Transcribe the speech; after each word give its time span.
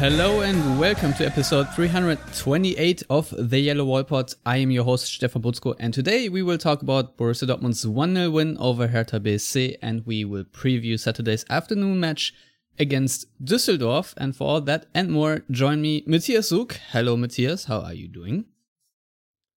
Hello 0.00 0.40
and 0.40 0.80
welcome 0.80 1.12
to 1.12 1.26
episode 1.26 1.68
328 1.74 3.02
of 3.10 3.34
the 3.36 3.58
Yellow 3.58 3.84
Wall 3.84 4.02
Pod. 4.02 4.32
I 4.46 4.56
am 4.56 4.70
your 4.70 4.84
host 4.84 5.04
Stefan 5.04 5.42
Buczko 5.42 5.76
and 5.78 5.92
today 5.92 6.30
we 6.30 6.42
will 6.42 6.56
talk 6.56 6.80
about 6.80 7.18
Borussia 7.18 7.46
Dortmund's 7.46 7.84
1-0 7.84 8.32
win 8.32 8.56
over 8.56 8.86
Hertha 8.86 9.20
BSC 9.20 9.76
and 9.82 10.06
we 10.06 10.24
will 10.24 10.44
preview 10.44 10.98
Saturday's 10.98 11.44
afternoon 11.50 12.00
match 12.00 12.32
against 12.78 13.26
Düsseldorf 13.44 14.14
and 14.16 14.34
for 14.34 14.48
all 14.48 14.62
that 14.62 14.86
and 14.94 15.10
more 15.10 15.42
join 15.50 15.82
me 15.82 16.02
Matthias 16.06 16.48
Zug. 16.48 16.76
Hello 16.92 17.14
Matthias, 17.14 17.66
how 17.66 17.82
are 17.82 17.92
you 17.92 18.08
doing? 18.08 18.46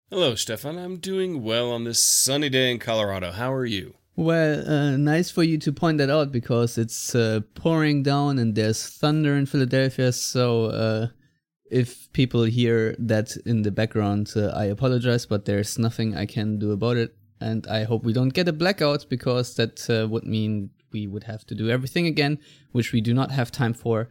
Hello 0.09 0.35
Stefan, 0.35 0.77
I'm 0.77 0.97
doing 0.97 1.41
well 1.41 1.71
on 1.71 1.85
this 1.85 2.03
sunny 2.03 2.49
day 2.49 2.69
in 2.69 2.79
Colorado. 2.79 3.31
How 3.31 3.53
are 3.53 3.65
you? 3.65 3.93
Well, 4.15 4.69
uh, 4.69 4.97
nice 4.97 5.31
for 5.31 5.41
you 5.41 5.57
to 5.57 5.71
point 5.71 5.97
that 5.97 6.11
out 6.11 6.31
because 6.31 6.77
it's 6.77 7.15
uh, 7.15 7.39
pouring 7.55 8.03
down 8.03 8.37
and 8.37 8.53
there's 8.53 8.87
thunder 8.87 9.35
in 9.35 9.47
Philadelphia. 9.47 10.11
So, 10.11 10.65
uh, 10.65 11.07
if 11.71 12.13
people 12.13 12.43
hear 12.43 12.95
that 12.99 13.35
in 13.47 13.63
the 13.63 13.71
background, 13.71 14.31
uh, 14.35 14.49
I 14.49 14.65
apologize, 14.65 15.25
but 15.25 15.45
there's 15.45 15.79
nothing 15.79 16.15
I 16.15 16.27
can 16.27 16.59
do 16.59 16.71
about 16.71 16.97
it. 16.97 17.15
And 17.41 17.65
I 17.65 17.85
hope 17.85 18.03
we 18.03 18.13
don't 18.13 18.33
get 18.33 18.47
a 18.47 18.53
blackout 18.53 19.07
because 19.09 19.55
that 19.55 19.89
uh, 19.89 20.07
would 20.07 20.25
mean 20.25 20.69
we 20.91 21.07
would 21.07 21.23
have 21.23 21.43
to 21.47 21.55
do 21.55 21.71
everything 21.71 22.05
again, 22.05 22.37
which 22.71 22.91
we 22.91 23.01
do 23.01 23.15
not 23.15 23.31
have 23.31 23.51
time 23.51 23.73
for. 23.73 24.09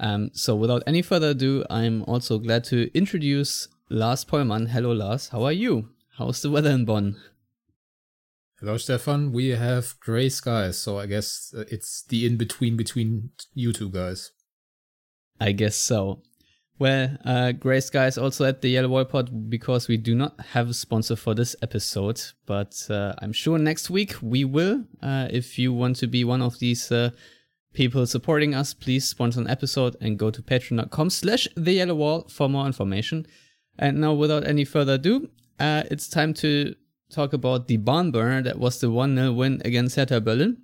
Um, 0.00 0.30
so, 0.32 0.56
without 0.56 0.82
any 0.84 1.00
further 1.00 1.28
ado, 1.28 1.64
I'm 1.70 2.02
also 2.08 2.38
glad 2.38 2.64
to 2.64 2.90
introduce 2.92 3.68
Lars 3.88 4.24
Pollmann. 4.24 4.70
Hello, 4.70 4.90
Lars. 4.90 5.28
How 5.28 5.44
are 5.44 5.52
you? 5.52 5.90
How's 6.18 6.42
the 6.42 6.50
weather 6.50 6.70
in 6.70 6.84
Bonn? 6.84 7.16
Hello, 8.64 8.78
Stefan. 8.78 9.30
We 9.30 9.50
have 9.50 10.00
gray 10.00 10.30
skies, 10.30 10.78
so 10.78 10.98
I 10.98 11.04
guess 11.04 11.52
uh, 11.54 11.64
it's 11.70 12.02
the 12.08 12.24
in 12.24 12.38
between 12.38 12.78
between 12.78 13.28
you 13.52 13.74
two 13.74 13.90
guys. 13.90 14.30
I 15.38 15.52
guess 15.52 15.76
so. 15.76 16.22
Well, 16.78 17.18
uh, 17.26 17.52
gray 17.52 17.80
skies 17.80 18.16
also 18.16 18.46
at 18.46 18.62
the 18.62 18.70
Yellow 18.70 18.88
Wall 18.88 19.04
Pod 19.04 19.50
because 19.50 19.86
we 19.86 19.98
do 19.98 20.14
not 20.14 20.40
have 20.40 20.70
a 20.70 20.72
sponsor 20.72 21.14
for 21.14 21.34
this 21.34 21.54
episode, 21.60 22.22
but 22.46 22.74
uh, 22.88 23.12
I'm 23.18 23.34
sure 23.34 23.58
next 23.58 23.90
week 23.90 24.14
we 24.22 24.46
will. 24.46 24.84
Uh, 25.02 25.28
if 25.30 25.58
you 25.58 25.74
want 25.74 25.96
to 25.96 26.06
be 26.06 26.24
one 26.24 26.40
of 26.40 26.58
these 26.58 26.90
uh, 26.90 27.10
people 27.74 28.06
supporting 28.06 28.54
us, 28.54 28.72
please 28.72 29.06
sponsor 29.06 29.42
an 29.42 29.50
episode 29.50 29.94
and 30.00 30.18
go 30.18 30.30
to 30.30 30.40
patreon.com 30.40 31.10
slash 31.10 31.46
the 31.54 31.74
yellow 31.74 31.96
wall 31.96 32.28
for 32.30 32.48
more 32.48 32.64
information. 32.64 33.26
And 33.78 34.00
now, 34.00 34.14
without 34.14 34.46
any 34.46 34.64
further 34.64 34.94
ado, 34.94 35.28
uh, 35.60 35.82
it's 35.90 36.08
time 36.08 36.32
to 36.34 36.74
talk 37.14 37.32
about 37.32 37.68
the 37.68 37.76
barn 37.76 38.10
burner 38.10 38.42
that 38.42 38.58
was 38.58 38.80
the 38.80 38.90
1 38.90 39.16
0 39.16 39.32
win 39.32 39.62
against 39.64 39.96
Hertha 39.96 40.20
Berlin. 40.20 40.58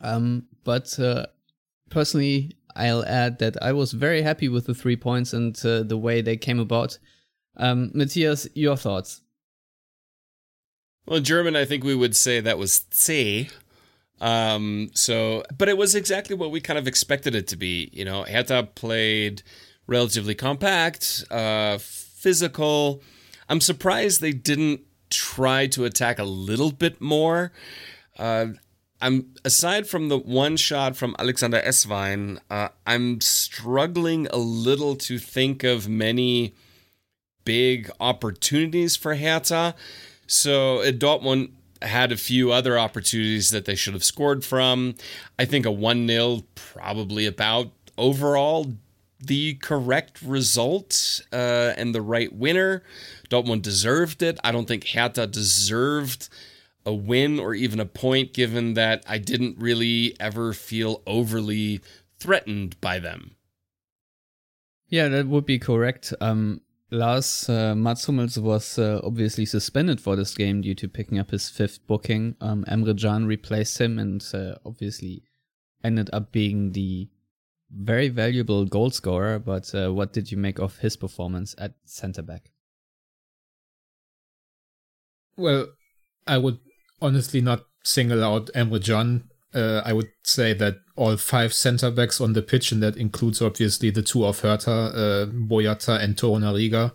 Um, 0.00 0.46
but 0.64 0.98
uh, 0.98 1.26
personally, 1.90 2.56
I'll 2.74 3.04
add 3.04 3.38
that 3.38 3.62
I 3.62 3.72
was 3.72 3.92
very 3.92 4.22
happy 4.22 4.48
with 4.48 4.66
the 4.66 4.74
three 4.74 4.96
points 4.96 5.32
and 5.32 5.56
uh, 5.64 5.82
the 5.82 5.96
way 5.96 6.20
they 6.20 6.36
came 6.36 6.58
about. 6.58 6.98
Um, 7.56 7.90
Matthias, 7.94 8.48
your 8.54 8.76
thoughts? 8.76 9.22
Well, 11.06 11.18
in 11.18 11.24
German, 11.24 11.54
I 11.54 11.64
think 11.64 11.84
we 11.84 11.94
would 11.94 12.16
say 12.16 12.40
that 12.40 12.58
was 12.58 12.86
C. 12.90 13.50
Um, 14.20 14.90
so, 14.94 15.44
but 15.56 15.68
it 15.68 15.76
was 15.76 15.94
exactly 15.94 16.34
what 16.34 16.50
we 16.50 16.60
kind 16.60 16.78
of 16.78 16.88
expected 16.88 17.34
it 17.34 17.46
to 17.48 17.56
be. 17.56 17.90
You 17.92 18.04
know, 18.04 18.24
Hertha 18.24 18.68
played 18.74 19.42
relatively 19.86 20.34
compact, 20.34 21.24
uh, 21.30 21.78
physical. 21.78 23.02
I'm 23.48 23.60
surprised 23.60 24.20
they 24.20 24.32
didn't 24.32 24.80
try 25.14 25.66
to 25.68 25.84
attack 25.84 26.18
a 26.18 26.24
little 26.24 26.72
bit 26.72 27.00
more. 27.00 27.52
Uh, 28.18 28.46
I'm 29.00 29.34
aside 29.44 29.86
from 29.86 30.08
the 30.08 30.18
one 30.18 30.56
shot 30.56 30.96
from 30.96 31.14
Alexander 31.18 31.60
Esswein, 31.60 32.38
uh, 32.50 32.68
I'm 32.86 33.20
struggling 33.20 34.26
a 34.28 34.38
little 34.38 34.96
to 34.96 35.18
think 35.18 35.62
of 35.62 35.88
many 35.88 36.54
big 37.44 37.90
opportunities 38.00 38.96
for 38.96 39.16
Hertha. 39.16 39.74
So 40.26 40.78
uh, 40.80 40.86
Dortmund 40.86 41.50
had 41.82 42.12
a 42.12 42.16
few 42.16 42.50
other 42.50 42.78
opportunities 42.78 43.50
that 43.50 43.66
they 43.66 43.74
should 43.74 43.94
have 43.94 44.04
scored 44.04 44.44
from. 44.44 44.94
I 45.38 45.44
think 45.44 45.66
a 45.66 45.70
1 45.70 46.08
0 46.08 46.42
probably 46.54 47.26
about 47.26 47.72
overall 47.98 48.72
the 49.26 49.54
correct 49.54 50.22
result 50.22 51.20
uh, 51.32 51.72
and 51.76 51.94
the 51.94 52.02
right 52.02 52.32
winner. 52.32 52.82
Dortmund 53.30 53.62
deserved 53.62 54.22
it. 54.22 54.38
I 54.44 54.52
don't 54.52 54.66
think 54.66 54.88
Hertha 54.88 55.26
deserved 55.26 56.28
a 56.86 56.92
win 56.92 57.38
or 57.40 57.54
even 57.54 57.80
a 57.80 57.86
point, 57.86 58.32
given 58.32 58.74
that 58.74 59.04
I 59.08 59.18
didn't 59.18 59.58
really 59.58 60.14
ever 60.20 60.52
feel 60.52 61.02
overly 61.06 61.80
threatened 62.18 62.80
by 62.80 62.98
them. 62.98 63.36
Yeah, 64.88 65.08
that 65.08 65.26
would 65.26 65.46
be 65.46 65.58
correct. 65.58 66.12
Um, 66.20 66.60
Lars 66.90 67.48
uh, 67.48 67.74
Mats 67.74 68.06
Hummels 68.06 68.38
was 68.38 68.78
uh, 68.78 69.00
obviously 69.02 69.44
suspended 69.46 70.00
for 70.00 70.14
this 70.14 70.34
game 70.34 70.60
due 70.60 70.74
to 70.74 70.88
picking 70.88 71.18
up 71.18 71.30
his 71.30 71.48
fifth 71.48 71.84
booking. 71.86 72.36
Um, 72.40 72.64
Emre 72.68 72.98
Can 73.00 73.26
replaced 73.26 73.80
him 73.80 73.98
and 73.98 74.24
uh, 74.32 74.54
obviously 74.64 75.22
ended 75.82 76.10
up 76.12 76.30
being 76.30 76.72
the 76.72 77.08
very 77.70 78.08
valuable 78.08 78.64
goal 78.64 78.90
scorer. 78.90 79.38
But 79.38 79.74
uh, 79.74 79.92
what 79.92 80.12
did 80.12 80.30
you 80.30 80.38
make 80.38 80.58
of 80.58 80.78
his 80.78 80.96
performance 80.96 81.54
at 81.58 81.74
centre 81.84 82.22
back? 82.22 82.50
Well, 85.36 85.68
I 86.26 86.38
would 86.38 86.58
honestly 87.00 87.40
not 87.40 87.64
single 87.82 88.24
out 88.24 88.50
Emre 88.54 88.84
Can. 88.84 89.24
Uh, 89.52 89.82
I 89.84 89.92
would 89.92 90.10
say 90.24 90.52
that 90.54 90.78
all 90.96 91.16
five 91.16 91.52
centre 91.52 91.90
backs 91.90 92.20
on 92.20 92.32
the 92.32 92.42
pitch, 92.42 92.72
and 92.72 92.82
that 92.82 92.96
includes 92.96 93.40
obviously 93.40 93.90
the 93.90 94.02
two 94.02 94.24
of 94.24 94.40
Hertha, 94.40 94.70
uh, 94.70 95.26
Boyata 95.26 96.00
and 96.00 96.16
Torunarigha, 96.16 96.92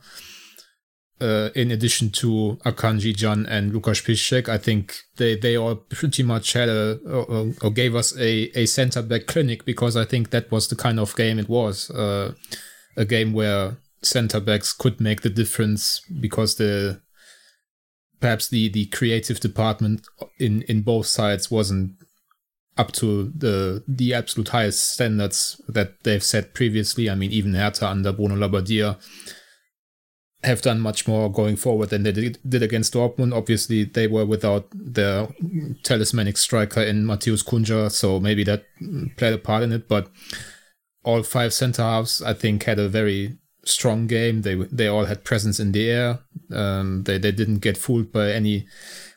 uh, 1.22 1.50
in 1.56 1.72
addition 1.72 2.10
to 2.12 2.60
Akanji, 2.66 3.18
Can, 3.20 3.46
and 3.46 3.74
Lukas 3.74 4.02
Piszczek, 4.02 4.48
I 4.48 4.58
think 4.58 4.96
they, 5.18 5.36
they 5.36 5.58
all 5.58 5.76
pretty 5.76 6.24
much 6.24 6.54
had 6.54 6.70
a, 6.70 7.00
or, 7.06 7.54
or 7.62 7.72
gave 7.72 7.96
us 7.96 8.18
a, 8.18 8.52
a 8.58 8.66
centre 8.66 9.02
back 9.02 9.28
clinic 9.28 9.66
because 9.66 9.98
I 9.98 10.06
think 10.06 10.30
that 10.30 10.52
was 10.52 10.68
the 10.68 10.76
kind 10.76 11.00
of 11.00 11.16
game 11.16 11.40
it 11.40 11.50
was. 11.50 11.90
Uh, 11.92 12.34
a 12.96 13.06
game 13.06 13.34
where 13.34 13.78
centre 14.02 14.40
backs 14.40 14.74
could 14.74 15.00
make 15.00 15.22
the 15.22 15.30
difference 15.30 16.02
because 16.20 16.56
the 16.56 17.02
perhaps 18.20 18.50
the 18.50 18.70
the 18.70 18.86
creative 18.88 19.40
department 19.40 20.06
in 20.40 20.62
in 20.64 20.82
both 20.82 21.06
sides 21.06 21.52
wasn't 21.52 21.92
up 22.78 22.92
to 22.94 23.32
the 23.36 23.84
the 23.88 24.14
absolute 24.14 24.50
highest 24.50 24.94
standards 24.94 25.62
that 25.68 26.02
they've 26.04 26.24
set 26.24 26.54
previously. 26.54 27.10
I 27.10 27.16
mean, 27.16 27.32
even 27.32 27.54
Hertha 27.54 27.88
under 27.88 28.14
Bruno 28.14 28.36
Labbadia 28.36 28.98
have 30.44 30.62
done 30.62 30.80
much 30.80 31.08
more 31.08 31.32
going 31.32 31.56
forward 31.58 31.90
than 31.90 32.04
they 32.04 32.12
did, 32.12 32.40
did 32.48 32.64
against 32.64 32.94
Dortmund. 32.94 33.36
Obviously, 33.36 33.84
they 33.84 34.08
were 34.08 34.26
without 34.26 34.68
their 34.74 35.28
talismanic 35.84 36.38
striker 36.38 36.82
in 36.82 37.06
Matheus 37.06 37.44
Cunha, 37.44 37.90
so 37.92 38.20
maybe 38.20 38.44
that 38.46 38.64
played 39.18 39.34
a 39.34 39.38
part 39.38 39.64
in 39.64 39.72
it. 39.72 39.88
But 39.88 40.10
all 41.04 41.24
five 41.24 41.54
centre 41.54 41.82
halves, 41.82 42.22
I 42.22 42.34
think, 42.34 42.64
had 42.64 42.80
a 42.80 42.88
very 42.88 43.38
strong 43.66 44.08
game. 44.08 44.44
They 44.44 44.56
they 44.56 44.88
all 44.88 45.06
had 45.06 45.26
presence 45.26 45.60
in 45.60 45.74
the 45.74 45.90
air. 45.90 46.20
Um, 46.52 47.04
they 47.04 47.18
they 47.18 47.32
didn't 47.32 47.60
get 47.60 47.78
fooled 47.78 48.12
by 48.12 48.32
any 48.32 48.66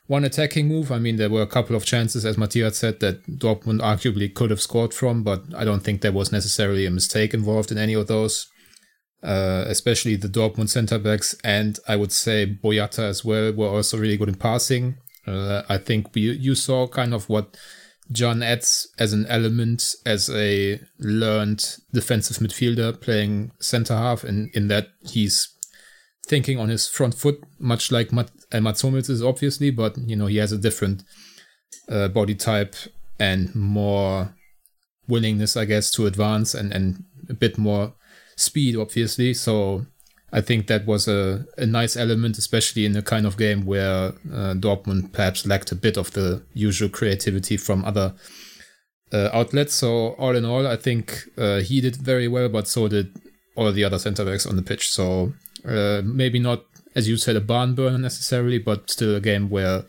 one 0.07 0.25
attacking 0.25 0.69
move. 0.69 0.91
I 0.91 0.99
mean, 0.99 1.17
there 1.17 1.31
were 1.31 1.43
a 1.43 1.47
couple 1.47 1.77
of 1.77 1.85
chances, 1.85 2.27
as 2.27 2.37
Matthias 2.37 2.79
said, 2.79 3.01
that 3.01 3.25
Dortmund 3.39 3.81
arguably 3.81 4.33
could 4.33 4.51
have 4.51 4.61
scored 4.61 4.93
from, 4.93 5.23
but 5.23 5.43
I 5.57 5.65
don't 5.65 5.81
think 5.81 6.01
there 6.01 6.13
was 6.13 6.33
necessarily 6.33 6.85
a 6.85 6.91
mistake 6.91 7.33
involved 7.33 7.71
in 7.71 7.79
any 7.79 7.95
of 7.95 8.09
those. 8.09 8.52
Uh, 9.23 9.65
especially 9.69 10.17
the 10.17 10.27
Dortmund 10.27 10.69
centre 10.69 10.99
backs, 10.99 11.37
and 11.45 11.79
I 11.87 11.95
would 11.95 12.11
say 12.11 12.45
Boyata 12.45 13.05
as 13.05 13.25
well 13.25 13.53
were 13.53 13.69
also 13.69 13.97
really 13.97 14.17
good 14.17 14.29
in 14.29 14.35
passing. 14.35 14.97
Uh, 15.27 15.63
I 15.69 15.79
think 15.79 16.13
we, 16.13 16.23
you 16.23 16.57
saw 16.57 16.89
kind 16.89 17.15
of 17.15 17.29
what 17.29 17.57
Can 18.13 18.43
adds 18.43 18.89
as 18.99 19.13
an 19.13 19.27
element 19.27 19.95
as 20.05 20.29
a 20.29 20.81
learned 20.99 21.77
defensive 21.93 22.39
midfielder 22.39 23.01
playing 23.01 23.53
centre 23.61 23.95
half, 23.95 24.25
and 24.25 24.51
in 24.55 24.67
that 24.69 24.89
he's 25.03 25.49
thinking 26.27 26.59
on 26.59 26.69
his 26.69 26.89
front 26.89 27.15
foot, 27.15 27.45
much 27.61 27.93
like 27.93 28.13
Mat- 28.13 28.33
uh, 28.53 28.61
Mats 28.61 28.83
Hummels 28.83 29.09
is 29.09 29.23
obviously, 29.23 29.71
but 29.71 29.97
you 29.99 30.17
know 30.17 30.27
he 30.27 30.39
has 30.39 30.51
a 30.51 30.59
different 30.59 31.05
uh, 31.89 32.09
body 32.09 32.35
type 32.35 32.75
and 33.19 33.55
more 33.55 34.35
willingness, 35.07 35.57
I 35.57 35.65
guess, 35.65 35.91
to 35.93 36.07
advance 36.07 36.55
and, 36.55 36.73
and 36.73 37.05
a 37.29 37.35
bit 37.35 37.57
more 37.59 37.95
speed, 38.43 38.77
obviously. 38.77 39.35
So 39.35 39.87
I 40.33 40.41
think 40.41 40.67
that 40.67 40.87
was 40.87 41.09
a, 41.09 41.47
a 41.59 41.67
nice 41.67 41.97
element, 41.97 42.39
especially 42.39 42.87
in 42.87 42.97
a 42.97 43.03
kind 43.03 43.27
of 43.27 43.37
game 43.37 43.65
where 43.67 44.15
uh, 44.33 44.55
Dortmund 44.55 45.13
perhaps 45.13 45.47
lacked 45.47 45.73
a 45.73 45.77
bit 45.77 45.97
of 45.97 46.13
the 46.13 46.43
usual 46.55 46.89
creativity 46.89 47.57
from 47.57 47.85
other 47.85 48.15
uh, 49.13 49.29
outlets. 49.33 49.75
So 49.75 50.15
all 50.19 50.35
in 50.35 50.45
all, 50.45 50.67
I 50.67 50.77
think 50.77 51.25
uh, 51.37 51.61
he 51.61 51.81
did 51.81 51.97
very 51.97 52.29
well, 52.29 52.49
but 52.49 52.67
so 52.67 52.89
did 52.89 53.15
all 53.55 53.71
the 53.73 53.85
other 53.85 53.99
centre 53.99 54.25
backs 54.25 54.47
on 54.47 54.57
the 54.57 54.63
pitch. 54.63 54.91
So 54.91 55.35
uh, 55.67 56.01
maybe 56.03 56.39
not, 56.39 56.65
as 56.95 57.09
you 57.09 57.17
said, 57.17 57.37
a 57.37 57.41
barn 57.41 57.75
burner 57.75 57.99
necessarily, 57.99 58.59
but 58.59 58.91
still 58.91 59.15
a 59.15 59.21
game 59.21 59.51
where 59.51 59.85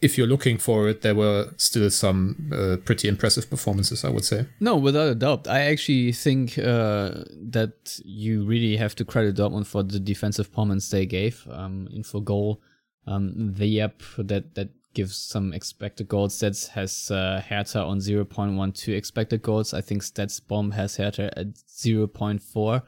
if 0.00 0.16
you're 0.16 0.26
looking 0.26 0.58
for 0.58 0.88
it, 0.88 1.02
there 1.02 1.14
were 1.14 1.52
still 1.56 1.90
some 1.90 2.50
uh, 2.52 2.76
pretty 2.84 3.08
impressive 3.08 3.50
performances, 3.50 4.04
I 4.04 4.08
would 4.08 4.24
say. 4.24 4.46
No, 4.58 4.76
without 4.76 5.08
a 5.08 5.14
doubt. 5.14 5.46
I 5.46 5.60
actually 5.60 6.12
think 6.12 6.58
uh, 6.58 7.24
that 7.50 8.00
you 8.04 8.44
really 8.44 8.76
have 8.76 8.94
to 8.96 9.04
credit 9.04 9.36
Dortmund 9.36 9.66
for 9.66 9.82
the 9.82 10.00
defensive 10.00 10.50
performance 10.50 10.88
they 10.88 11.06
gave. 11.06 11.46
Um, 11.50 11.88
Infogol, 11.94 12.58
um, 13.06 13.54
the 13.54 13.80
app 13.82 14.02
that 14.18 14.54
that 14.54 14.70
gives 14.94 15.16
some 15.16 15.52
expected 15.52 16.08
goals. 16.08 16.36
Stats 16.36 16.68
has 16.68 17.10
uh, 17.10 17.42
Hertha 17.48 17.82
on 17.82 17.98
0.12 17.98 18.88
expected 18.96 19.42
goals. 19.42 19.72
I 19.72 19.80
think 19.80 20.02
StatsBomb 20.02 20.72
has 20.74 20.96
Hertha 20.96 21.30
at 21.38 21.54
0.4. 21.54 22.82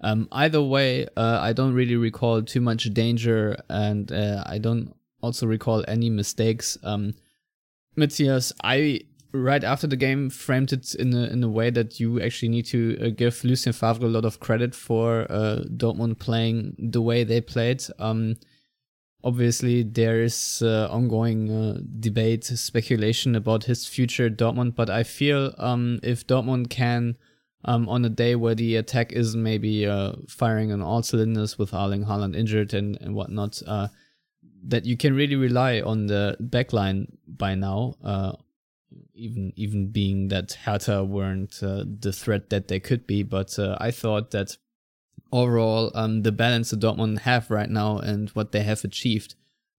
Um, 0.00 0.28
either 0.32 0.60
way, 0.60 1.06
uh, 1.16 1.38
I 1.40 1.52
don't 1.52 1.72
really 1.72 1.96
recall 1.96 2.42
too 2.42 2.60
much 2.60 2.92
danger, 2.92 3.56
and 3.70 4.10
uh, 4.10 4.42
I 4.46 4.58
don't 4.58 4.94
also 5.24 5.46
recall 5.46 5.84
any 5.88 6.10
mistakes. 6.10 6.78
Um, 6.82 7.14
Matthias, 7.96 8.52
I 8.62 9.00
right 9.34 9.64
after 9.64 9.88
the 9.88 9.96
game 9.96 10.30
framed 10.30 10.72
it 10.72 10.94
in 10.94 11.12
a 11.12 11.24
in 11.24 11.42
a 11.42 11.48
way 11.48 11.68
that 11.70 11.98
you 11.98 12.20
actually 12.20 12.48
need 12.48 12.66
to 12.66 12.96
uh, 13.00 13.08
give 13.08 13.42
Lucien 13.44 13.72
Favre 13.72 14.06
a 14.06 14.08
lot 14.08 14.24
of 14.24 14.38
credit 14.38 14.74
for 14.74 15.26
uh, 15.28 15.64
Dortmund 15.76 16.18
playing 16.18 16.76
the 16.78 17.02
way 17.02 17.24
they 17.24 17.40
played. 17.40 17.82
Um, 17.98 18.36
obviously, 19.24 19.82
there 19.82 20.22
is 20.22 20.62
uh, 20.62 20.88
ongoing 20.90 21.50
uh, 21.50 21.80
debate, 22.00 22.44
speculation 22.44 23.34
about 23.34 23.64
his 23.64 23.86
future 23.86 24.26
at 24.26 24.36
Dortmund, 24.36 24.76
but 24.76 24.88
I 24.88 25.02
feel 25.02 25.52
um, 25.58 25.98
if 26.02 26.26
Dortmund 26.26 26.70
can. 26.70 27.16
Um, 27.66 27.88
on 27.88 28.04
a 28.04 28.10
day 28.10 28.34
where 28.36 28.54
the 28.54 28.76
attack 28.76 29.12
is 29.12 29.34
maybe 29.34 29.86
uh, 29.86 30.12
firing 30.28 30.70
on 30.70 30.82
all 30.82 31.02
cylinders 31.02 31.58
with 31.58 31.72
Erling 31.72 32.04
Haaland 32.04 32.36
injured 32.36 32.74
and, 32.74 32.98
and 33.00 33.14
whatnot, 33.14 33.62
uh, 33.66 33.88
that 34.64 34.84
you 34.84 34.96
can 34.96 35.14
really 35.14 35.36
rely 35.36 35.80
on 35.80 36.06
the 36.06 36.36
backline 36.40 37.06
by 37.26 37.54
now. 37.54 37.94
Uh, 38.02 38.32
even 39.14 39.52
even 39.56 39.88
being 39.88 40.28
that 40.28 40.52
Hertha 40.64 41.04
weren't 41.04 41.62
uh, 41.62 41.84
the 42.00 42.12
threat 42.12 42.50
that 42.50 42.68
they 42.68 42.80
could 42.80 43.06
be, 43.06 43.22
but 43.22 43.58
uh, 43.58 43.76
I 43.80 43.90
thought 43.90 44.30
that 44.32 44.56
overall 45.32 45.90
um, 45.94 46.22
the 46.22 46.32
balance 46.32 46.70
that 46.70 46.80
Dortmund 46.80 47.20
have 47.20 47.50
right 47.50 47.70
now 47.70 47.98
and 47.98 48.30
what 48.30 48.52
they 48.52 48.62
have 48.62 48.84
achieved 48.84 49.34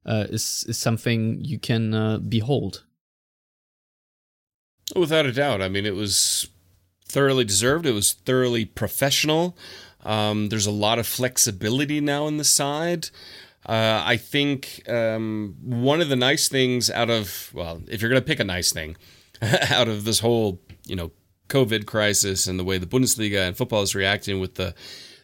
uh, 0.05 0.25
is 0.29 0.65
is 0.67 0.77
something 0.77 1.43
you 1.43 1.59
can 1.59 1.93
uh, 1.93 2.17
behold. 2.17 2.83
Without 4.95 5.25
a 5.25 5.31
doubt, 5.31 5.61
I 5.61 5.69
mean 5.69 5.85
it 5.85 5.95
was 5.95 6.47
thoroughly 7.07 7.45
deserved. 7.45 7.85
It 7.85 7.93
was 7.93 8.13
thoroughly 8.13 8.65
professional. 8.65 9.57
Um, 10.03 10.49
there's 10.49 10.67
a 10.67 10.71
lot 10.71 10.99
of 10.99 11.07
flexibility 11.07 11.99
now 11.99 12.27
in 12.27 12.37
the 12.37 12.43
side. 12.43 13.09
Uh, 13.65 14.03
I 14.05 14.17
think 14.17 14.87
um, 14.87 15.55
one 15.61 15.99
of 15.99 16.09
the 16.09 16.15
nice 16.15 16.47
things 16.47 16.89
out 16.89 17.09
of 17.09 17.51
well, 17.53 17.81
if 17.87 18.01
you're 18.01 18.09
going 18.09 18.21
to 18.21 18.25
pick 18.25 18.39
a 18.39 18.43
nice 18.43 18.71
thing 18.71 18.95
out 19.69 19.87
of 19.87 20.05
this 20.05 20.19
whole 20.19 20.61
you 20.85 20.95
know 20.95 21.11
COVID 21.49 21.85
crisis 21.85 22.47
and 22.47 22.59
the 22.59 22.63
way 22.63 22.77
the 22.77 22.85
Bundesliga 22.85 23.47
and 23.47 23.57
football 23.57 23.81
is 23.81 23.95
reacting 23.95 24.39
with 24.39 24.55
the 24.55 24.75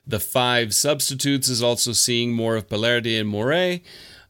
the 0.06 0.20
five 0.20 0.74
substitutes 0.74 1.48
is 1.48 1.62
also 1.62 1.92
seeing 1.92 2.34
more 2.34 2.56
of 2.56 2.68
Balerdi 2.68 3.20
and 3.20 3.30
Morey. 3.30 3.84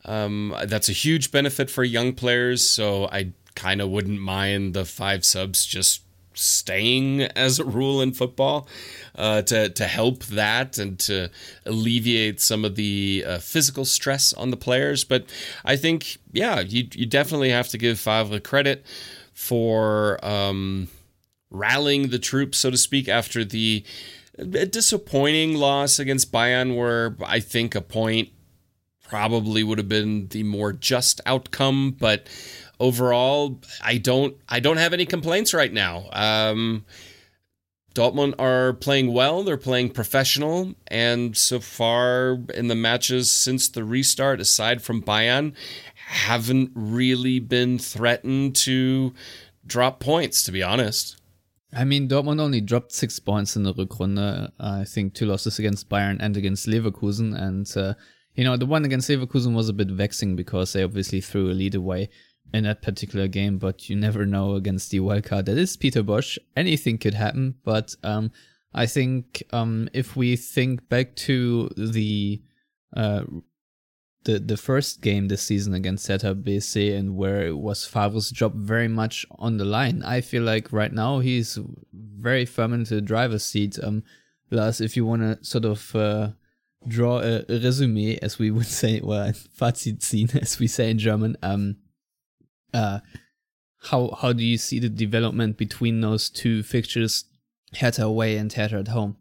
Um, 0.03 0.55
that's 0.65 0.89
a 0.89 0.93
huge 0.93 1.31
benefit 1.31 1.69
for 1.69 1.83
young 1.83 2.13
players, 2.13 2.67
so 2.67 3.05
I 3.05 3.31
kind 3.55 3.81
of 3.81 3.89
wouldn't 3.89 4.19
mind 4.19 4.73
the 4.73 4.85
five 4.85 5.23
subs 5.23 5.65
just 5.65 6.01
staying 6.41 7.21
as 7.21 7.59
a 7.59 7.65
rule 7.65 8.01
in 8.01 8.11
football 8.13 8.67
uh, 9.15 9.41
to 9.43 9.69
to 9.69 9.85
help 9.85 10.23
that 10.25 10.77
and 10.77 10.99
to 10.99 11.29
alleviate 11.65 12.41
some 12.41 12.65
of 12.65 12.75
the 12.75 13.23
uh, 13.25 13.37
physical 13.39 13.85
stress 13.85 14.33
on 14.33 14.49
the 14.49 14.57
players. 14.57 15.03
But 15.03 15.25
I 15.63 15.75
think, 15.75 16.17
yeah, 16.31 16.59
you 16.59 16.87
you 16.93 17.05
definitely 17.05 17.49
have 17.49 17.69
to 17.69 17.77
give 17.77 17.99
Favre 17.99 18.39
credit 18.39 18.85
for 19.33 20.23
um, 20.25 20.87
rallying 21.49 22.09
the 22.09 22.19
troops, 22.19 22.57
so 22.57 22.71
to 22.71 22.77
speak, 22.77 23.07
after 23.09 23.43
the 23.43 23.83
disappointing 24.37 25.55
loss 25.55 25.99
against 25.99 26.31
Bayern, 26.31 26.75
where 26.75 27.15
I 27.25 27.39
think 27.39 27.75
a 27.75 27.81
point 27.81 28.29
probably 29.03 29.61
would 29.63 29.77
have 29.77 29.89
been 29.89 30.27
the 30.29 30.43
more 30.43 30.71
just 30.71 31.19
outcome, 31.25 31.95
but 31.99 32.27
overall, 32.81 33.61
I 33.81 33.97
don't 33.97 34.35
I 34.49 34.59
don't 34.59 34.77
have 34.77 34.91
any 34.91 35.05
complaints 35.05 35.53
right 35.53 35.71
now. 35.71 36.09
Um, 36.11 36.83
Dortmund 37.93 38.33
are 38.39 38.73
playing 38.73 39.13
well. 39.13 39.43
They're 39.43 39.57
playing 39.57 39.91
professional, 39.91 40.73
and 40.87 41.37
so 41.37 41.59
far 41.59 42.39
in 42.53 42.67
the 42.67 42.75
matches 42.75 43.31
since 43.31 43.69
the 43.69 43.83
restart, 43.83 44.41
aside 44.41 44.81
from 44.81 45.01
Bayern, 45.01 45.53
haven't 45.95 46.71
really 46.73 47.39
been 47.39 47.77
threatened 47.77 48.55
to 48.57 49.13
drop 49.65 49.99
points. 49.99 50.43
To 50.43 50.51
be 50.51 50.63
honest. 50.63 51.17
I 51.73 51.85
mean, 51.85 52.09
Dortmund 52.09 52.41
only 52.41 52.59
dropped 52.59 52.91
six 52.91 53.17
points 53.19 53.55
in 53.55 53.63
the 53.63 53.73
Rückrunde. 53.73 54.51
I 54.59 54.83
think 54.83 55.13
two 55.13 55.25
losses 55.25 55.57
against 55.57 55.87
Bayern 55.87 56.17
and 56.19 56.35
against 56.35 56.67
Leverkusen. 56.67 57.33
And, 57.33 57.71
uh, 57.77 57.93
you 58.35 58.43
know, 58.43 58.57
the 58.57 58.65
one 58.65 58.83
against 58.83 59.09
Leverkusen 59.09 59.55
was 59.55 59.69
a 59.69 59.73
bit 59.73 59.87
vexing 59.87 60.35
because 60.35 60.73
they 60.73 60.83
obviously 60.83 61.21
threw 61.21 61.49
a 61.49 61.53
lead 61.53 61.73
away 61.73 62.09
in 62.53 62.63
that 62.63 62.81
particular 62.81 63.27
game, 63.27 63.57
but 63.57 63.89
you 63.89 63.95
never 63.95 64.25
know 64.25 64.55
against 64.55 64.91
the 64.91 64.99
wildcard 64.99 65.45
that 65.45 65.57
is 65.57 65.77
Peter 65.77 66.03
Bosz. 66.03 66.37
Anything 66.55 66.97
could 66.97 67.13
happen, 67.13 67.55
but 67.63 67.95
um, 68.03 68.31
I 68.73 68.85
think 68.85 69.43
um, 69.51 69.89
if 69.93 70.15
we 70.15 70.35
think 70.35 70.87
back 70.89 71.15
to 71.27 71.69
the 71.77 72.41
uh, 72.95 73.23
the 74.23 74.39
the 74.39 74.57
first 74.57 75.01
game 75.01 75.27
this 75.27 75.41
season 75.41 75.73
against 75.73 76.07
Hertha 76.07 76.35
BSC 76.35 76.95
and 76.97 77.15
where 77.15 77.47
it 77.47 77.57
was 77.57 77.85
Favre's 77.85 78.29
job 78.29 78.55
very 78.55 78.87
much 78.87 79.25
on 79.39 79.57
the 79.57 79.65
line, 79.65 80.03
I 80.03 80.21
feel 80.21 80.43
like 80.43 80.71
right 80.71 80.93
now 80.93 81.19
he's 81.19 81.57
very 81.93 82.45
firm 82.45 82.73
into 82.73 82.95
the 82.95 83.01
driver's 83.01 83.45
seat. 83.45 83.79
Um, 83.81 84.03
Lars, 84.51 84.81
if 84.81 84.97
you 84.97 85.05
want 85.05 85.21
to 85.21 85.43
sort 85.43 85.65
of 85.65 85.95
uh, 85.95 86.29
draw 86.87 87.19
a, 87.19 87.45
a 87.47 87.59
resume, 87.59 88.17
as 88.21 88.37
we 88.37 88.51
would 88.51 88.65
say, 88.81 89.01
well, 89.01 89.31
Fazit 89.31 89.99
ziehen, 89.99 90.35
as 90.41 90.59
we 90.59 90.67
say 90.67 90.89
in 90.91 90.97
German, 90.97 91.37
um, 91.41 91.77
uh, 92.73 92.99
how 93.83 94.17
how 94.21 94.33
do 94.33 94.43
you 94.43 94.57
see 94.57 94.79
the 94.79 94.89
development 94.89 95.57
between 95.57 96.01
those 96.01 96.29
two 96.29 96.63
fixtures, 96.63 97.25
Hertha 97.75 98.03
away 98.03 98.37
and 98.37 98.51
Hertha 98.51 98.77
at 98.77 98.89
home? 98.89 99.17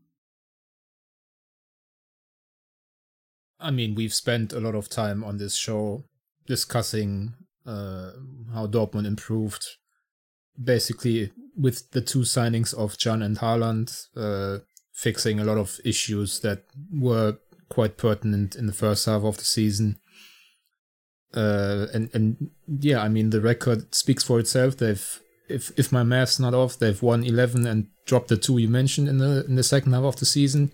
I 3.59 3.71
mean, 3.71 3.95
we've 3.95 4.15
spent 4.15 4.53
a 4.53 4.61
lot 4.61 4.75
of 4.75 4.89
time 4.89 5.23
on 5.23 5.37
this 5.37 5.55
show 5.55 6.05
discussing 6.47 7.35
uh, 7.67 8.13
how 8.55 8.67
Dortmund 8.67 9.07
improved, 9.07 9.65
basically 10.63 11.31
with 11.57 11.91
the 11.91 12.01
two 12.01 12.21
signings 12.21 12.73
of 12.75 12.99
Can 12.99 13.23
and 13.23 13.39
Haaland, 13.39 14.07
uh, 14.17 14.65
fixing 14.93 15.39
a 15.39 15.45
lot 15.45 15.59
of 15.59 15.79
issues 15.85 16.41
that 16.41 16.65
were 16.93 17.37
quite 17.69 17.97
pertinent 17.97 18.57
in 18.57 18.67
the 18.67 18.73
first 18.73 19.07
half 19.07 19.23
of 19.23 19.37
the 19.37 19.45
season. 19.45 20.00
Uh, 21.35 21.87
and 21.95 22.11
and 22.13 22.51
yeah, 22.67 23.03
I 23.03 23.09
mean 23.09 23.31
the 23.31 23.41
record 23.41 23.95
speaks 23.95 24.25
for 24.25 24.41
itself. 24.41 24.77
They've 24.77 25.21
if 25.49 25.73
if 25.79 25.93
my 25.93 26.03
math's 26.03 26.41
not 26.41 26.55
off, 26.55 26.79
they've 26.79 27.01
won 27.03 27.25
eleven 27.25 27.67
and 27.67 27.87
dropped 28.07 28.29
the 28.29 28.37
two 28.37 28.59
you 28.59 28.69
mentioned 28.69 29.09
in 29.09 29.19
the 29.19 29.45
in 29.47 29.57
the 29.57 29.63
second 29.63 29.93
half 29.93 30.05
of 30.05 30.17
the 30.17 30.27
season. 30.27 30.73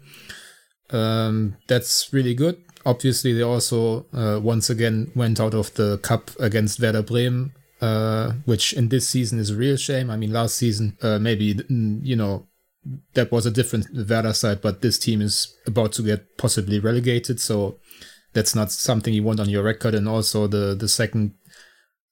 Um, 0.91 1.57
that's 1.67 2.13
really 2.13 2.35
good. 2.35 2.63
Obviously, 2.85 3.33
they 3.33 3.43
also 3.43 4.07
uh, 4.13 4.41
once 4.43 4.71
again 4.71 5.11
went 5.15 5.41
out 5.41 5.55
of 5.55 5.75
the 5.75 5.99
cup 5.99 6.31
against 6.39 6.81
Werder 6.81 7.03
Bremen, 7.03 7.53
uh, 7.81 8.33
which 8.45 8.73
in 8.73 8.89
this 8.89 9.09
season 9.09 9.39
is 9.39 9.51
a 9.51 9.57
real 9.57 9.77
shame. 9.77 10.11
I 10.11 10.17
mean, 10.17 10.33
last 10.33 10.57
season 10.57 10.97
uh, 11.03 11.19
maybe 11.19 11.55
mm, 11.55 12.01
you 12.05 12.17
know 12.17 12.47
that 13.15 13.33
was 13.33 13.47
a 13.47 13.51
different 13.51 13.87
Werder 13.93 14.33
side, 14.33 14.63
but 14.63 14.81
this 14.83 14.99
team 14.99 15.21
is 15.21 15.55
about 15.67 15.93
to 15.95 16.03
get 16.03 16.39
possibly 16.39 16.79
relegated, 16.79 17.41
so 17.41 17.79
that's 18.37 18.55
not 18.55 18.71
something 18.71 19.14
you 19.14 19.23
want 19.23 19.40
on 19.40 19.49
your 19.49 19.62
record. 19.62 19.95
And 19.95 20.07
also 20.07 20.47
the 20.47 20.75
the 20.75 20.88
second 20.88 21.33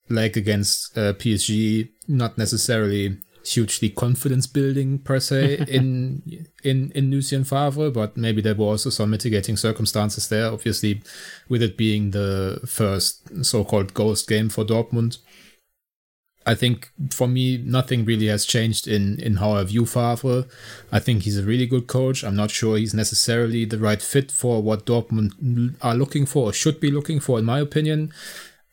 leg 0.09 0.35
against 0.35 0.97
uh, 0.97 1.13
PSG, 1.13 1.89
not 2.07 2.37
necessarily 2.37 3.17
hugely 3.45 3.89
confidence 3.89 4.47
building 4.47 4.97
per 4.97 5.19
se 5.19 5.65
in 5.67 6.47
in 6.63 6.91
in 6.95 7.11
Lucien 7.11 7.43
Favre, 7.43 7.91
but 7.91 8.17
maybe 8.17 8.41
there 8.41 8.55
were 8.55 8.65
also 8.65 8.89
some 8.89 9.11
mitigating 9.11 9.55
circumstances 9.55 10.27
there. 10.27 10.51
Obviously, 10.51 11.01
with 11.47 11.61
it 11.61 11.77
being 11.77 12.11
the 12.11 12.59
first 12.65 13.45
so-called 13.45 13.93
ghost 13.93 14.27
game 14.27 14.49
for 14.49 14.65
Dortmund. 14.65 15.19
I 16.45 16.53
think 16.53 16.91
for 17.11 17.27
me, 17.27 17.57
nothing 17.57 18.05
really 18.05 18.27
has 18.27 18.45
changed 18.45 18.87
in, 18.87 19.19
in 19.19 19.37
how 19.37 19.53
I 19.53 19.63
view 19.63 19.85
Favre. 19.85 20.45
I 20.91 20.99
think 20.99 21.23
he's 21.23 21.39
a 21.39 21.43
really 21.43 21.65
good 21.65 21.87
coach. 21.87 22.23
I'm 22.23 22.35
not 22.35 22.51
sure 22.51 22.77
he's 22.77 22.93
necessarily 22.93 23.65
the 23.65 23.79
right 23.79 24.01
fit 24.01 24.31
for 24.31 24.61
what 24.61 24.85
Dortmund 24.85 25.75
are 25.81 25.95
looking 25.95 26.27
for 26.27 26.49
or 26.49 26.53
should 26.53 26.79
be 26.79 26.91
looking 26.91 27.19
for, 27.19 27.39
in 27.39 27.45
my 27.45 27.59
opinion. 27.59 28.13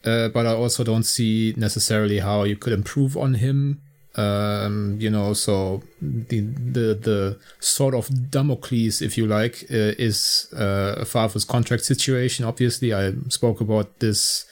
Uh, 0.04 0.28
but 0.28 0.46
I 0.46 0.52
also 0.52 0.84
don't 0.84 1.04
see 1.04 1.54
necessarily 1.56 2.18
how 2.18 2.42
you 2.42 2.56
could 2.56 2.72
improve 2.72 3.16
on 3.16 3.34
him. 3.34 3.80
Um, 4.14 4.98
you 5.00 5.08
know, 5.08 5.32
so 5.32 5.82
the 6.02 6.40
the 6.40 6.94
the 6.94 7.38
sort 7.60 7.94
of 7.94 8.30
Damocles, 8.30 9.00
if 9.00 9.16
you 9.16 9.26
like, 9.26 9.64
uh, 9.70 9.96
is 9.98 10.52
uh, 10.54 11.02
Favre's 11.06 11.46
contract 11.46 11.84
situation. 11.84 12.44
Obviously, 12.44 12.92
I 12.92 13.12
spoke 13.28 13.62
about 13.62 14.00
this 14.00 14.44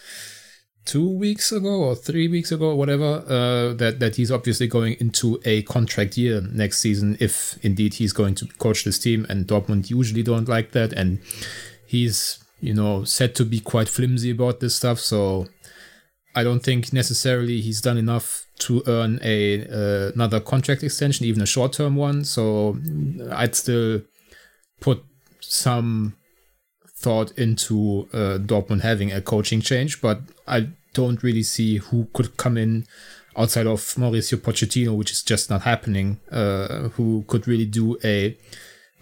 two 0.85 1.09
weeks 1.09 1.53
ago 1.53 1.83
or 1.83 1.95
three 1.95 2.27
weeks 2.27 2.51
ago 2.51 2.75
whatever 2.75 3.23
uh, 3.29 3.75
that 3.75 3.99
that 4.01 4.17
he's 4.17 4.31
obviously 4.31 4.67
going 4.67 4.95
into 4.99 5.41
a 5.45 5.63
contract 5.63 6.17
year 6.17 6.41
next 6.41 6.81
season 6.81 7.17
if 7.21 7.59
indeed 7.63 7.95
he's 7.95 8.13
going 8.13 8.35
to 8.35 8.47
coach 8.59 8.85
this 8.85 8.99
team 8.99 9.27
and 9.29 9.47
Dortmund 9.47 9.91
usually 9.91 10.23
don't 10.23 10.49
like 10.49 10.73
that 10.73 10.93
and 10.93 11.21
he's 11.87 12.43
you 12.61 12.75
know 12.75 13.05
said 13.05 13.35
to 13.35 13.45
be 13.45 13.61
quite 13.61 13.89
flimsy 13.89 14.31
about 14.31 14.61
this 14.61 14.75
stuff 14.75 14.99
so 14.99 15.47
I 16.35 16.45
don't 16.45 16.63
think 16.63 16.93
necessarily 16.93 17.61
he's 17.61 17.81
done 17.81 17.99
enough 17.99 18.47
to 18.61 18.83
earn 18.87 19.21
a 19.23 19.67
uh, 19.67 20.13
another 20.15 20.41
contract 20.41 20.83
extension 20.83 21.27
even 21.27 21.43
a 21.43 21.47
short 21.47 21.75
term 21.75 21.97
one 21.97 22.25
so 22.25 22.79
I'd 23.31 23.55
still 23.55 24.03
put 24.81 25.05
some 25.41 26.17
thought 27.01 27.33
into 27.39 28.09
uh, 28.13 28.39
Dortmund 28.39 28.83
having 28.83 29.11
a 29.11 29.21
coaching 29.21 29.61
change, 29.61 30.01
but 30.01 30.21
I 30.47 30.69
don't 30.93 31.23
really 31.23 31.43
see 31.43 31.79
who 31.79 32.09
could 32.13 32.37
come 32.37 32.57
in 32.59 32.87
outside 33.37 33.67
of 33.67 33.81
Mauricio 33.97 34.37
Pochettino, 34.39 34.97
which 34.97 35.11
is 35.11 35.23
just 35.23 35.49
not 35.51 35.63
happening, 35.63 36.21
uh, 36.31 36.91
who 36.91 37.25
could 37.27 37.49
really 37.49 37.65
do 37.65 37.99
a 38.05 38.37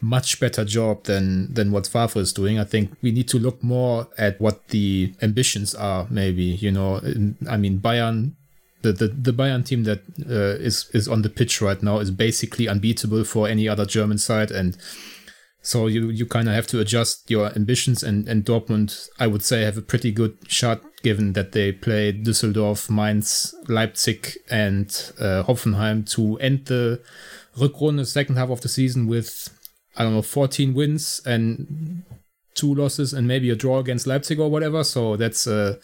much 0.00 0.38
better 0.38 0.64
job 0.64 1.04
than 1.04 1.52
than 1.52 1.72
what 1.72 1.86
Favre 1.86 2.20
is 2.20 2.32
doing. 2.32 2.58
I 2.58 2.64
think 2.64 2.96
we 3.02 3.10
need 3.10 3.28
to 3.28 3.38
look 3.38 3.62
more 3.62 4.06
at 4.16 4.40
what 4.40 4.68
the 4.68 5.12
ambitions 5.22 5.74
are. 5.74 6.06
Maybe 6.08 6.44
you 6.44 6.70
know, 6.70 7.00
I 7.48 7.56
mean 7.56 7.80
Bayern. 7.80 8.34
The, 8.82 8.92
the, 8.92 9.08
the 9.08 9.32
Bayern 9.32 9.66
team 9.66 9.82
that 9.84 10.02
uh, 10.30 10.54
is 10.64 10.88
is 10.94 11.08
on 11.08 11.22
the 11.22 11.28
pitch 11.28 11.60
right 11.60 11.82
now 11.82 11.98
is 11.98 12.12
basically 12.12 12.68
unbeatable 12.68 13.24
for 13.24 13.48
any 13.48 13.68
other 13.68 13.84
German 13.84 14.18
side, 14.18 14.52
and 14.52 14.76
so 15.62 15.86
you 15.86 16.08
you 16.08 16.26
kind 16.26 16.48
of 16.48 16.54
have 16.54 16.66
to 16.68 16.80
adjust 16.80 17.30
your 17.30 17.54
ambitions, 17.54 18.02
and 18.02 18.28
and 18.28 18.44
Dortmund, 18.44 19.08
I 19.18 19.26
would 19.26 19.42
say, 19.42 19.62
have 19.62 19.78
a 19.78 19.82
pretty 19.82 20.12
good 20.12 20.36
shot 20.46 20.82
given 21.02 21.32
that 21.34 21.52
they 21.52 21.72
play 21.72 22.12
Düsseldorf, 22.12 22.90
Mainz, 22.90 23.54
Leipzig, 23.68 24.36
and 24.50 24.88
uh, 25.20 25.44
Hoffenheim 25.44 26.08
to 26.14 26.38
end 26.38 26.66
the 26.66 27.00
Rückrunde, 27.56 28.06
second 28.06 28.36
half 28.36 28.50
of 28.50 28.60
the 28.60 28.68
season 28.68 29.06
with 29.06 29.50
I 29.96 30.04
don't 30.04 30.14
know 30.14 30.22
14 30.22 30.74
wins 30.74 31.20
and 31.26 32.04
two 32.54 32.74
losses 32.74 33.12
and 33.12 33.26
maybe 33.26 33.50
a 33.50 33.56
draw 33.56 33.78
against 33.78 34.06
Leipzig 34.06 34.38
or 34.38 34.50
whatever. 34.50 34.84
So 34.84 35.16
that's 35.16 35.46
uh, 35.46 35.76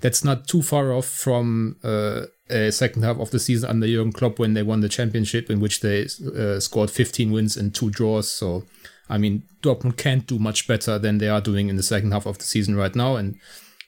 that's 0.00 0.24
not 0.24 0.46
too 0.46 0.62
far 0.62 0.92
off 0.92 1.06
from 1.06 1.76
uh, 1.82 2.22
a 2.50 2.70
second 2.70 3.02
half 3.02 3.18
of 3.18 3.30
the 3.30 3.38
season 3.38 3.70
under 3.70 3.86
Jurgen 3.86 4.12
Klopp 4.12 4.38
when 4.38 4.54
they 4.54 4.62
won 4.62 4.80
the 4.80 4.88
championship, 4.88 5.50
in 5.50 5.60
which 5.60 5.80
they 5.80 6.06
uh, 6.38 6.60
scored 6.60 6.90
15 6.90 7.32
wins 7.32 7.56
and 7.56 7.74
two 7.74 7.90
draws. 7.90 8.30
So 8.30 8.64
I 9.08 9.18
mean, 9.18 9.44
Dortmund 9.62 9.96
can't 9.96 10.26
do 10.26 10.38
much 10.38 10.66
better 10.66 10.98
than 10.98 11.18
they 11.18 11.28
are 11.28 11.40
doing 11.40 11.68
in 11.68 11.76
the 11.76 11.82
second 11.82 12.12
half 12.12 12.26
of 12.26 12.38
the 12.38 12.44
season 12.44 12.76
right 12.76 12.94
now. 12.94 13.16
And 13.16 13.36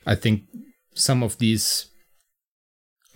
I 0.06 0.14
think 0.14 0.42
some 0.94 1.22
of 1.22 1.38
these, 1.38 1.87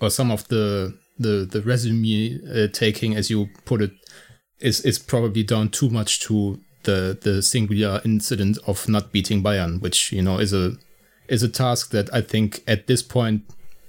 or 0.00 0.11
some 0.11 0.30
of 0.30 0.49
the 0.49 0.99
the 1.18 1.47
the 1.50 1.62
resume 1.62 2.40
uh, 2.50 2.68
taking, 2.73 3.14
as 3.14 3.30
you 3.30 3.49
put 3.64 3.82
it, 3.82 3.92
is 4.59 4.80
is 4.80 4.99
probably 4.99 5.42
down 5.42 5.68
too 5.68 5.90
much 5.90 6.21
to 6.21 6.61
the 6.85 7.18
the 7.21 7.42
singular 7.42 8.00
incident 8.04 8.59
of 8.66 8.88
not 8.88 9.12
beating 9.12 9.42
Bayern, 9.42 9.80
which 9.80 10.12
you 10.12 10.23
know 10.23 10.38
is 10.38 10.52
a 10.52 10.76
is 11.28 11.42
a 11.42 11.49
task 11.49 11.90
that 11.90 12.12
I 12.12 12.21
think 12.21 12.62
at 12.66 12.87
this 12.87 13.02
point 13.02 13.44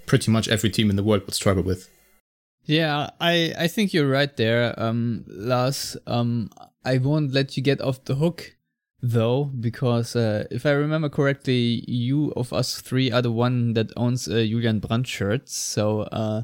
pretty 0.05 0.31
much 0.31 0.47
every 0.47 0.69
team 0.69 0.89
in 0.89 0.95
the 0.95 1.03
world 1.03 1.23
would 1.25 1.33
struggle 1.33 1.63
with. 1.63 1.89
Yeah, 2.65 3.09
I 3.19 3.53
I 3.57 3.67
think 3.67 3.93
you're 3.93 4.09
right 4.09 4.35
there, 4.37 4.73
um, 4.79 5.25
Lars. 5.27 5.97
Um, 6.07 6.49
I 6.85 6.97
won't 6.97 7.33
let 7.33 7.55
you 7.55 7.63
get 7.63 7.81
off 7.81 8.03
the 8.05 8.15
hook 8.15 8.55
though, 9.03 9.45
because 9.45 10.15
uh, 10.15 10.45
if 10.49 10.65
I 10.65 10.71
remember 10.71 11.09
correctly, 11.09 11.83
you 11.87 12.31
of 12.31 12.53
us 12.53 12.79
three 12.81 13.11
are 13.11 13.21
the 13.21 13.31
one 13.31 13.73
that 13.73 13.91
owns 13.97 14.27
a 14.27 14.47
Julian 14.47 14.79
Brandt 14.79 15.07
shirts. 15.07 15.55
So 15.55 16.01
uh, 16.03 16.43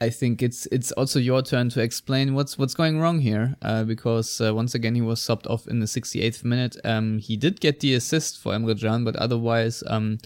I 0.00 0.10
think 0.10 0.42
it's 0.42 0.66
it's 0.66 0.92
also 0.92 1.20
your 1.20 1.42
turn 1.42 1.68
to 1.70 1.80
explain 1.80 2.34
what's 2.34 2.58
what's 2.58 2.74
going 2.74 2.98
wrong 2.98 3.20
here, 3.20 3.56
uh, 3.62 3.84
because 3.84 4.40
uh, 4.40 4.52
once 4.52 4.74
again 4.74 4.96
he 4.96 5.00
was 5.00 5.20
subbed 5.20 5.48
off 5.48 5.68
in 5.68 5.78
the 5.78 5.86
68th 5.86 6.44
minute. 6.44 6.76
Um, 6.84 7.18
he 7.18 7.36
did 7.36 7.60
get 7.60 7.80
the 7.80 7.94
assist 7.94 8.42
for 8.42 8.52
Emre 8.52 8.78
Can, 8.78 9.04
but 9.04 9.14
otherwise, 9.16 9.84
um, 9.86 10.18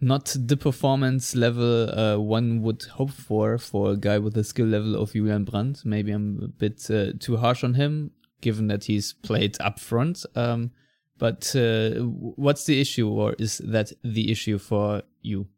not 0.00 0.36
the 0.38 0.56
performance 0.56 1.34
level 1.34 1.90
uh, 1.90 2.16
one 2.18 2.62
would 2.62 2.84
hope 2.94 3.10
for 3.10 3.58
for 3.58 3.90
a 3.90 3.96
guy 3.96 4.18
with 4.18 4.34
the 4.34 4.44
skill 4.44 4.66
level 4.66 4.94
of 4.94 5.12
Julian 5.12 5.44
Brandt. 5.44 5.84
Maybe 5.84 6.12
I'm 6.12 6.40
a 6.44 6.48
bit 6.48 6.88
uh, 6.90 7.12
too 7.18 7.38
harsh 7.38 7.64
on 7.64 7.74
him 7.74 8.12
given 8.40 8.68
that 8.68 8.84
he's 8.84 9.12
played 9.12 9.56
up 9.60 9.78
front. 9.80 10.24
Um, 10.34 10.70
but 11.18 11.54
uh, 11.56 11.90
what's 12.00 12.64
the 12.64 12.80
issue, 12.80 13.08
or 13.08 13.34
is 13.38 13.58
that 13.58 13.92
the 14.02 14.30
issue 14.30 14.58
for 14.58 15.02
you? 15.22 15.48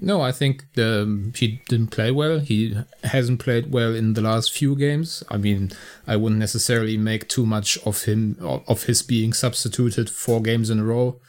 No, 0.00 0.20
I 0.20 0.32
think 0.32 0.74
the, 0.74 1.32
he 1.34 1.60
didn't 1.68 1.88
play 1.88 2.10
well. 2.10 2.38
He 2.38 2.76
hasn't 3.02 3.40
played 3.40 3.72
well 3.72 3.94
in 3.94 4.14
the 4.14 4.20
last 4.20 4.52
few 4.52 4.76
games. 4.76 5.24
I 5.28 5.38
mean, 5.38 5.72
I 6.06 6.16
wouldn't 6.16 6.38
necessarily 6.38 6.96
make 6.96 7.28
too 7.28 7.44
much 7.44 7.78
of 7.84 8.04
him 8.04 8.36
of 8.40 8.84
his 8.84 9.02
being 9.02 9.32
substituted 9.32 10.08
four 10.08 10.40
games 10.40 10.70
in 10.70 10.78
a 10.78 10.84
row. 10.84 11.20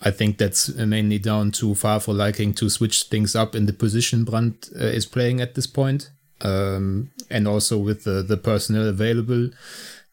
I 0.00 0.12
think 0.12 0.38
that's 0.38 0.68
mainly 0.74 1.18
down 1.18 1.50
to 1.52 1.74
Favre 1.74 2.12
liking 2.12 2.54
to 2.54 2.70
switch 2.70 3.04
things 3.04 3.34
up 3.34 3.56
in 3.56 3.66
the 3.66 3.72
position 3.72 4.22
Brandt 4.22 4.68
uh, 4.78 4.84
is 4.84 5.06
playing 5.06 5.40
at 5.40 5.56
this 5.56 5.66
point 5.66 6.10
um, 6.40 7.10
and 7.30 7.46
also 7.48 7.78
with 7.78 8.04
the, 8.04 8.22
the 8.22 8.36
personnel 8.36 8.88
available 8.88 9.50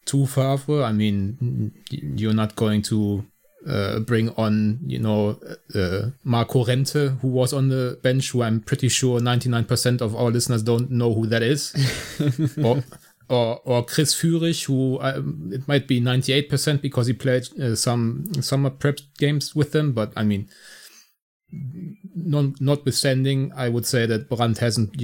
to 0.05 0.25
Favre. 0.25 0.83
I 0.83 0.91
mean, 0.91 1.73
you're 1.89 2.33
not 2.33 2.55
going 2.55 2.81
to 2.83 3.25
uh, 3.67 3.99
bring 3.99 4.29
on, 4.35 4.79
you 4.85 4.99
know, 4.99 5.39
uh, 5.73 6.09
Marco 6.23 6.63
Rente, 6.63 7.19
who 7.19 7.27
was 7.27 7.53
on 7.53 7.69
the 7.69 7.99
bench, 8.01 8.31
who 8.31 8.43
I'm 8.43 8.61
pretty 8.61 8.89
sure 8.89 9.19
99% 9.19 10.01
of 10.01 10.15
our 10.15 10.29
listeners 10.29 10.63
don't 10.63 10.91
know 10.91 11.13
who 11.13 11.25
that 11.27 11.41
is. 11.41 11.73
or, 12.63 12.83
or, 13.27 13.61
or 13.63 13.83
Chris 13.85 14.13
Führich, 14.13 14.65
who 14.65 14.99
um, 15.01 15.49
it 15.51 15.67
might 15.67 15.87
be 15.87 15.99
98% 15.99 16.81
because 16.81 17.07
he 17.07 17.13
played 17.13 17.47
uh, 17.59 17.75
some 17.75 18.31
summer 18.41 18.69
prep 18.69 18.99
games 19.17 19.55
with 19.55 19.71
them. 19.71 19.93
But 19.93 20.13
I 20.15 20.23
mean, 20.23 20.47
non, 22.15 22.55
notwithstanding, 22.59 23.51
I 23.55 23.69
would 23.69 23.85
say 23.85 24.05
that 24.05 24.29
Brandt 24.29 24.57
hasn't 24.57 24.99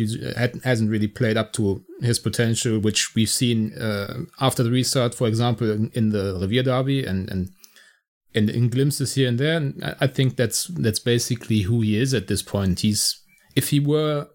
hasn't 0.64 0.90
really 0.90 1.08
played 1.08 1.38
up 1.38 1.54
to 1.54 1.84
his 2.02 2.20
potential, 2.20 2.80
which 2.80 3.16
we've 3.16 3.30
seen 3.30 3.74
uh, 3.78 4.24
after 4.40 4.64
the 4.64 4.72
restart, 4.72 5.14
for 5.14 5.28
example, 5.28 5.70
in, 5.70 5.92
in 5.94 6.10
the 6.10 6.38
Revier 6.40 6.64
Derby 6.64 7.06
and 7.06 7.30
and 7.30 7.52
and 8.34 8.50
in 8.50 8.70
glimpses 8.70 9.16
here 9.16 9.28
and 9.28 9.40
there. 9.40 9.58
And 9.58 9.96
I 10.00 10.08
think 10.08 10.36
that's 10.36 10.66
that's 10.68 11.00
basically 11.00 11.62
who 11.62 11.82
he 11.82 11.98
is 11.98 12.14
at 12.14 12.28
this 12.28 12.42
point. 12.42 12.80
He's 12.80 13.22
if 13.56 13.70
he 13.70 13.80
were 13.80 14.28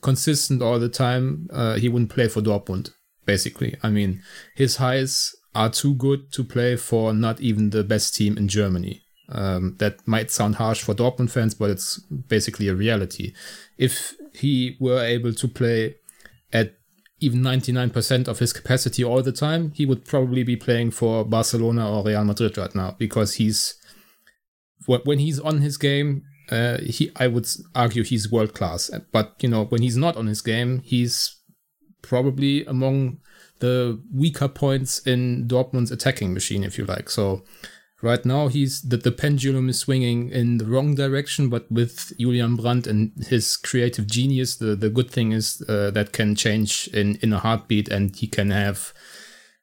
consistent 0.00 0.62
all 0.62 0.78
the 0.78 0.88
time, 0.88 1.48
uh, 1.52 1.76
he 1.76 1.88
wouldn't 1.88 2.10
play 2.10 2.28
for 2.28 2.40
Dortmund. 2.40 2.90
Basically, 3.26 3.76
I 3.82 3.90
mean, 3.90 4.22
his 4.54 4.76
highs 4.76 5.34
are 5.54 5.70
too 5.70 5.94
good 5.94 6.32
to 6.32 6.44
play 6.44 6.76
for 6.76 7.12
not 7.12 7.40
even 7.40 7.70
the 7.70 7.84
best 7.84 8.14
team 8.14 8.38
in 8.38 8.48
Germany. 8.48 9.02
Um, 9.32 9.76
that 9.78 10.06
might 10.06 10.30
sound 10.30 10.56
harsh 10.56 10.82
for 10.82 10.94
Dortmund 10.94 11.30
fans, 11.30 11.54
but 11.54 11.70
it's 11.70 11.98
basically 12.00 12.68
a 12.68 12.74
reality. 12.74 13.32
If 13.78 14.14
he 14.34 14.76
were 14.80 15.02
able 15.02 15.32
to 15.34 15.48
play 15.48 15.96
at 16.52 16.74
even 17.20 17.40
99% 17.40 18.28
of 18.28 18.38
his 18.38 18.52
capacity 18.52 19.04
all 19.04 19.22
the 19.22 19.32
time, 19.32 19.72
he 19.74 19.86
would 19.86 20.04
probably 20.04 20.42
be 20.42 20.56
playing 20.56 20.90
for 20.90 21.24
Barcelona 21.24 21.90
or 21.90 22.04
Real 22.04 22.24
Madrid 22.24 22.56
right 22.58 22.74
now 22.74 22.96
because 22.98 23.34
he's 23.34 23.74
when 24.86 25.18
he's 25.18 25.38
on 25.38 25.58
his 25.58 25.76
game, 25.76 26.24
uh, 26.50 26.78
he 26.78 27.12
I 27.16 27.26
would 27.26 27.46
argue 27.74 28.02
he's 28.02 28.32
world 28.32 28.54
class. 28.54 28.90
But 29.12 29.36
you 29.40 29.48
know, 29.48 29.66
when 29.66 29.82
he's 29.82 29.96
not 29.96 30.16
on 30.16 30.26
his 30.26 30.40
game, 30.40 30.80
he's 30.84 31.36
probably 32.02 32.64
among 32.64 33.18
the 33.60 34.00
weaker 34.12 34.48
points 34.48 34.98
in 35.06 35.46
Dortmund's 35.46 35.90
attacking 35.90 36.32
machine, 36.32 36.64
if 36.64 36.78
you 36.78 36.84
like. 36.86 37.10
So 37.10 37.44
Right 38.02 38.24
now, 38.24 38.48
he's 38.48 38.80
the, 38.80 38.96
the 38.96 39.12
pendulum 39.12 39.68
is 39.68 39.78
swinging 39.78 40.30
in 40.30 40.56
the 40.56 40.64
wrong 40.64 40.94
direction, 40.94 41.50
but 41.50 41.70
with 41.70 42.12
Julian 42.18 42.56
Brandt 42.56 42.86
and 42.86 43.12
his 43.28 43.58
creative 43.58 44.06
genius, 44.06 44.56
the, 44.56 44.74
the 44.74 44.88
good 44.88 45.10
thing 45.10 45.32
is 45.32 45.62
uh, 45.68 45.90
that 45.90 46.12
can 46.12 46.34
change 46.34 46.88
in, 46.94 47.16
in 47.16 47.32
a 47.34 47.38
heartbeat, 47.38 47.88
and 47.88 48.16
he 48.16 48.26
can 48.26 48.50
have, 48.50 48.94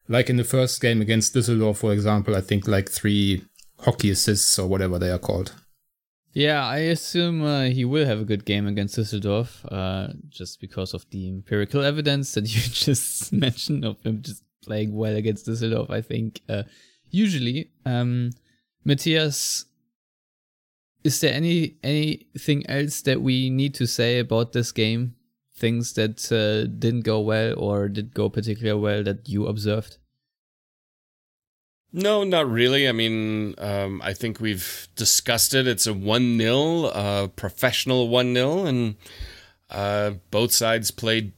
like 0.08 0.30
in 0.30 0.38
the 0.38 0.44
first 0.44 0.80
game 0.82 1.02
against 1.02 1.34
Düsseldorf, 1.34 1.78
for 1.78 1.92
example, 1.92 2.36
I 2.36 2.42
think 2.42 2.68
like 2.68 2.92
three 2.92 3.44
hockey 3.80 4.12
assists 4.12 4.60
or 4.60 4.68
whatever 4.68 5.00
they 5.00 5.10
are 5.10 5.18
called. 5.18 5.54
Yeah, 6.34 6.64
I 6.64 6.78
assume 6.78 7.44
uh, 7.44 7.64
he 7.64 7.86
will 7.86 8.06
have 8.06 8.20
a 8.20 8.26
good 8.26 8.46
game 8.46 8.68
against 8.68 9.00
Düsseldorf, 9.00 9.66
uh, 9.72 10.14
just 10.30 10.62
because 10.62 10.94
of 10.94 11.10
the 11.10 11.28
empirical 11.28 11.84
evidence 11.92 12.34
that 12.36 12.44
you 12.54 12.62
just 12.72 13.34
mentioned 13.34 13.84
of 13.84 14.00
him 14.04 14.22
just 14.22 14.44
playing 14.64 14.94
well 14.94 15.16
against 15.16 15.48
Düsseldorf. 15.48 15.90
I 15.90 16.02
think 16.02 16.42
uh, 16.48 16.64
usually, 17.10 17.72
um, 17.86 18.32
Matthias, 18.84 19.66
is 21.04 21.20
there 21.22 21.34
any 21.34 21.76
anything 21.84 22.68
else 22.70 23.02
that 23.02 23.22
we 23.22 23.50
need 23.50 23.74
to 23.76 23.88
say 23.88 24.20
about 24.20 24.52
this 24.54 24.72
game? 24.72 25.16
Things 25.56 25.94
that 25.94 26.32
uh, 26.32 26.70
didn't 26.80 27.02
go 27.02 27.20
well 27.20 27.58
or 27.58 27.90
did 27.90 28.14
go 28.14 28.30
particularly 28.30 28.80
well 28.80 29.04
that 29.04 29.28
you 29.28 29.48
observed? 29.48 29.98
No, 31.94 32.24
not 32.24 32.50
really. 32.50 32.88
I 32.88 32.92
mean, 32.92 33.56
um, 33.58 34.02
I 34.04 34.14
think 34.14 34.40
we've 34.40 34.88
discussed 34.96 35.54
it. 35.54 35.68
It's 35.68 35.88
a 35.88 35.94
1 35.94 36.38
0, 36.38 36.84
uh, 36.86 37.28
professional 37.28 38.10
1 38.10 38.34
0, 38.34 38.66
and 38.66 38.96
uh, 39.70 40.12
both 40.30 40.52
sides 40.52 40.92
played 40.92 41.32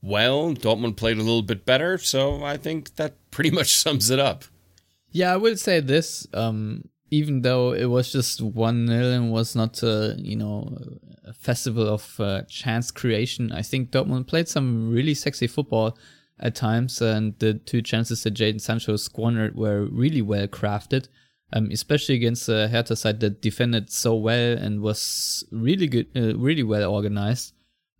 well. 0.00 0.54
Dortmund 0.54 0.96
played 0.96 1.18
a 1.18 1.22
little 1.22 1.42
bit 1.42 1.66
better, 1.66 1.98
so 1.98 2.42
I 2.44 2.56
think 2.56 2.96
that 2.96 3.16
pretty 3.30 3.50
much 3.58 3.74
sums 3.74 4.10
it 4.10 4.18
up. 4.18 4.44
Yeah, 5.12 5.32
I 5.32 5.36
will 5.36 5.56
say 5.56 5.80
this. 5.80 6.26
Um, 6.32 6.88
even 7.10 7.42
though 7.42 7.72
it 7.72 7.86
was 7.86 8.12
just 8.12 8.40
1 8.40 8.86
0 8.86 9.10
and 9.10 9.32
was 9.32 9.56
not, 9.56 9.82
uh, 9.82 10.12
you 10.16 10.36
know, 10.36 10.76
a 11.24 11.32
festival 11.32 11.88
of 11.88 12.20
uh, 12.20 12.42
chance 12.42 12.90
creation, 12.90 13.50
I 13.50 13.62
think 13.62 13.90
Dortmund 13.90 14.28
played 14.28 14.48
some 14.48 14.90
really 14.90 15.14
sexy 15.14 15.48
football 15.48 15.98
at 16.38 16.54
times, 16.54 17.02
and 17.02 17.38
the 17.38 17.54
two 17.54 17.82
chances 17.82 18.22
that 18.22 18.34
Jadon 18.34 18.60
Sancho 18.60 18.96
squandered 18.96 19.56
were 19.56 19.86
really 19.86 20.22
well 20.22 20.46
crafted, 20.46 21.08
um, 21.52 21.68
especially 21.72 22.14
against 22.14 22.48
a 22.48 22.68
Hertha 22.68 22.96
side 22.96 23.20
that 23.20 23.42
defended 23.42 23.90
so 23.90 24.14
well 24.14 24.56
and 24.56 24.80
was 24.80 25.44
really 25.50 25.88
good, 25.88 26.06
uh, 26.16 26.36
really 26.38 26.62
well 26.62 26.90
organized. 26.90 27.52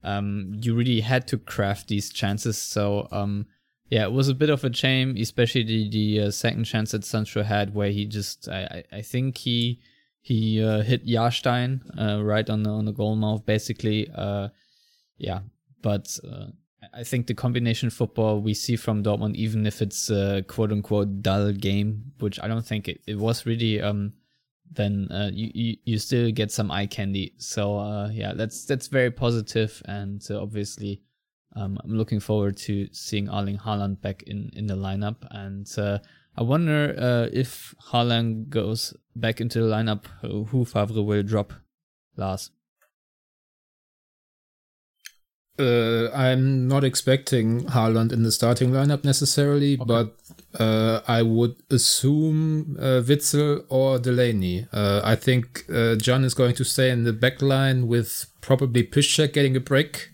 Um, 0.02 0.52
you 0.62 0.74
really 0.74 1.00
had 1.00 1.26
to 1.28 1.36
craft 1.36 1.88
these 1.88 2.10
chances. 2.10 2.56
So 2.56 3.08
um, 3.10 3.46
yeah, 3.90 4.04
it 4.04 4.12
was 4.12 4.28
a 4.28 4.34
bit 4.34 4.50
of 4.50 4.62
a 4.62 4.72
shame, 4.72 5.16
especially 5.18 5.64
the 5.64 5.90
the 5.90 6.20
uh, 6.20 6.30
second 6.30 6.64
chance 6.64 6.92
that 6.92 7.04
Sancho 7.04 7.42
had, 7.42 7.74
where 7.74 7.90
he 7.90 8.06
just 8.06 8.48
I 8.48 8.84
I, 8.92 9.02
think 9.02 9.36
he 9.36 9.80
he 10.20 10.62
uh, 10.62 10.82
hit 10.82 11.04
Jarstein 11.04 11.80
uh, 12.00 12.22
right 12.22 12.48
on 12.48 12.62
the 12.62 12.70
on 12.70 12.84
the 12.84 12.92
goal 12.92 13.16
mouth, 13.16 13.44
basically. 13.44 14.08
Uh, 14.14 14.50
yeah, 15.18 15.40
but 15.82 16.16
uh, 16.24 16.46
I 16.94 17.02
think 17.02 17.26
the 17.26 17.34
combination 17.34 17.90
football 17.90 18.40
we 18.40 18.54
see 18.54 18.76
from 18.76 19.02
Dortmund, 19.02 19.34
even 19.34 19.66
if 19.66 19.82
it's 19.82 20.08
a 20.08 20.44
quote 20.46 20.70
unquote 20.70 21.20
dull 21.20 21.52
game, 21.52 22.12
which 22.20 22.38
I 22.40 22.46
don't 22.46 22.64
think 22.64 22.88
it, 22.88 23.00
it 23.08 23.18
was 23.18 23.44
really, 23.44 23.80
um, 23.82 24.12
then 24.70 25.08
uh, 25.10 25.30
you, 25.32 25.50
you, 25.52 25.76
you 25.84 25.98
still 25.98 26.30
get 26.30 26.52
some 26.52 26.70
eye 26.70 26.86
candy. 26.86 27.34
So 27.38 28.08
yeah, 28.12 28.34
that's 28.34 28.66
that's 28.66 28.86
very 28.86 29.10
positive, 29.10 29.82
and 29.86 30.24
obviously, 30.30 31.02
um, 31.56 31.78
I'm 31.82 31.92
looking 31.96 32.20
forward 32.20 32.56
to 32.58 32.88
seeing 32.92 33.28
Erling 33.28 33.58
Haaland 33.58 34.00
back 34.00 34.22
in 34.22 34.50
in 34.54 34.66
the 34.66 34.76
lineup. 34.76 35.16
And 35.30 35.66
uh, 35.76 35.98
I 36.36 36.42
wonder 36.42 36.94
uh, 36.96 37.28
if 37.32 37.74
Haaland 37.90 38.48
goes 38.48 38.94
back 39.16 39.40
into 39.40 39.60
the 39.60 39.68
lineup, 39.68 40.06
who 40.22 40.64
Favre 40.64 41.02
will 41.02 41.22
drop, 41.22 41.52
Lars. 42.16 42.50
Uh, 45.58 46.10
I'm 46.14 46.68
not 46.68 46.84
expecting 46.84 47.66
Haaland 47.66 48.12
in 48.12 48.22
the 48.22 48.32
starting 48.32 48.70
lineup 48.70 49.04
necessarily, 49.04 49.74
okay. 49.74 49.84
but 49.84 50.16
uh, 50.58 51.00
I 51.06 51.20
would 51.20 51.56
assume 51.70 52.78
uh, 52.78 53.02
Witsel 53.04 53.64
or 53.68 53.98
Delaney. 53.98 54.66
Uh, 54.72 55.02
I 55.04 55.16
think 55.16 55.64
uh, 55.68 55.96
Can 56.02 56.24
is 56.24 56.32
going 56.32 56.54
to 56.54 56.64
stay 56.64 56.90
in 56.90 57.04
the 57.04 57.12
back 57.12 57.42
line 57.42 57.88
with 57.88 58.26
probably 58.40 58.84
Piszczek 58.84 59.34
getting 59.34 59.54
a 59.54 59.60
break. 59.60 60.08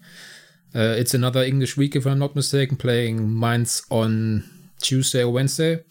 Uh, 0.77 0.95
it's 0.99 1.15
another 1.15 1.43
English 1.43 1.79
week, 1.79 1.97
if 1.97 2.07
I'm 2.07 2.19
not 2.19 2.37
mistaken, 2.37 2.77
playing 2.77 3.39
Mainz 3.39 3.83
on 3.91 4.45
Tuesday 4.83 5.23
or 5.23 5.33
Wednesday. 5.33 5.83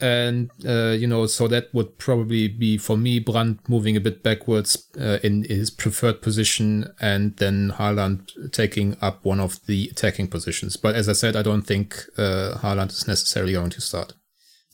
And 0.00 0.50
uh, 0.66 0.90
you 0.90 1.06
know 1.06 1.26
so 1.26 1.46
that 1.48 1.72
would 1.72 1.98
probably 1.98 2.48
be 2.48 2.78
for 2.78 2.96
me 2.96 3.20
Brandt 3.20 3.68
moving 3.68 3.96
a 3.96 4.00
bit 4.00 4.24
backwards 4.24 4.88
uh, 5.00 5.18
in 5.22 5.44
his 5.44 5.70
preferred 5.70 6.20
position 6.20 6.92
and 7.00 7.36
then 7.36 7.70
Haaland 7.76 8.52
taking 8.52 8.96
up 9.00 9.24
one 9.24 9.38
of 9.38 9.64
the 9.66 9.88
attacking 9.92 10.28
positions. 10.28 10.76
But 10.76 10.96
as 10.96 11.08
I 11.08 11.12
said 11.12 11.36
I 11.36 11.42
don't 11.42 11.62
think 11.62 12.04
uh, 12.18 12.58
Haaland 12.58 12.90
is 12.90 13.06
necessarily 13.06 13.52
going 13.52 13.70
to 13.70 13.80
start. 13.80 14.14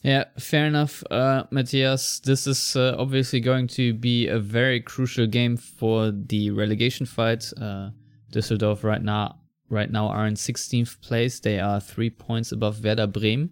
Yeah 0.02 0.24
fair 0.38 0.64
enough. 0.64 1.04
Uh, 1.10 1.44
Matthias 1.50 2.20
this 2.20 2.46
is 2.46 2.74
uh, 2.74 2.96
obviously 2.98 3.40
going 3.40 3.68
to 3.68 3.92
be 3.92 4.26
a 4.26 4.38
very 4.38 4.80
crucial 4.80 5.26
game 5.26 5.58
for 5.58 6.10
the 6.10 6.50
relegation 6.50 7.04
fight. 7.04 7.52
Uh, 7.60 7.90
Düsseldorf 8.30 8.82
right 8.84 9.02
now 9.02 9.36
right 9.68 9.90
now 9.90 10.08
are 10.08 10.26
in 10.26 10.34
16th 10.34 11.00
place 11.00 11.40
they 11.40 11.60
are 11.60 11.80
3 11.80 12.10
points 12.10 12.52
above 12.52 12.82
Werder 12.82 13.06
Bremen 13.06 13.50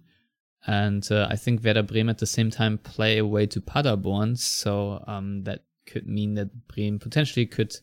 and 0.67 1.11
uh, 1.11 1.27
I 1.31 1.37
think 1.37 1.65
Werder 1.65 1.83
Bremen 1.83 2.11
at 2.11 2.19
the 2.19 2.27
same 2.27 2.51
time 2.51 2.79
play 2.79 3.19
away 3.19 3.47
to 3.47 3.61
Paderborn, 3.61 4.37
so 4.37 5.03
um, 5.07 5.45
that 5.45 5.65
could 5.87 6.07
mean 6.07 6.35
that 6.35 6.69
Bremen 6.69 6.99
potentially 6.99 7.47
could 7.47 7.75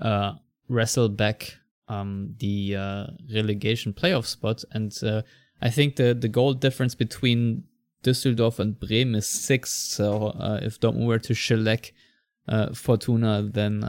uh, 0.00 0.34
wrestle 0.68 1.08
back 1.08 1.56
um, 1.88 2.34
the 2.38 2.76
uh, 2.76 3.06
relegation 3.34 3.92
playoff 3.92 4.26
spot. 4.26 4.62
And 4.70 4.96
uh, 5.02 5.22
I 5.60 5.70
think 5.70 5.96
the 5.96 6.14
the 6.14 6.28
goal 6.28 6.54
difference 6.54 6.94
between 6.94 7.64
Düsseldorf 8.04 8.58
and 8.58 8.78
Bremen 8.78 9.16
is 9.16 9.26
six. 9.26 9.72
So 9.72 10.28
uh, 10.28 10.60
if 10.62 10.78
Dortmund 10.78 11.06
were 11.06 11.18
to 11.18 11.34
shellac 11.34 11.92
uh, 12.50 12.74
Fortuna, 12.74 13.42
then 13.42 13.84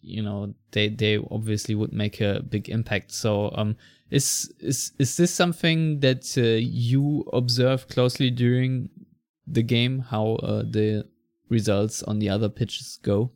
you 0.00 0.22
know 0.22 0.54
they 0.72 0.88
they 0.88 1.18
obviously 1.30 1.74
would 1.74 1.92
make 1.92 2.20
a 2.20 2.42
big 2.42 2.68
impact. 2.68 3.12
So 3.12 3.52
um, 3.54 3.76
is 4.10 4.52
is 4.60 4.92
is 4.98 5.16
this 5.16 5.32
something 5.32 6.00
that 6.00 6.36
uh, 6.36 6.58
you 6.58 7.28
observe 7.32 7.88
closely 7.88 8.30
during 8.30 8.88
the 9.46 9.62
game? 9.62 10.00
How 10.00 10.36
uh, 10.36 10.62
the 10.62 11.06
results 11.48 12.02
on 12.02 12.18
the 12.18 12.30
other 12.30 12.48
pitches 12.48 12.98
go? 13.02 13.32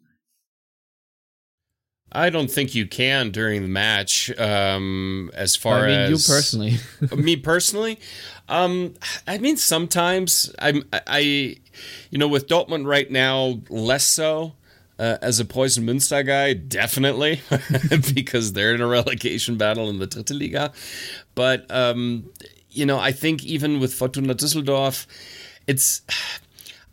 I 2.15 2.29
don't 2.29 2.51
think 2.51 2.75
you 2.75 2.87
can 2.87 3.31
during 3.31 3.63
the 3.63 3.69
match. 3.69 4.31
Um, 4.39 5.31
as 5.35 5.57
far 5.57 5.85
I 5.85 5.87
mean, 5.87 5.99
as 5.99 6.11
you 6.11 6.35
personally, 6.35 6.77
me 7.17 7.37
personally, 7.37 7.99
um, 8.49 8.95
I 9.27 9.39
mean 9.39 9.57
sometimes 9.57 10.55
I'm 10.59 10.85
I, 10.93 11.57
you 12.11 12.19
know, 12.19 12.29
with 12.29 12.47
Dortmund 12.47 12.87
right 12.87 13.11
now 13.11 13.61
less 13.69 14.07
so. 14.07 14.55
Uh, 15.03 15.19
as 15.21 15.41
a 15.41 15.45
Preußen 15.45 15.83
Münster 15.83 16.25
guy, 16.25 16.53
definitely, 16.53 17.41
because 18.15 18.53
they're 18.53 18.73
in 18.73 18.81
a 18.81 18.87
relegation 18.87 19.57
battle 19.57 19.91
in 19.91 19.99
the 19.99 20.07
Dritte 20.07 20.39
Liga. 20.39 20.73
But, 21.35 21.69
um, 21.73 22.31
you 22.71 22.87
know, 22.87 23.01
I 23.01 23.11
think 23.11 23.43
even 23.43 23.81
with 23.81 23.93
Fortuna 23.93 24.37
Düsseldorf, 24.37 25.07
it's. 25.67 26.03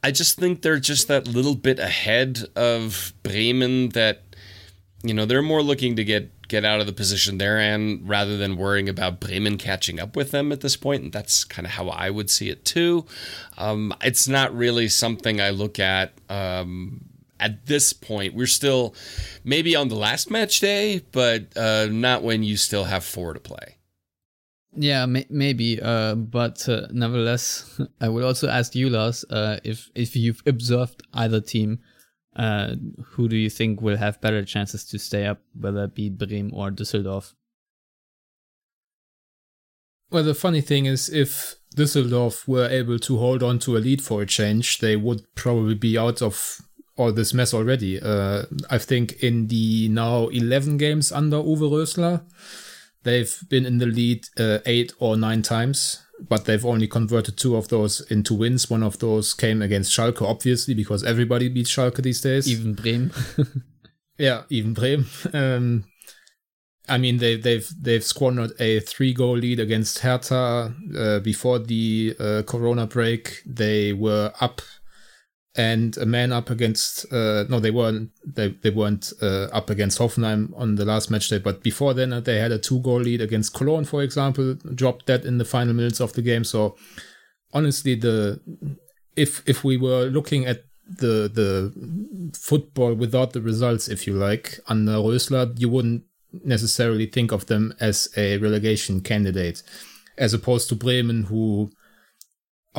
I 0.02 0.12
just 0.12 0.40
think 0.40 0.62
they're 0.62 0.80
just 0.80 1.10
that 1.10 1.28
little 1.28 1.56
bit 1.56 1.78
ahead 1.78 2.46
of 2.56 3.14
Bremen 3.22 3.90
that, 3.90 4.24
you 5.04 5.14
know, 5.14 5.26
they're 5.26 5.42
more 5.42 5.62
looking 5.62 5.98
to 5.98 6.06
get 6.06 6.32
get 6.48 6.66
out 6.66 6.80
of 6.80 6.88
the 6.88 6.94
position 6.94 7.38
they're 7.38 7.60
in 7.60 8.02
rather 8.08 8.38
than 8.38 8.56
worrying 8.56 8.90
about 8.90 9.20
Bremen 9.20 9.58
catching 9.58 10.00
up 10.00 10.16
with 10.16 10.32
them 10.32 10.54
at 10.54 10.62
this 10.62 10.78
point. 10.78 11.04
And 11.04 11.12
that's 11.12 11.44
kind 11.44 11.66
of 11.66 11.74
how 11.74 11.90
I 11.90 12.10
would 12.10 12.30
see 12.30 12.50
it 12.50 12.64
too. 12.64 13.06
Um, 13.58 13.94
it's 14.02 14.28
not 14.28 14.56
really 14.56 14.88
something 14.88 15.42
I 15.42 15.50
look 15.50 15.80
at 15.80 16.14
um, 16.30 17.09
at 17.40 17.66
this 17.66 17.94
point, 17.94 18.34
we're 18.34 18.48
still 18.48 18.96
maybe 19.44 19.76
on 19.76 19.88
the 19.88 19.96
last 19.96 20.30
match 20.30 20.60
day, 20.60 21.02
but 21.12 21.56
uh, 21.58 21.88
not 21.90 22.24
when 22.24 22.44
you 22.44 22.58
still 22.58 22.86
have 22.86 23.04
four 23.04 23.34
to 23.34 23.40
play. 23.40 23.78
Yeah, 24.76 25.06
may- 25.08 25.26
maybe, 25.30 25.82
uh, 25.82 26.16
but 26.16 26.68
uh, 26.70 26.88
nevertheless, 26.92 27.80
I 28.02 28.10
would 28.10 28.24
also 28.24 28.48
ask 28.50 28.76
you, 28.76 28.90
Lars, 28.90 29.26
uh, 29.30 29.60
if 29.64 29.90
if 29.96 30.16
you've 30.16 30.44
observed 30.46 31.02
either 31.14 31.42
team, 31.42 31.80
uh, 32.36 32.76
who 33.04 33.28
do 33.28 33.36
you 33.36 33.50
think 33.50 33.82
will 33.82 33.98
have 33.98 34.22
better 34.22 34.46
chances 34.46 34.86
to 34.86 35.00
stay 35.00 35.26
up, 35.26 35.42
whether 35.60 35.86
it 35.86 35.96
be 35.96 36.10
Bremen 36.10 36.52
or 36.54 36.70
Düsseldorf? 36.72 37.34
Well, 40.12 40.24
the 40.24 40.34
funny 40.34 40.62
thing 40.62 40.86
is, 40.86 41.10
if 41.10 41.56
Düsseldorf 41.76 42.48
were 42.48 42.68
able 42.68 42.98
to 43.00 43.18
hold 43.18 43.44
on 43.44 43.60
to 43.60 43.78
a 43.78 43.80
lead 43.80 44.02
for 44.02 44.22
a 44.22 44.26
change, 44.26 44.80
they 44.80 44.96
would 44.96 45.22
probably 45.36 45.76
be 45.76 45.98
out 45.98 46.22
of 46.22 46.62
all 47.00 47.14
this 47.14 47.34
mess 47.34 47.54
already. 47.54 48.00
Uh, 48.00 48.44
I 48.70 48.78
think 48.78 49.24
in 49.24 49.48
the 49.48 49.88
now 49.90 50.28
11 50.28 50.78
games 50.78 51.12
under 51.12 51.38
Uwe 51.38 51.72
Rösler, 51.72 52.22
they've 53.04 53.40
been 53.50 53.66
in 53.66 53.78
the 53.78 53.86
lead 53.86 54.26
uh, 54.38 54.60
eight 54.66 54.92
or 55.00 55.16
nine 55.16 55.42
times, 55.42 56.04
but 56.28 56.46
they've 56.46 56.66
only 56.66 56.88
converted 56.88 57.38
two 57.38 57.56
of 57.56 57.70
those 57.70 58.02
into 58.12 58.34
wins. 58.34 58.70
One 58.70 58.84
of 58.84 59.00
those 59.00 59.34
came 59.34 59.62
against 59.62 59.96
Schalke, 59.96 60.22
obviously, 60.22 60.74
because 60.74 61.04
everybody 61.04 61.48
beats 61.48 61.74
Schalke 61.74 62.04
these 62.04 62.22
days. 62.22 62.52
Even 62.52 62.74
Bremen. 62.74 63.12
yeah, 64.18 64.44
even 64.50 64.74
Bremen. 64.74 65.06
Um, 65.34 65.86
I 66.90 66.98
mean, 66.98 67.18
they, 67.18 67.38
they've 67.38 67.70
they've 67.80 68.04
squandered 68.04 68.54
a 68.60 68.80
three 68.80 69.14
goal 69.14 69.38
lead 69.38 69.60
against 69.60 70.00
Hertha 70.00 70.74
uh, 70.98 71.20
before 71.20 71.60
the 71.60 72.16
uh, 72.20 72.42
Corona 72.48 72.88
break. 72.88 73.44
They 73.46 73.94
were 73.94 74.34
up 74.42 74.62
and 75.60 75.98
a 75.98 76.06
man 76.06 76.32
up 76.32 76.50
against 76.50 77.06
uh, 77.12 77.44
no 77.50 77.60
they 77.60 77.70
weren't 77.70 78.12
they, 78.26 78.48
they 78.64 78.70
weren't 78.70 79.12
uh, 79.22 79.48
up 79.52 79.70
against 79.70 80.00
Hoffenheim 80.00 80.54
on 80.56 80.76
the 80.76 80.86
last 80.86 81.12
match 81.12 81.28
day 81.28 81.38
but 81.38 81.62
before 81.62 81.94
then 81.94 82.14
uh, 82.14 82.22
they 82.22 82.40
had 82.40 82.54
a 82.54 82.58
two 82.58 82.80
goal 82.80 83.02
lead 83.02 83.20
against 83.20 83.54
Cologne 83.54 83.84
for 83.84 84.02
example 84.02 84.54
dropped 84.74 85.06
that 85.08 85.26
in 85.26 85.38
the 85.38 85.44
final 85.44 85.74
minutes 85.74 86.00
of 86.00 86.14
the 86.14 86.22
game. 86.22 86.46
So 86.46 86.78
honestly 87.54 87.96
the 87.96 88.40
if 89.18 89.44
if 89.50 89.66
we 89.66 89.76
were 89.76 90.06
looking 90.06 90.46
at 90.46 90.64
the 90.88 91.30
the 91.40 91.52
football 92.34 92.94
without 92.94 93.34
the 93.34 93.42
results 93.42 93.90
if 93.90 94.08
you 94.08 94.14
like 94.14 94.60
under 94.68 94.94
Rösler 94.94 95.60
you 95.60 95.68
wouldn't 95.68 96.04
necessarily 96.56 97.06
think 97.06 97.34
of 97.34 97.48
them 97.48 97.74
as 97.82 98.08
a 98.16 98.38
relegation 98.38 99.02
candidate 99.02 99.62
as 100.18 100.34
opposed 100.34 100.70
to 100.70 100.76
Bremen 100.76 101.24
who 101.24 101.70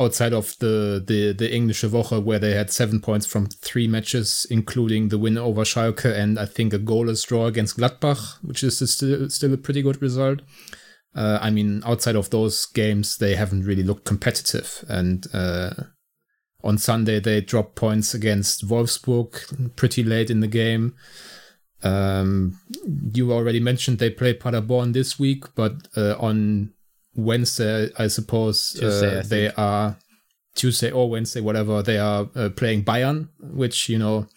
outside 0.01 0.33
of 0.33 0.57
the 0.59 1.03
the 1.05 1.33
the 1.33 1.53
English 1.53 1.83
Woche 1.83 2.23
where 2.23 2.39
they 2.39 2.53
had 2.53 2.71
seven 2.71 2.99
points 2.99 3.25
from 3.25 3.45
three 3.45 3.87
matches, 3.87 4.47
including 4.49 5.09
the 5.09 5.17
win 5.17 5.37
over 5.37 5.63
Schalke 5.63 6.13
and 6.13 6.39
I 6.39 6.45
think 6.45 6.73
a 6.73 6.79
goalless 6.79 7.27
draw 7.27 7.45
against 7.45 7.77
Gladbach, 7.77 8.37
which 8.41 8.63
is 8.63 8.77
still 8.91 9.29
still 9.29 9.53
a 9.53 9.57
pretty 9.57 9.81
good 9.81 10.01
result. 10.01 10.41
Uh, 11.13 11.39
I 11.41 11.49
mean, 11.49 11.83
outside 11.85 12.15
of 12.15 12.29
those 12.29 12.65
games, 12.65 13.17
they 13.17 13.35
haven't 13.35 13.65
really 13.65 13.83
looked 13.83 14.05
competitive. 14.05 14.83
And 14.87 15.27
uh, 15.33 15.71
on 16.63 16.77
Sunday, 16.77 17.19
they 17.19 17.41
dropped 17.41 17.75
points 17.75 18.13
against 18.13 18.67
Wolfsburg 18.67 19.75
pretty 19.75 20.03
late 20.03 20.29
in 20.29 20.39
the 20.39 20.47
game. 20.47 20.95
Um, 21.83 22.59
you 23.13 23.33
already 23.33 23.59
mentioned 23.59 23.97
they 23.97 24.09
play 24.09 24.33
Paderborn 24.33 24.93
this 24.93 25.19
week, 25.19 25.53
but 25.55 25.87
uh, 25.97 26.15
on 26.17 26.73
Wednesday, 27.15 27.89
I 27.97 28.07
suppose 28.07 28.73
Tuesday, 28.73 29.17
uh, 29.17 29.19
I 29.19 29.23
they 29.23 29.51
are 29.51 29.97
Tuesday 30.55 30.91
or 30.91 31.09
Wednesday, 31.09 31.41
whatever. 31.41 31.81
They 31.81 31.97
are 31.97 32.29
uh, 32.35 32.49
playing 32.49 32.83
Bayern, 32.83 33.29
which 33.39 33.89
you 33.89 33.97
know 33.97 34.27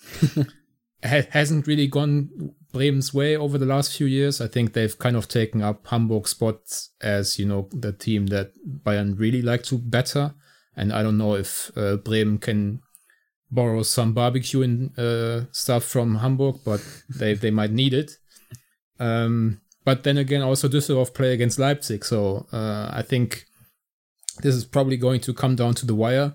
ha- 1.04 1.28
hasn't 1.30 1.66
really 1.66 1.86
gone 1.86 2.54
Bremen's 2.72 3.14
way 3.14 3.36
over 3.36 3.56
the 3.56 3.66
last 3.66 3.96
few 3.96 4.06
years. 4.06 4.40
I 4.40 4.48
think 4.48 4.72
they've 4.72 4.98
kind 4.98 5.16
of 5.16 5.28
taken 5.28 5.62
up 5.62 5.86
Hamburg 5.86 6.26
spots 6.26 6.90
as 7.00 7.38
you 7.38 7.46
know 7.46 7.68
the 7.72 7.92
team 7.92 8.26
that 8.28 8.52
Bayern 8.84 9.18
really 9.18 9.42
like 9.42 9.62
to 9.64 9.78
better. 9.78 10.34
And 10.76 10.92
I 10.92 11.04
don't 11.04 11.18
know 11.18 11.34
if 11.34 11.70
uh, 11.76 11.96
Bremen 11.96 12.38
can 12.38 12.80
borrow 13.48 13.84
some 13.84 14.12
barbecue 14.12 14.62
and 14.62 14.98
uh, 14.98 15.44
stuff 15.52 15.84
from 15.84 16.16
Hamburg, 16.16 16.56
but 16.64 16.84
they 17.08 17.34
they 17.34 17.52
might 17.52 17.70
need 17.70 17.94
it. 17.94 18.18
Um, 18.98 19.60
but 19.84 20.02
then 20.04 20.18
again, 20.18 20.42
also 20.42 20.68
Düsseldorf 20.68 21.14
play 21.14 21.32
against 21.32 21.58
Leipzig, 21.58 22.04
so 22.04 22.46
uh, 22.52 22.90
I 22.92 23.02
think 23.02 23.44
this 24.42 24.54
is 24.54 24.64
probably 24.64 24.96
going 24.96 25.20
to 25.20 25.34
come 25.34 25.56
down 25.56 25.74
to 25.74 25.86
the 25.86 25.94
wire. 25.94 26.34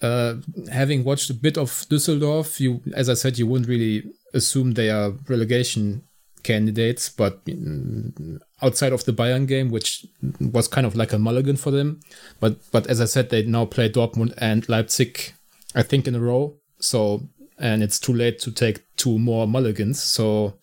Uh, 0.00 0.34
having 0.70 1.04
watched 1.04 1.30
a 1.30 1.34
bit 1.34 1.56
of 1.56 1.70
Düsseldorf, 1.88 2.58
you, 2.60 2.82
as 2.94 3.08
I 3.08 3.14
said, 3.14 3.38
you 3.38 3.46
wouldn't 3.46 3.68
really 3.68 4.04
assume 4.34 4.72
they 4.72 4.90
are 4.90 5.12
relegation 5.28 6.02
candidates, 6.42 7.08
but 7.08 7.44
mm, 7.44 8.38
outside 8.60 8.92
of 8.92 9.04
the 9.04 9.12
Bayern 9.12 9.46
game, 9.46 9.70
which 9.70 10.04
was 10.40 10.66
kind 10.66 10.86
of 10.86 10.96
like 10.96 11.12
a 11.12 11.18
mulligan 11.18 11.56
for 11.56 11.70
them, 11.70 12.00
but 12.40 12.58
but 12.72 12.86
as 12.88 13.00
I 13.00 13.04
said, 13.04 13.30
they 13.30 13.44
now 13.44 13.64
play 13.64 13.88
Dortmund 13.88 14.34
and 14.38 14.68
Leipzig, 14.68 15.34
I 15.74 15.82
think 15.82 16.08
in 16.08 16.14
a 16.14 16.20
row. 16.20 16.56
So 16.80 17.28
and 17.58 17.82
it's 17.82 18.00
too 18.00 18.12
late 18.12 18.40
to 18.40 18.50
take 18.50 18.82
two 18.96 19.18
more 19.18 19.46
mulligans. 19.46 20.02
So 20.02 20.54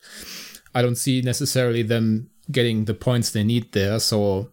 I 0.74 0.82
don't 0.82 0.96
see 0.96 1.22
necessarily 1.22 1.84
them 1.84 2.30
getting 2.52 2.86
the 2.86 2.94
points 2.94 3.32
they 3.32 3.44
need 3.44 3.72
there. 3.74 4.00
So 4.00 4.52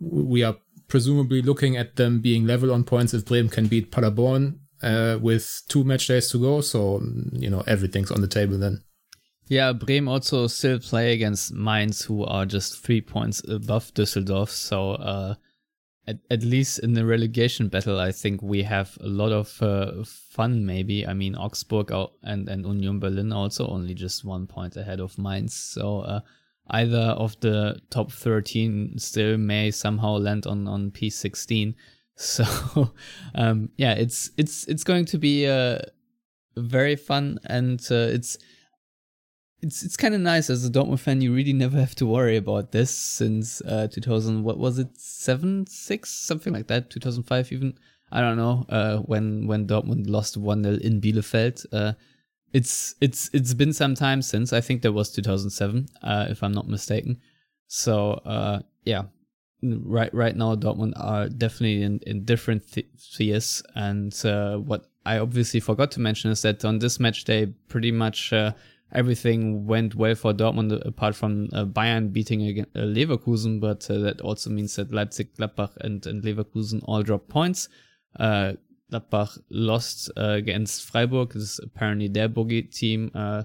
we 0.00 0.42
are 0.42 0.56
presumably 0.88 1.42
looking 1.42 1.76
at 1.76 1.96
them 1.96 2.20
being 2.20 2.46
level 2.46 2.72
on 2.72 2.84
points 2.84 3.14
if 3.14 3.24
Bremen 3.24 3.50
can 3.50 3.66
beat 3.66 3.90
Paderborn 3.90 4.60
uh, 4.82 5.18
with 5.20 5.62
two 5.68 5.84
match 5.84 6.06
days 6.06 6.30
to 6.30 6.38
go. 6.38 6.60
So, 6.60 7.02
you 7.32 7.50
know, 7.50 7.62
everything's 7.66 8.10
on 8.10 8.20
the 8.20 8.28
table 8.28 8.58
then. 8.58 8.82
Yeah, 9.48 9.72
Bremen 9.72 10.08
also 10.08 10.46
still 10.46 10.78
play 10.78 11.14
against 11.14 11.52
Mainz, 11.52 12.02
who 12.02 12.24
are 12.24 12.44
just 12.44 12.84
three 12.84 13.00
points 13.00 13.42
above 13.48 13.94
Düsseldorf. 13.94 14.50
So, 14.50 14.92
uh, 14.92 15.34
at, 16.08 16.18
at 16.30 16.42
least 16.42 16.78
in 16.78 16.94
the 16.94 17.04
relegation 17.04 17.68
battle, 17.68 18.00
I 18.00 18.12
think 18.12 18.42
we 18.42 18.62
have 18.62 18.96
a 19.02 19.06
lot 19.06 19.30
of 19.30 19.62
uh, 19.62 20.04
fun. 20.04 20.64
Maybe 20.64 21.06
I 21.06 21.12
mean 21.12 21.34
Augsburg 21.34 21.92
and 22.22 22.48
and 22.48 22.64
Union 22.64 22.98
Berlin 22.98 23.32
also 23.32 23.68
only 23.68 23.94
just 23.94 24.24
one 24.24 24.46
point 24.46 24.76
ahead 24.76 25.00
of 25.00 25.18
Mainz. 25.18 25.54
So 25.54 26.00
uh, 26.00 26.20
either 26.70 27.14
of 27.18 27.38
the 27.40 27.78
top 27.90 28.10
thirteen 28.10 28.98
still 28.98 29.36
may 29.36 29.70
somehow 29.70 30.16
land 30.16 30.46
on 30.46 30.66
on 30.66 30.90
P 30.90 31.10
sixteen. 31.10 31.74
So 32.20 32.90
um, 33.36 33.68
yeah, 33.76 33.92
it's 33.92 34.32
it's 34.36 34.66
it's 34.66 34.82
going 34.82 35.04
to 35.04 35.18
be 35.18 35.46
uh, 35.46 35.78
very 36.56 36.96
fun 36.96 37.38
and 37.44 37.80
uh, 37.92 38.10
it's 38.10 38.38
it's 39.60 39.82
it's 39.82 39.96
kind 39.96 40.14
of 40.14 40.20
nice 40.20 40.50
as 40.50 40.64
a 40.64 40.70
Dortmund 40.70 41.00
fan. 41.00 41.20
You 41.20 41.34
really 41.34 41.52
never 41.52 41.78
have 41.78 41.94
to 41.96 42.06
worry 42.06 42.36
about 42.36 42.72
this 42.72 42.90
since 42.90 43.60
uh, 43.62 43.88
2000. 43.90 44.44
What 44.44 44.58
was 44.58 44.78
it? 44.78 44.96
Seven, 44.96 45.66
six, 45.66 46.10
something 46.10 46.52
like 46.52 46.68
that. 46.68 46.90
2005 46.90 47.52
even. 47.52 47.78
I 48.10 48.20
don't 48.20 48.36
know. 48.36 48.64
Uh, 48.68 48.98
when 48.98 49.46
when 49.46 49.66
Dortmund 49.66 50.08
lost 50.08 50.36
one 50.36 50.62
0 50.62 50.76
in 50.76 51.00
Bielefeld. 51.00 51.66
Uh, 51.72 51.92
it's 52.52 52.94
it's 53.00 53.30
it's 53.32 53.52
been 53.52 53.72
some 53.72 53.94
time 53.94 54.22
since. 54.22 54.52
I 54.52 54.60
think 54.60 54.82
that 54.82 54.92
was 54.92 55.10
2007, 55.10 55.86
uh, 56.02 56.26
if 56.30 56.42
I'm 56.42 56.52
not 56.52 56.68
mistaken. 56.68 57.20
So 57.66 58.12
uh, 58.24 58.60
yeah, 58.84 59.02
right 59.62 60.12
right 60.14 60.36
now 60.36 60.54
Dortmund 60.54 60.92
are 60.96 61.28
definitely 61.28 61.82
in 61.82 62.00
in 62.06 62.24
different 62.24 62.62
spheres. 62.96 63.62
And 63.74 64.14
uh, 64.24 64.56
what 64.58 64.86
I 65.04 65.18
obviously 65.18 65.60
forgot 65.60 65.90
to 65.92 66.00
mention 66.00 66.30
is 66.30 66.42
that 66.42 66.64
on 66.64 66.78
this 66.78 66.98
match 66.98 67.24
day, 67.24 67.46
pretty 67.68 67.92
much 67.92 68.32
everything 68.92 69.66
went 69.66 69.94
well 69.94 70.14
for 70.14 70.32
Dortmund 70.32 70.86
apart 70.86 71.14
from 71.14 71.48
uh, 71.52 71.64
Bayern 71.64 72.12
beating 72.12 72.60
uh, 72.60 72.78
Leverkusen, 72.78 73.60
but 73.60 73.88
uh, 73.90 73.98
that 73.98 74.20
also 74.20 74.50
means 74.50 74.76
that 74.76 74.92
Leipzig, 74.92 75.34
Gladbach, 75.34 75.76
and, 75.80 76.04
and 76.06 76.22
Leverkusen 76.22 76.82
all 76.84 77.02
dropped 77.02 77.28
points. 77.28 77.68
Uh, 78.18 78.54
Gladbach 78.90 79.38
lost 79.50 80.10
uh, 80.16 80.30
against 80.30 80.90
Freiburg. 80.90 81.32
This 81.34 81.42
is 81.42 81.60
apparently 81.62 82.08
their 82.08 82.28
bogey 82.28 82.62
team. 82.62 83.10
Uh, 83.14 83.44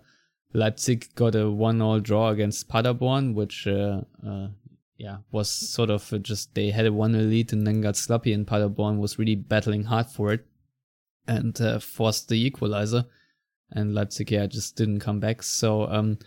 Leipzig 0.54 1.08
got 1.16 1.36
a 1.36 1.50
one-all 1.50 2.00
draw 2.00 2.30
against 2.30 2.70
Paderborn, 2.70 3.34
which 3.34 3.68
yeah 4.98 5.18
was 5.32 5.50
sort 5.50 5.90
of 5.90 6.14
just 6.22 6.54
they 6.54 6.70
had 6.70 6.86
a 6.86 6.94
one 6.94 7.14
lead 7.30 7.52
and 7.52 7.66
then 7.66 7.82
got 7.82 7.98
sloppy, 7.98 8.32
and 8.32 8.48
Paderborn 8.48 9.00
was 9.00 9.18
really 9.18 9.36
battling 9.36 9.84
hard 9.84 10.06
for 10.06 10.32
it 10.32 10.46
and 11.28 11.58
forced 11.82 12.30
the 12.30 12.46
equalizer 12.46 13.06
and 13.74 13.94
Leipzig 13.94 14.32
yeah 14.32 14.46
just 14.46 14.76
didn't 14.76 15.00
come 15.00 15.20
back. 15.20 15.44
So 15.44 15.88
um, 15.88 16.18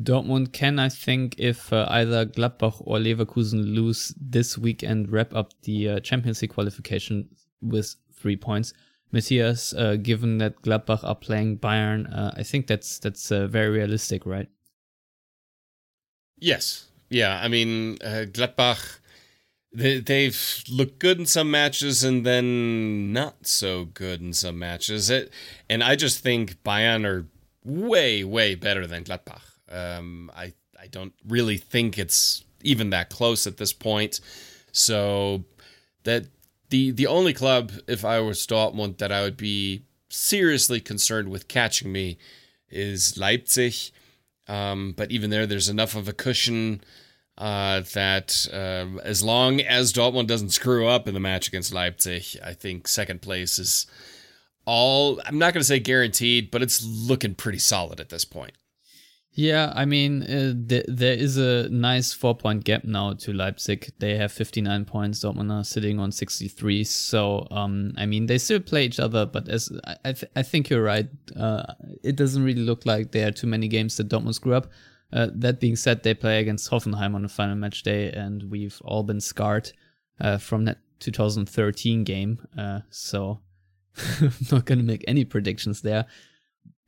Dortmund 0.00 0.52
can 0.52 0.78
I 0.78 0.88
think 0.88 1.34
if 1.38 1.72
uh, 1.72 1.86
either 1.90 2.26
Gladbach 2.26 2.80
or 2.80 2.98
Leverkusen 2.98 3.74
lose 3.74 4.14
this 4.20 4.56
weekend, 4.56 5.10
wrap 5.10 5.34
up 5.34 5.52
the 5.62 5.88
uh, 5.88 6.00
Champions 6.00 6.40
League 6.42 6.52
qualification 6.52 7.28
with 7.60 7.94
three 8.14 8.36
points. 8.36 8.72
Matthias, 9.12 9.74
uh, 9.74 9.96
given 9.96 10.38
that 10.38 10.62
Gladbach 10.62 11.04
are 11.04 11.14
playing 11.14 11.58
Bayern, 11.58 12.10
uh, 12.16 12.32
I 12.34 12.42
think 12.42 12.66
that's 12.66 12.98
that's 12.98 13.30
uh, 13.30 13.46
very 13.46 13.68
realistic, 13.68 14.24
right? 14.24 14.48
Yes. 16.38 16.88
Yeah. 17.10 17.38
I 17.42 17.48
mean, 17.48 17.98
uh, 18.02 18.24
Gladbach 18.32 19.00
they, 19.74 20.00
they've 20.00 20.64
looked 20.70 20.98
good 20.98 21.18
in 21.18 21.26
some 21.26 21.50
matches 21.50 22.04
and 22.04 22.26
then 22.26 23.12
not 23.12 23.46
so 23.46 23.86
good 23.86 24.20
in 24.20 24.32
some 24.32 24.58
matches. 24.58 25.10
It, 25.10 25.32
and 25.68 25.82
I 25.82 25.96
just 25.96 26.20
think 26.20 26.62
Bayern 26.62 27.04
are 27.06 27.26
way, 27.64 28.24
way 28.24 28.54
better 28.54 28.86
than 28.86 29.04
Gladbach. 29.04 29.42
Um, 29.70 30.30
I, 30.36 30.52
I 30.80 30.88
don't 30.88 31.14
really 31.26 31.56
think 31.56 31.98
it's 31.98 32.44
even 32.62 32.90
that 32.90 33.10
close 33.10 33.46
at 33.46 33.56
this 33.56 33.72
point. 33.72 34.20
So 34.72 35.44
that 36.04 36.26
the 36.70 36.90
the 36.90 37.06
only 37.06 37.34
club, 37.34 37.72
if 37.86 38.04
I 38.04 38.20
were 38.20 38.32
Dortmund, 38.32 38.98
that 38.98 39.12
I 39.12 39.22
would 39.22 39.36
be 39.36 39.84
seriously 40.08 40.80
concerned 40.80 41.28
with 41.28 41.48
catching 41.48 41.92
me 41.92 42.18
is 42.68 43.16
Leipzig. 43.18 43.74
Um, 44.48 44.94
but 44.96 45.10
even 45.10 45.30
there, 45.30 45.46
there's 45.46 45.68
enough 45.68 45.94
of 45.94 46.08
a 46.08 46.12
cushion 46.12 46.82
uh, 47.38 47.82
that 47.94 48.46
uh, 48.52 49.00
as 49.02 49.22
long 49.22 49.60
as 49.60 49.92
Dortmund 49.92 50.26
doesn't 50.26 50.50
screw 50.50 50.86
up 50.86 51.08
in 51.08 51.14
the 51.14 51.20
match 51.20 51.48
against 51.48 51.72
Leipzig, 51.72 52.24
I 52.44 52.52
think 52.52 52.86
second 52.88 53.22
place 53.22 53.58
is 53.58 53.86
all. 54.64 55.20
I'm 55.24 55.38
not 55.38 55.54
going 55.54 55.62
to 55.62 55.66
say 55.66 55.80
guaranteed, 55.80 56.50
but 56.50 56.62
it's 56.62 56.84
looking 56.84 57.34
pretty 57.34 57.58
solid 57.58 58.00
at 58.00 58.10
this 58.10 58.24
point. 58.24 58.52
Yeah, 59.34 59.72
I 59.74 59.86
mean, 59.86 60.22
uh, 60.24 60.52
th- 60.68 60.84
there 60.88 61.14
is 61.14 61.38
a 61.38 61.66
nice 61.70 62.12
four 62.12 62.36
point 62.36 62.64
gap 62.64 62.84
now 62.84 63.14
to 63.14 63.32
Leipzig. 63.32 63.90
They 63.98 64.16
have 64.18 64.30
59 64.30 64.84
points. 64.84 65.24
Dortmund 65.24 65.50
are 65.50 65.64
sitting 65.64 65.98
on 65.98 66.12
63. 66.12 66.84
So, 66.84 67.46
um, 67.50 67.94
I 67.96 68.04
mean, 68.04 68.26
they 68.26 68.36
still 68.36 68.60
play 68.60 68.84
each 68.84 69.00
other, 69.00 69.24
but 69.24 69.48
as 69.48 69.72
I, 70.04 70.12
th- 70.12 70.30
I 70.36 70.42
think 70.42 70.68
you're 70.68 70.82
right. 70.82 71.08
Uh, 71.34 71.62
it 72.02 72.16
doesn't 72.16 72.44
really 72.44 72.60
look 72.60 72.84
like 72.84 73.12
there 73.12 73.28
are 73.28 73.30
too 73.30 73.46
many 73.46 73.68
games 73.68 73.96
that 73.96 74.10
Dortmund 74.10 74.34
screw 74.34 74.52
up. 74.52 74.66
Uh, 75.12 75.28
that 75.34 75.60
being 75.60 75.76
said, 75.76 76.02
they 76.02 76.14
play 76.14 76.40
against 76.40 76.70
Hoffenheim 76.70 77.14
on 77.14 77.22
the 77.22 77.28
final 77.28 77.54
match 77.54 77.82
day, 77.82 78.10
and 78.10 78.50
we've 78.50 78.80
all 78.84 79.02
been 79.02 79.20
scarred 79.20 79.70
uh, 80.20 80.38
from 80.38 80.64
that 80.64 80.78
2013 81.00 82.04
game. 82.04 82.46
Uh, 82.56 82.80
so, 82.88 83.40
I'm 84.20 84.32
not 84.50 84.64
gonna 84.64 84.82
make 84.82 85.04
any 85.06 85.24
predictions 85.24 85.82
there. 85.82 86.06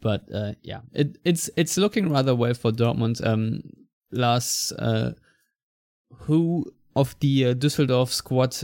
But 0.00 0.24
uh, 0.32 0.52
yeah, 0.62 0.80
it, 0.92 1.18
it's 1.24 1.50
it's 1.56 1.76
looking 1.76 2.10
rather 2.10 2.34
well 2.34 2.54
for 2.54 2.70
Dortmund. 2.72 3.26
Um, 3.26 3.62
Lars, 4.10 4.72
uh, 4.78 5.12
who 6.12 6.72
of 6.96 7.18
the 7.20 7.54
Düsseldorf 7.54 8.10
squad 8.10 8.56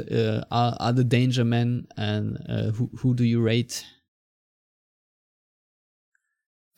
are, 0.51 0.77
are 0.79 0.93
the 0.93 1.05
danger 1.05 1.45
men, 1.45 1.87
and 1.97 2.39
who 2.77 2.91
who 2.99 3.15
do 3.15 3.25
you 3.25 3.41
rate? 3.41 3.85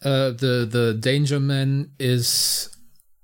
Uh, 0.04 0.30
the 0.30 0.66
the 0.68 0.96
danger 0.98 1.38
man 1.38 1.92
is 1.98 2.71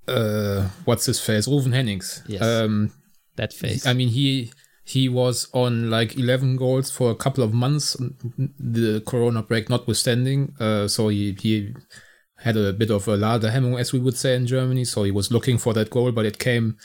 uh, 0.08 0.68
what's 0.84 1.06
his 1.06 1.20
face? 1.20 1.46
Rouwen 1.46 1.72
Hennings. 1.72 2.22
Yes. 2.26 2.42
Um, 2.42 2.92
that 3.36 3.52
face. 3.52 3.86
I 3.86 3.92
mean, 3.92 4.08
he 4.08 4.52
he 4.84 5.08
was 5.08 5.48
on 5.52 5.90
like 5.90 6.16
11 6.18 6.56
goals 6.56 6.90
for 6.90 7.10
a 7.10 7.14
couple 7.14 7.44
of 7.44 7.52
months, 7.52 7.94
the 8.58 9.02
Corona 9.06 9.42
break 9.42 9.68
notwithstanding. 9.68 10.54
Uh, 10.58 10.88
so 10.88 11.08
he 11.08 11.36
he 11.38 11.74
had 12.38 12.56
a 12.56 12.72
bit 12.72 12.90
of 12.90 13.06
a 13.08 13.16
Ladehemmung, 13.16 13.78
as 13.78 13.92
we 13.92 13.98
would 13.98 14.16
say 14.16 14.34
in 14.34 14.46
Germany. 14.46 14.84
So 14.84 15.02
he 15.02 15.10
was 15.10 15.30
looking 15.30 15.58
for 15.58 15.74
that 15.74 15.90
goal, 15.90 16.12
but 16.12 16.24
it 16.24 16.38
came. 16.38 16.76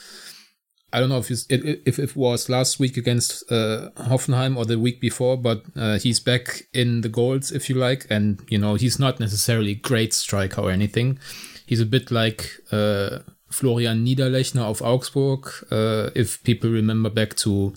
I 0.91 0.99
don't 0.99 1.09
know 1.09 1.17
if 1.17 1.31
it, 1.31 1.81
if 1.87 1.97
it 1.97 2.15
was 2.15 2.49
last 2.49 2.77
week 2.79 2.97
against 2.97 3.51
uh, 3.51 3.89
Hoffenheim 3.97 4.55
or 4.55 4.65
the 4.65 4.77
week 4.77 5.01
before, 5.01 5.37
but 5.37 5.63
uh, 5.75 5.97
he's 5.97 6.19
back 6.19 6.63
in 6.71 7.01
the 7.01 7.09
goals, 7.09 7.51
if 7.51 7.67
you 7.67 7.75
like. 7.75 8.05
And, 8.11 8.39
you 8.47 8.59
know, 8.59 8.75
he's 8.75 8.99
not 8.99 9.19
necessarily 9.19 9.73
great 9.73 10.13
striker 10.13 10.61
or 10.61 10.69
anything. 10.69 11.17
He's 11.65 11.81
a 11.81 11.85
bit 11.85 12.11
like 12.11 12.49
uh, 12.71 13.19
Florian 13.49 14.05
Niederlechner 14.05 14.61
of 14.61 14.81
Augsburg. 14.81 15.49
Uh, 15.71 16.09
if 16.15 16.43
people 16.43 16.69
remember 16.69 17.09
back 17.09 17.35
to 17.37 17.73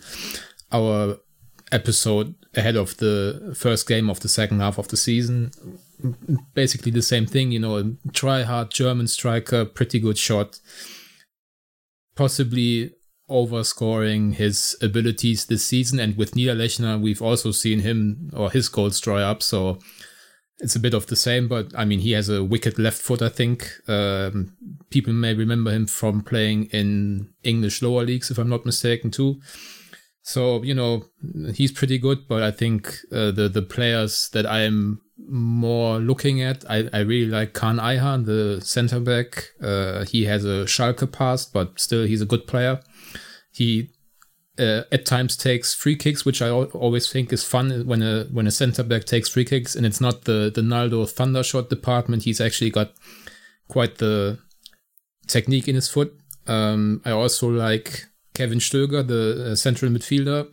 our 0.72 1.18
episode 1.72 2.34
ahead 2.54 2.76
of 2.76 2.96
the 2.96 3.54
first 3.56 3.86
game 3.88 4.08
of 4.08 4.20
the 4.20 4.28
second 4.28 4.60
half 4.60 4.78
of 4.78 4.88
the 4.88 4.96
season, 4.96 5.50
basically 6.54 6.92
the 6.92 7.02
same 7.02 7.26
thing, 7.26 7.52
you 7.52 7.58
know, 7.58 7.76
a 7.76 8.10
try 8.12 8.42
hard 8.42 8.70
German 8.70 9.06
striker, 9.06 9.64
pretty 9.64 10.00
good 10.00 10.18
shot. 10.18 10.58
Possibly 12.14 12.92
overscoring 13.28 14.34
his 14.34 14.76
abilities 14.80 15.46
this 15.46 15.66
season. 15.66 15.98
And 15.98 16.16
with 16.16 16.32
Niederlechner, 16.32 17.00
we've 17.00 17.22
also 17.22 17.50
seen 17.50 17.80
him 17.80 18.30
or 18.32 18.50
his 18.50 18.68
goals 18.68 19.00
dry 19.00 19.22
up. 19.22 19.42
So 19.42 19.78
it's 20.58 20.76
a 20.76 20.80
bit 20.80 20.94
of 20.94 21.06
the 21.06 21.16
same, 21.16 21.48
but 21.48 21.72
I 21.74 21.84
mean, 21.84 22.00
he 22.00 22.12
has 22.12 22.28
a 22.28 22.42
wicked 22.42 22.78
left 22.78 23.00
foot, 23.00 23.20
I 23.20 23.28
think. 23.28 23.70
Um, 23.88 24.56
people 24.90 25.12
may 25.12 25.34
remember 25.34 25.70
him 25.70 25.86
from 25.86 26.22
playing 26.22 26.66
in 26.66 27.28
English 27.42 27.82
lower 27.82 28.04
leagues, 28.04 28.30
if 28.30 28.38
I'm 28.38 28.48
not 28.48 28.64
mistaken, 28.64 29.10
too. 29.10 29.40
So, 30.22 30.62
you 30.62 30.74
know, 30.74 31.04
he's 31.54 31.72
pretty 31.72 31.98
good, 31.98 32.26
but 32.26 32.42
I 32.42 32.50
think 32.50 32.92
uh, 33.12 33.30
the, 33.30 33.48
the 33.48 33.62
players 33.62 34.28
that 34.32 34.46
I'm 34.46 35.00
more 35.28 35.98
looking 35.98 36.42
at, 36.42 36.68
I, 36.68 36.88
I 36.92 37.00
really 37.00 37.30
like 37.30 37.52
Kaan 37.52 37.78
Ayhan, 37.78 38.24
the 38.24 38.60
center 38.64 38.98
back. 38.98 39.50
Uh, 39.62 40.04
he 40.04 40.24
has 40.24 40.44
a 40.44 40.64
Schalke 40.64 41.10
past, 41.12 41.52
but 41.52 41.78
still 41.78 42.06
he's 42.06 42.22
a 42.22 42.26
good 42.26 42.46
player. 42.46 42.80
He 43.52 43.90
uh, 44.58 44.82
at 44.90 45.04
times 45.04 45.36
takes 45.36 45.74
free 45.74 45.96
kicks, 45.96 46.24
which 46.24 46.40
I 46.40 46.50
always 46.50 47.10
think 47.10 47.32
is 47.32 47.44
fun 47.44 47.86
when 47.86 48.02
a 48.02 48.24
when 48.24 48.46
a 48.46 48.50
center 48.50 48.82
back 48.82 49.04
takes 49.04 49.28
free 49.28 49.44
kicks, 49.44 49.74
and 49.74 49.84
it's 49.84 50.00
not 50.00 50.24
the 50.24 50.50
the 50.54 50.62
Naldo 50.62 51.04
thundershot 51.06 51.68
department. 51.68 52.24
He's 52.24 52.40
actually 52.40 52.70
got 52.70 52.92
quite 53.68 53.98
the 53.98 54.38
technique 55.26 55.68
in 55.68 55.74
his 55.74 55.88
foot. 55.88 56.14
Um, 56.46 57.02
I 57.04 57.10
also 57.10 57.48
like 57.48 58.06
Kevin 58.34 58.58
Stöger, 58.58 59.06
the 59.06 59.52
uh, 59.52 59.54
central 59.56 59.90
midfielder. 59.90 60.48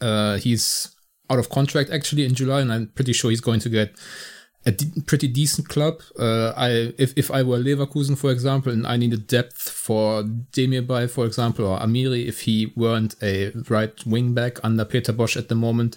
Uh, 0.00 0.36
he's 0.36 0.94
out 1.30 1.38
of 1.38 1.48
contract 1.48 1.90
actually 1.90 2.24
in 2.24 2.34
July, 2.34 2.60
and 2.60 2.72
I'm 2.72 2.88
pretty 2.88 3.12
sure 3.12 3.30
he's 3.30 3.40
going 3.40 3.60
to 3.60 3.68
get 3.68 3.98
a 4.66 4.72
de- 4.72 5.00
pretty 5.02 5.28
decent 5.28 5.68
club. 5.68 6.02
Uh, 6.18 6.52
I 6.56 6.92
if 6.98 7.12
if 7.16 7.30
I 7.30 7.42
were 7.42 7.58
Leverkusen, 7.58 8.18
for 8.18 8.30
example, 8.30 8.72
and 8.72 8.86
I 8.86 8.96
needed 8.96 9.26
depth 9.28 9.70
for 9.70 10.24
Demirbay, 10.24 11.08
for 11.08 11.24
example, 11.24 11.66
or 11.66 11.78
Amiri, 11.78 12.26
if 12.26 12.42
he 12.42 12.72
weren't 12.76 13.14
a 13.22 13.52
right 13.68 13.94
wing 14.04 14.34
back 14.34 14.58
under 14.64 14.84
Peter 14.84 15.12
Bosz 15.12 15.36
at 15.36 15.48
the 15.48 15.54
moment, 15.54 15.96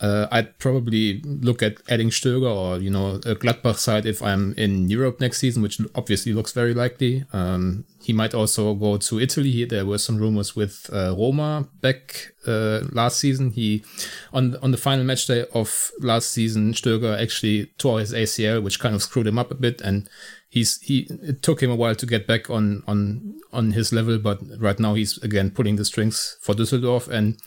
uh, 0.00 0.26
I'd 0.32 0.58
probably 0.58 1.20
look 1.22 1.62
at 1.62 1.76
adding 1.88 2.10
Stöger 2.10 2.52
or 2.52 2.78
you 2.80 2.90
know 2.90 3.14
a 3.14 3.36
Gladbach 3.36 3.76
side 3.76 4.06
if 4.06 4.22
I'm 4.22 4.52
in 4.54 4.88
Europe 4.88 5.20
next 5.20 5.38
season, 5.38 5.62
which 5.62 5.80
obviously 5.94 6.32
looks 6.32 6.50
very 6.50 6.74
likely. 6.74 7.24
Um, 7.32 7.84
he 8.02 8.12
might 8.12 8.34
also 8.34 8.74
go 8.74 8.96
to 8.96 9.20
Italy. 9.20 9.64
There 9.64 9.86
were 9.86 9.98
some 9.98 10.18
rumors 10.18 10.56
with 10.56 10.90
uh, 10.92 11.14
Roma 11.16 11.68
back 11.80 12.32
uh, 12.44 12.80
last 12.90 13.20
season. 13.20 13.52
He 13.52 13.84
on 14.32 14.56
on 14.62 14.72
the 14.72 14.76
final 14.76 15.04
match 15.04 15.26
day 15.28 15.46
of 15.54 15.92
last 16.00 16.32
season, 16.32 16.72
Stöger 16.72 17.20
actually 17.20 17.66
tore 17.78 18.00
his 18.00 18.12
ACL, 18.12 18.64
which 18.64 18.80
kind 18.80 18.96
of 18.96 19.02
screwed 19.02 19.28
him 19.28 19.38
up 19.38 19.52
a 19.52 19.54
bit, 19.54 19.80
and 19.80 20.08
he's 20.48 20.80
he 20.80 21.06
it 21.22 21.40
took 21.40 21.62
him 21.62 21.70
a 21.70 21.76
while 21.76 21.94
to 21.94 22.04
get 22.04 22.26
back 22.26 22.50
on 22.50 22.82
on 22.88 23.40
on 23.52 23.70
his 23.70 23.92
level, 23.92 24.18
but 24.18 24.40
right 24.58 24.80
now 24.80 24.94
he's 24.94 25.18
again 25.18 25.52
pulling 25.52 25.76
the 25.76 25.84
strings 25.84 26.36
for 26.40 26.52
Düsseldorf 26.52 27.06
and 27.06 27.38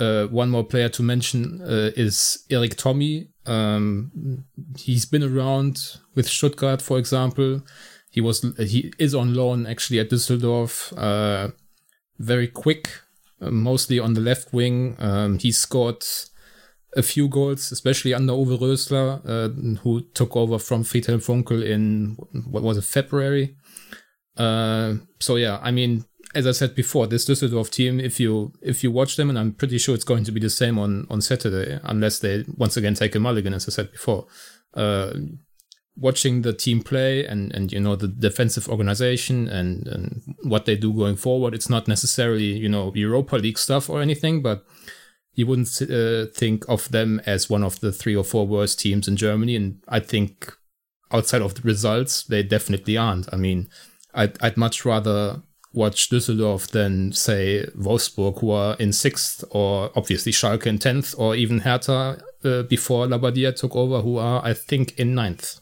uh, 0.00 0.26
one 0.26 0.50
more 0.50 0.64
player 0.64 0.88
to 0.88 1.02
mention 1.02 1.60
uh, 1.62 1.90
is 1.96 2.44
Erik 2.50 2.76
Thommy. 2.76 3.28
Um, 3.46 4.44
he's 4.76 5.04
been 5.04 5.22
around 5.22 5.98
with 6.14 6.28
Stuttgart, 6.28 6.82
for 6.82 6.98
example. 6.98 7.62
He 8.10 8.20
was 8.20 8.44
he 8.58 8.92
is 8.98 9.14
on 9.14 9.34
loan 9.34 9.66
actually 9.66 10.00
at 10.00 10.10
Düsseldorf. 10.10 10.92
Uh, 10.96 11.52
very 12.18 12.48
quick, 12.48 12.90
uh, 13.40 13.50
mostly 13.50 13.98
on 13.98 14.14
the 14.14 14.20
left 14.20 14.52
wing. 14.52 14.96
Um, 14.98 15.38
he 15.38 15.52
scored 15.52 16.04
a 16.96 17.02
few 17.02 17.28
goals, 17.28 17.70
especially 17.70 18.14
under 18.14 18.32
Uwe 18.32 18.58
Rösler, 18.58 19.20
uh, 19.24 19.80
who 19.82 20.02
took 20.14 20.36
over 20.36 20.58
from 20.58 20.82
Friedhelm 20.82 21.24
Funkel 21.24 21.64
in 21.64 22.16
what 22.50 22.62
was 22.62 22.78
it 22.78 22.84
February. 22.84 23.56
Uh, 24.36 24.94
so 25.20 25.36
yeah, 25.36 25.58
I 25.62 25.70
mean 25.70 26.04
as 26.34 26.46
I 26.46 26.52
said 26.52 26.74
before, 26.74 27.06
this 27.06 27.26
Düsseldorf 27.28 27.70
team, 27.70 27.98
if 27.98 28.20
you 28.20 28.52
if 28.62 28.84
you 28.84 28.90
watch 28.90 29.16
them, 29.16 29.30
and 29.30 29.38
I'm 29.38 29.52
pretty 29.52 29.78
sure 29.78 29.94
it's 29.94 30.04
going 30.04 30.24
to 30.24 30.32
be 30.32 30.40
the 30.40 30.50
same 30.50 30.78
on 30.78 31.06
on 31.10 31.20
Saturday, 31.20 31.80
unless 31.82 32.18
they 32.20 32.44
once 32.56 32.76
again 32.76 32.94
take 32.94 33.14
a 33.14 33.20
mulligan, 33.20 33.54
as 33.54 33.68
I 33.68 33.72
said 33.72 33.90
before. 33.90 34.26
Uh, 34.74 35.12
watching 35.96 36.42
the 36.42 36.52
team 36.52 36.82
play 36.82 37.26
and 37.26 37.52
and 37.52 37.72
you 37.72 37.80
know 37.80 37.96
the 37.96 38.08
defensive 38.08 38.68
organization 38.68 39.48
and 39.48 39.88
and 39.88 40.22
what 40.42 40.66
they 40.66 40.76
do 40.76 40.92
going 40.92 41.16
forward, 41.16 41.54
it's 41.54 41.70
not 41.70 41.88
necessarily 41.88 42.56
you 42.56 42.68
know 42.68 42.92
Europa 42.94 43.36
League 43.36 43.58
stuff 43.58 43.90
or 43.90 44.00
anything, 44.00 44.40
but 44.40 44.64
you 45.34 45.46
wouldn't 45.46 45.82
uh, 45.82 46.26
think 46.34 46.64
of 46.68 46.90
them 46.90 47.20
as 47.26 47.50
one 47.50 47.64
of 47.64 47.80
the 47.80 47.92
three 47.92 48.14
or 48.14 48.24
four 48.24 48.46
worst 48.46 48.78
teams 48.78 49.08
in 49.08 49.16
Germany, 49.16 49.56
and 49.56 49.82
I 49.88 49.98
think 49.98 50.52
outside 51.12 51.42
of 51.42 51.54
the 51.54 51.62
results, 51.62 52.22
they 52.22 52.44
definitely 52.44 52.96
aren't. 52.96 53.32
I 53.32 53.36
mean, 53.36 53.68
I'd 54.14 54.40
I'd 54.40 54.56
much 54.56 54.84
rather 54.84 55.42
watch 55.72 56.08
Düsseldorf 56.08 56.68
than 56.68 57.12
say 57.12 57.66
Wolfsburg, 57.76 58.40
who 58.40 58.50
are 58.50 58.76
in 58.78 58.92
sixth, 58.92 59.44
or 59.50 59.90
obviously 59.94 60.32
Schalke 60.32 60.66
in 60.66 60.78
tenth, 60.78 61.14
or 61.16 61.34
even 61.34 61.60
Hertha 61.60 62.22
uh, 62.44 62.62
before 62.64 63.06
Labbadia 63.06 63.54
took 63.54 63.76
over, 63.76 64.00
who 64.00 64.16
are 64.16 64.44
I 64.44 64.54
think 64.54 64.98
in 64.98 65.14
ninth. 65.14 65.60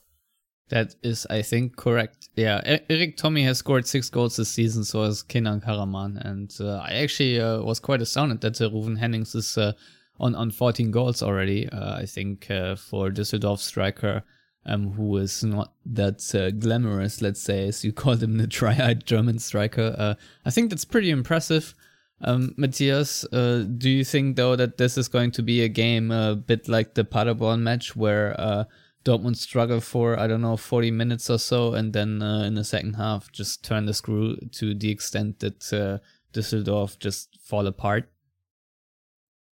That 0.70 0.94
is, 1.02 1.26
I 1.30 1.42
think, 1.42 1.76
correct. 1.76 2.28
Yeah, 2.36 2.60
Erik 2.90 3.16
Thommy 3.16 3.42
has 3.44 3.58
scored 3.58 3.86
six 3.86 4.10
goals 4.10 4.36
this 4.36 4.50
season, 4.50 4.84
so 4.84 5.02
has 5.02 5.22
Kenan 5.22 5.62
Karaman, 5.62 6.20
and 6.24 6.54
uh, 6.60 6.82
I 6.84 6.96
actually 6.96 7.40
uh, 7.40 7.62
was 7.62 7.80
quite 7.80 8.02
astounded 8.02 8.42
that 8.42 8.60
uh, 8.60 8.68
Rouwen 8.68 8.98
Hennings 8.98 9.34
is 9.34 9.56
uh, 9.56 9.72
on 10.20 10.34
on 10.34 10.50
14 10.50 10.90
goals 10.90 11.22
already. 11.22 11.68
Uh, 11.70 11.96
I 11.96 12.06
think 12.06 12.50
uh, 12.50 12.76
for 12.76 13.10
Düsseldorf 13.10 13.60
striker 13.60 14.22
um, 14.68 14.92
who 14.92 15.16
is 15.16 15.42
not 15.42 15.72
that 15.86 16.34
uh, 16.34 16.50
glamorous, 16.50 17.22
let's 17.22 17.40
say, 17.40 17.68
as 17.68 17.84
you 17.84 17.92
called 18.02 18.22
him, 18.22 18.36
the 18.36 18.46
tri-eyed 18.46 19.06
German 19.06 19.38
striker. 19.38 19.94
Uh, 19.98 20.14
I 20.44 20.50
think 20.50 20.70
that's 20.70 20.84
pretty 20.84 21.10
impressive. 21.10 21.74
Um, 22.20 22.54
Matthias, 22.56 23.24
uh, 23.32 23.64
do 23.78 23.88
you 23.88 24.04
think 24.04 24.36
though 24.36 24.56
that 24.56 24.76
this 24.76 24.98
is 24.98 25.08
going 25.08 25.30
to 25.32 25.42
be 25.42 25.62
a 25.62 25.68
game 25.68 26.10
a 26.10 26.34
bit 26.34 26.68
like 26.68 26.94
the 26.94 27.04
Paderborn 27.04 27.62
match 27.62 27.94
where 27.94 28.38
uh, 28.38 28.64
Dortmund 29.04 29.36
struggle 29.36 29.80
for 29.80 30.18
I 30.18 30.26
don't 30.26 30.42
know 30.42 30.56
40 30.56 30.90
minutes 30.90 31.30
or 31.30 31.38
so, 31.38 31.74
and 31.74 31.92
then 31.92 32.20
uh, 32.20 32.42
in 32.42 32.54
the 32.54 32.64
second 32.64 32.94
half 32.94 33.30
just 33.30 33.64
turn 33.64 33.86
the 33.86 33.94
screw 33.94 34.36
to 34.52 34.74
the 34.74 34.90
extent 34.90 35.38
that 35.40 35.72
uh, 35.72 35.98
Düsseldorf 36.32 36.98
just 36.98 37.38
fall 37.40 37.66
apart? 37.66 38.10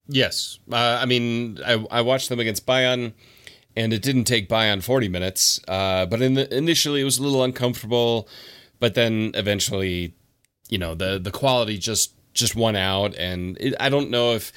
Yes, 0.08 0.60
I 0.72 1.06
mean 1.06 1.60
I, 1.66 1.86
I 1.90 2.02
watched 2.02 2.28
them 2.28 2.40
against 2.40 2.66
Bayern 2.66 3.14
and 3.76 3.94
it 3.94 4.02
didn't 4.02 4.26
take 4.26 4.50
Bayern 4.50 4.84
40 4.84 5.10
minutes. 5.10 5.60
Uh, 5.68 6.06
but 6.06 6.22
in 6.22 6.34
the, 6.34 6.56
initially, 6.56 7.02
it 7.02 7.06
was 7.06 7.18
a 7.18 7.24
little 7.24 7.44
uncomfortable, 7.44 8.28
but 8.80 8.96
then 8.96 9.32
eventually, 9.36 10.14
you 10.70 10.78
know, 10.78 10.96
the 10.96 11.20
the 11.20 11.32
quality 11.32 11.78
just 11.78 12.14
just 12.34 12.56
won 12.56 12.76
out, 12.76 13.16
and 13.16 13.58
it, 13.60 13.74
I 13.80 13.90
don't 13.90 14.10
know 14.10 14.34
if 14.34 14.52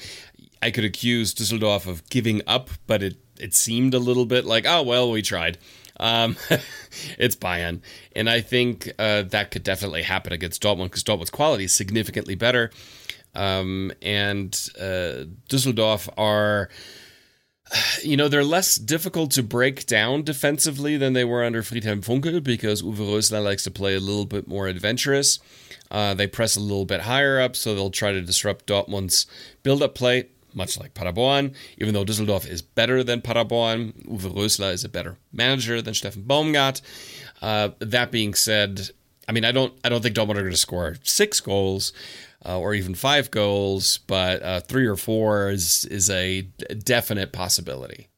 I 0.61 0.71
could 0.71 0.85
accuse 0.85 1.33
Düsseldorf 1.33 1.87
of 1.87 2.07
giving 2.09 2.41
up, 2.47 2.69
but 2.87 3.03
it 3.03 3.17
it 3.39 3.53
seemed 3.53 3.93
a 3.93 3.99
little 3.99 4.25
bit 4.25 4.45
like, 4.45 4.65
oh 4.67 4.83
well, 4.83 5.11
we 5.11 5.21
tried. 5.21 5.57
Um, 5.99 6.35
it's 7.17 7.35
Bayern, 7.35 7.81
and 8.15 8.29
I 8.29 8.41
think 8.41 8.91
uh, 8.97 9.23
that 9.23 9.51
could 9.51 9.63
definitely 9.63 10.03
happen 10.03 10.33
against 10.33 10.61
Dortmund 10.61 10.85
because 10.85 11.03
Dortmund's 11.03 11.29
quality 11.29 11.65
is 11.65 11.73
significantly 11.73 12.35
better, 12.35 12.71
um, 13.35 13.91
and 14.01 14.53
uh, 14.79 15.25
Düsseldorf 15.49 16.09
are 16.17 16.69
you 18.03 18.17
know, 18.17 18.27
they're 18.27 18.43
less 18.43 18.75
difficult 18.75 19.31
to 19.31 19.43
break 19.43 19.85
down 19.85 20.23
defensively 20.23 20.97
than 20.97 21.13
they 21.13 21.23
were 21.23 21.43
under 21.43 21.61
Friedhelm 21.61 22.03
Funkel 22.03 22.43
because 22.43 22.81
Uwe 22.81 22.95
Rösler 22.95 23.43
likes 23.43 23.63
to 23.63 23.71
play 23.71 23.95
a 23.95 23.99
little 23.99 24.25
bit 24.25 24.47
more 24.47 24.67
adventurous. 24.67 25.39
Uh, 25.91 26.13
they 26.13 26.27
press 26.27 26.55
a 26.55 26.59
little 26.59 26.85
bit 26.85 27.01
higher 27.01 27.39
up, 27.39 27.55
so 27.55 27.75
they'll 27.75 27.91
try 27.91 28.11
to 28.11 28.21
disrupt 28.21 28.65
Dortmund's 28.65 29.27
build-up 29.61 29.93
play, 29.93 30.27
much 30.53 30.79
like 30.79 30.93
Paderborn. 30.93 31.53
Even 31.77 31.93
though 31.93 32.05
Düsseldorf 32.05 32.47
is 32.47 32.61
better 32.61 33.03
than 33.03 33.21
Paderborn, 33.21 33.93
Uwe 34.07 34.33
Rösler 34.33 34.73
is 34.73 34.83
a 34.83 34.89
better 34.89 35.17
manager 35.31 35.81
than 35.81 35.93
Steffen 35.93 36.25
Baumgart. 36.25 36.81
Uh, 37.41 37.69
that 37.79 38.11
being 38.11 38.33
said, 38.33 38.89
I 39.27 39.33
mean, 39.33 39.45
I 39.45 39.51
don't, 39.51 39.73
I 39.83 39.89
don't 39.89 40.01
think 40.01 40.15
Dortmund 40.15 40.37
are 40.37 40.41
going 40.41 40.51
to 40.51 40.57
score 40.57 40.95
six 41.03 41.39
goals 41.39 41.93
uh, 42.45 42.59
or 42.59 42.73
even 42.73 42.95
five 42.95 43.31
goals, 43.31 43.99
but 44.07 44.41
uh, 44.43 44.59
three 44.59 44.85
or 44.85 44.95
four 44.95 45.49
is 45.49 45.85
is 45.85 46.09
a 46.09 46.41
definite 46.83 47.31
possibility. 47.31 48.09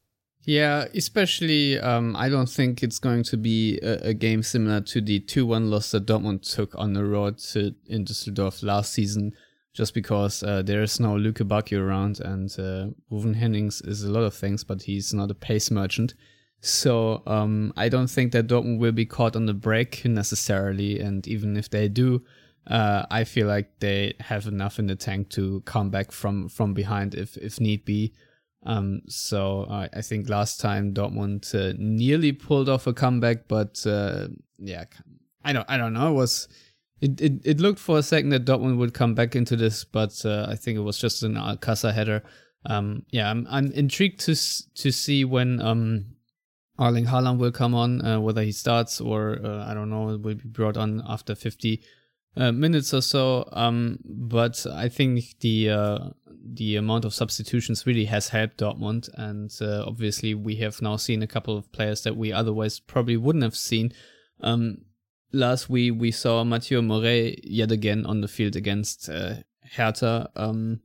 Yeah, 0.46 0.86
especially 0.94 1.78
um, 1.80 2.14
I 2.14 2.28
don't 2.28 2.48
think 2.48 2.82
it's 2.82 3.00
going 3.00 3.24
to 3.24 3.36
be 3.36 3.80
a, 3.80 4.10
a 4.10 4.14
game 4.14 4.44
similar 4.44 4.80
to 4.82 5.00
the 5.00 5.18
2 5.18 5.44
1 5.44 5.70
loss 5.70 5.90
that 5.90 6.06
Dortmund 6.06 6.48
took 6.48 6.72
on 6.78 6.92
the 6.92 7.04
road 7.04 7.38
to, 7.38 7.74
in 7.88 8.04
Düsseldorf 8.04 8.62
last 8.62 8.92
season, 8.92 9.32
just 9.74 9.92
because 9.92 10.44
uh, 10.44 10.62
there 10.62 10.84
is 10.84 11.00
no 11.00 11.14
Lukebakio 11.14 11.80
around 11.80 12.20
and 12.20 12.48
uh, 12.60 12.86
Rouwen 13.10 13.34
Hennings 13.34 13.82
is 13.82 14.04
a 14.04 14.10
lot 14.10 14.22
of 14.22 14.34
things, 14.34 14.62
but 14.62 14.82
he's 14.82 15.12
not 15.12 15.32
a 15.32 15.34
pace 15.34 15.68
merchant. 15.68 16.14
So 16.60 17.24
um, 17.26 17.72
I 17.76 17.88
don't 17.88 18.08
think 18.08 18.30
that 18.30 18.46
Dortmund 18.46 18.78
will 18.78 18.92
be 18.92 19.04
caught 19.04 19.34
on 19.34 19.46
the 19.46 19.54
break 19.54 20.04
necessarily, 20.04 21.00
and 21.00 21.26
even 21.26 21.56
if 21.56 21.68
they 21.70 21.88
do, 21.88 22.22
uh, 22.66 23.06
I 23.10 23.24
feel 23.24 23.46
like 23.46 23.78
they 23.80 24.14
have 24.20 24.46
enough 24.46 24.78
in 24.78 24.86
the 24.86 24.96
tank 24.96 25.30
to 25.30 25.60
come 25.62 25.90
back 25.90 26.10
from 26.12 26.48
from 26.48 26.74
behind 26.74 27.14
if 27.14 27.36
if 27.36 27.60
need 27.60 27.84
be. 27.84 28.12
Um, 28.64 29.02
so 29.06 29.62
uh, 29.62 29.88
I 29.94 30.02
think 30.02 30.28
last 30.28 30.60
time 30.60 30.92
Dortmund 30.92 31.54
uh, 31.54 31.74
nearly 31.78 32.32
pulled 32.32 32.68
off 32.68 32.88
a 32.88 32.92
comeback, 32.92 33.46
but 33.46 33.86
uh, 33.86 34.28
yeah, 34.58 34.84
I 35.44 35.52
don't, 35.52 35.70
I 35.70 35.76
don't 35.76 35.92
know. 35.92 36.10
It 36.10 36.14
was 36.14 36.48
it, 37.00 37.20
it, 37.20 37.32
it 37.44 37.60
looked 37.60 37.78
for 37.78 37.98
a 37.98 38.02
second 38.02 38.30
that 38.30 38.44
Dortmund 38.44 38.78
would 38.78 38.94
come 38.94 39.14
back 39.14 39.36
into 39.36 39.54
this, 39.54 39.84
but 39.84 40.20
uh, 40.24 40.46
I 40.48 40.56
think 40.56 40.76
it 40.76 40.82
was 40.82 40.98
just 40.98 41.22
an 41.22 41.34
Alcácer 41.34 41.94
header. 41.94 42.24
Um, 42.64 43.04
yeah, 43.10 43.30
I'm, 43.30 43.46
I'm 43.48 43.70
intrigued 43.72 44.20
to 44.20 44.34
to 44.34 44.90
see 44.90 45.24
when 45.24 45.60
um, 45.62 46.06
Erling 46.80 47.06
Haaland 47.06 47.38
will 47.38 47.52
come 47.52 47.74
on, 47.74 48.04
uh, 48.04 48.18
whether 48.18 48.42
he 48.42 48.50
starts 48.50 49.00
or 49.00 49.38
uh, 49.44 49.70
I 49.70 49.74
don't 49.74 49.90
know, 49.90 50.04
will 50.04 50.18
be 50.18 50.34
brought 50.34 50.76
on 50.76 51.02
after 51.06 51.36
50 51.36 51.80
uh, 52.36 52.52
minutes 52.52 52.92
or 52.92 53.02
so. 53.02 53.48
Um, 53.52 53.98
but 54.04 54.66
I 54.70 54.88
think 54.88 55.38
the 55.40 55.70
uh, 55.70 55.98
the 56.54 56.76
amount 56.76 57.04
of 57.04 57.14
substitutions 57.14 57.86
really 57.86 58.04
has 58.06 58.28
helped 58.28 58.58
Dortmund, 58.58 59.08
and 59.14 59.50
uh, 59.60 59.84
obviously 59.86 60.34
we 60.34 60.56
have 60.56 60.80
now 60.82 60.96
seen 60.96 61.22
a 61.22 61.26
couple 61.26 61.56
of 61.56 61.70
players 61.72 62.02
that 62.02 62.16
we 62.16 62.32
otherwise 62.32 62.78
probably 62.80 63.16
wouldn't 63.16 63.44
have 63.44 63.56
seen. 63.56 63.92
Um, 64.40 64.78
last 65.32 65.68
week 65.68 65.94
we 65.96 66.10
saw 66.10 66.44
Mateu 66.44 66.84
Morey 66.84 67.40
yet 67.42 67.72
again 67.72 68.06
on 68.06 68.20
the 68.20 68.28
field 68.28 68.56
against 68.56 69.08
uh, 69.08 69.36
Hertha. 69.74 70.30
Um, 70.36 70.80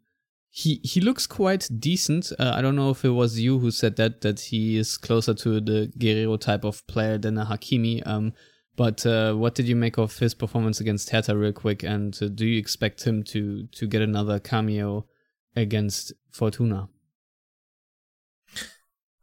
he 0.49 0.81
he 0.83 0.99
looks 0.99 1.27
quite 1.27 1.69
decent. 1.79 2.31
Uh, 2.37 2.51
I 2.53 2.61
don't 2.61 2.75
know 2.75 2.89
if 2.89 3.05
it 3.05 3.09
was 3.09 3.39
you 3.39 3.59
who 3.59 3.71
said 3.71 3.95
that 3.95 4.21
that 4.21 4.39
he 4.39 4.77
is 4.77 4.97
closer 4.97 5.33
to 5.33 5.61
the 5.61 5.91
Guerreiro 5.97 6.39
type 6.39 6.65
of 6.65 6.85
player 6.87 7.17
than 7.17 7.37
a 7.37 7.45
Hakimi. 7.45 8.05
Um, 8.05 8.33
but 8.81 9.05
uh, 9.05 9.35
what 9.35 9.53
did 9.53 9.67
you 9.67 9.75
make 9.75 9.99
of 9.99 10.17
his 10.17 10.33
performance 10.33 10.79
against 10.79 11.11
Hertha, 11.11 11.37
real 11.37 11.53
quick? 11.53 11.83
And 11.83 12.17
uh, 12.19 12.29
do 12.29 12.47
you 12.47 12.57
expect 12.57 13.03
him 13.03 13.21
to 13.25 13.67
to 13.67 13.85
get 13.85 14.01
another 14.01 14.39
cameo 14.39 15.05
against 15.55 16.13
Fortuna? 16.31 16.89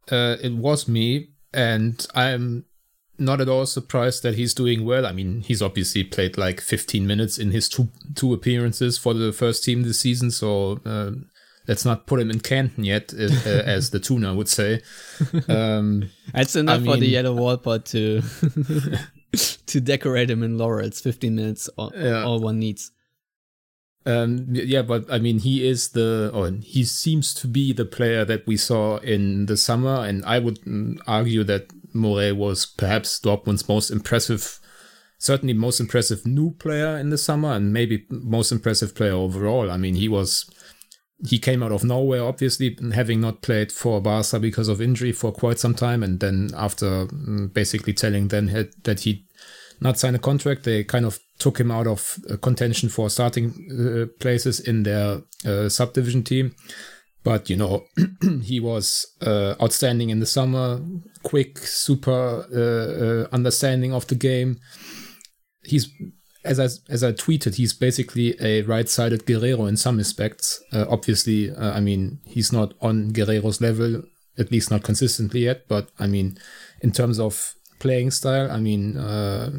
Uh, 0.09 0.37
it 0.41 0.53
was 0.53 0.87
me, 0.87 1.31
and 1.53 2.07
I'm 2.15 2.67
not 3.17 3.41
at 3.41 3.49
all 3.49 3.65
surprised 3.65 4.23
that 4.23 4.35
he's 4.35 4.53
doing 4.53 4.85
well. 4.85 5.05
I 5.05 5.11
mean, 5.11 5.41
he's 5.41 5.61
obviously 5.61 6.05
played 6.05 6.37
like 6.37 6.61
15 6.61 7.05
minutes 7.05 7.37
in 7.37 7.51
his 7.51 7.67
two 7.67 7.89
two 8.15 8.33
appearances 8.33 8.97
for 8.97 9.13
the 9.13 9.33
first 9.33 9.65
team 9.65 9.83
this 9.83 9.99
season, 9.99 10.31
so 10.31 10.79
uh, 10.85 11.11
let's 11.67 11.83
not 11.83 12.07
put 12.07 12.21
him 12.21 12.31
in 12.31 12.39
Canton 12.39 12.85
yet, 12.85 13.13
uh, 13.13 13.27
as 13.45 13.89
the 13.89 13.99
tuna 13.99 14.33
would 14.33 14.47
say. 14.47 14.81
Um, 15.49 16.11
That's 16.33 16.55
enough 16.55 16.77
I 16.77 16.79
mean, 16.79 16.93
for 16.93 16.97
the 16.97 17.07
yellow 17.07 17.33
wall 17.33 17.57
pod 17.57 17.89
to 19.67 19.81
decorate 19.81 20.29
him 20.29 20.43
in 20.43 20.57
laurels. 20.57 21.01
15 21.01 21.35
minutes, 21.35 21.69
all, 21.77 21.91
yeah. 21.95 22.23
all 22.23 22.39
one 22.39 22.59
needs. 22.59 22.91
Um, 24.05 24.47
yeah, 24.49 24.81
but 24.81 25.11
I 25.11 25.19
mean, 25.19 25.39
he 25.39 25.67
is 25.67 25.89
the, 25.89 26.31
or 26.33 26.49
he 26.63 26.83
seems 26.83 27.33
to 27.35 27.47
be 27.47 27.73
the 27.73 27.85
player 27.85 28.25
that 28.25 28.47
we 28.47 28.57
saw 28.57 28.97
in 28.97 29.45
the 29.45 29.57
summer, 29.57 30.05
and 30.05 30.23
I 30.25 30.39
would 30.39 30.61
mm, 30.61 30.99
argue 31.05 31.43
that 31.43 31.71
Morey 31.93 32.31
was 32.31 32.65
perhaps 32.65 33.19
Dortmund's 33.19 33.67
most 33.67 33.91
impressive, 33.91 34.59
certainly 35.17 35.53
most 35.53 35.79
impressive 35.79 36.25
new 36.25 36.51
player 36.51 36.97
in 36.97 37.09
the 37.09 37.17
summer, 37.17 37.51
and 37.51 37.73
maybe 37.73 38.05
most 38.09 38.51
impressive 38.51 38.95
player 38.95 39.13
overall. 39.13 39.69
I 39.69 39.77
mean, 39.77 39.95
he 39.95 40.07
was, 40.07 40.49
he 41.27 41.39
came 41.39 41.61
out 41.61 41.71
of 41.71 41.83
nowhere, 41.83 42.23
obviously, 42.23 42.77
having 42.93 43.21
not 43.21 43.41
played 43.41 43.71
for 43.71 44.01
Barca 44.01 44.39
because 44.39 44.67
of 44.67 44.81
injury 44.81 45.11
for 45.11 45.31
quite 45.31 45.59
some 45.59 45.75
time, 45.75 46.03
and 46.03 46.19
then 46.19 46.49
after 46.55 47.07
mm, 47.07 47.53
basically 47.53 47.93
telling 47.93 48.29
them 48.29 48.47
that 48.83 49.01
he 49.01 49.25
not 49.81 49.97
sign 49.97 50.15
a 50.15 50.19
contract. 50.19 50.63
They 50.63 50.83
kind 50.83 51.05
of 51.05 51.19
took 51.37 51.59
him 51.59 51.71
out 51.71 51.87
of 51.87 52.19
uh, 52.29 52.37
contention 52.37 52.89
for 52.89 53.09
starting 53.09 53.53
uh, 53.71 54.05
places 54.19 54.59
in 54.59 54.83
their 54.83 55.21
uh, 55.45 55.69
subdivision 55.69 56.23
team. 56.23 56.55
But 57.23 57.49
you 57.49 57.57
know, 57.57 57.85
he 58.41 58.59
was 58.59 59.07
uh, 59.21 59.55
outstanding 59.61 60.09
in 60.09 60.19
the 60.19 60.25
summer. 60.25 60.81
Quick, 61.23 61.57
super 61.59 62.45
uh, 62.53 63.33
understanding 63.33 63.93
of 63.93 64.07
the 64.07 64.15
game. 64.15 64.59
He's 65.63 65.89
as 66.49 66.59
I 66.59 66.67
as 66.91 67.03
I 67.03 67.11
tweeted, 67.13 67.55
he's 67.55 67.73
basically 67.73 68.35
a 68.41 68.63
right-sided 68.63 69.25
Guerreiro 69.25 69.69
in 69.69 69.77
some 69.77 69.99
aspects. 69.99 70.61
obviously, 70.73 71.55
I 71.55 71.79
mean 71.79 72.19
he's 72.25 72.51
not 72.51 72.73
on 72.81 73.11
Guerreiro's 73.11 73.61
level, 73.61 74.03
at 74.37 74.51
least 74.51 74.71
not 74.71 74.83
consistently 74.83 75.41
yet. 75.45 75.67
But 75.67 75.89
I 75.99 76.07
mean, 76.07 76.37
in 76.81 76.91
terms 76.91 77.19
of 77.19 77.55
playing 77.79 78.11
style. 78.11 78.51
I 78.51 78.59
mean, 78.59 78.97
uh, 78.97 79.51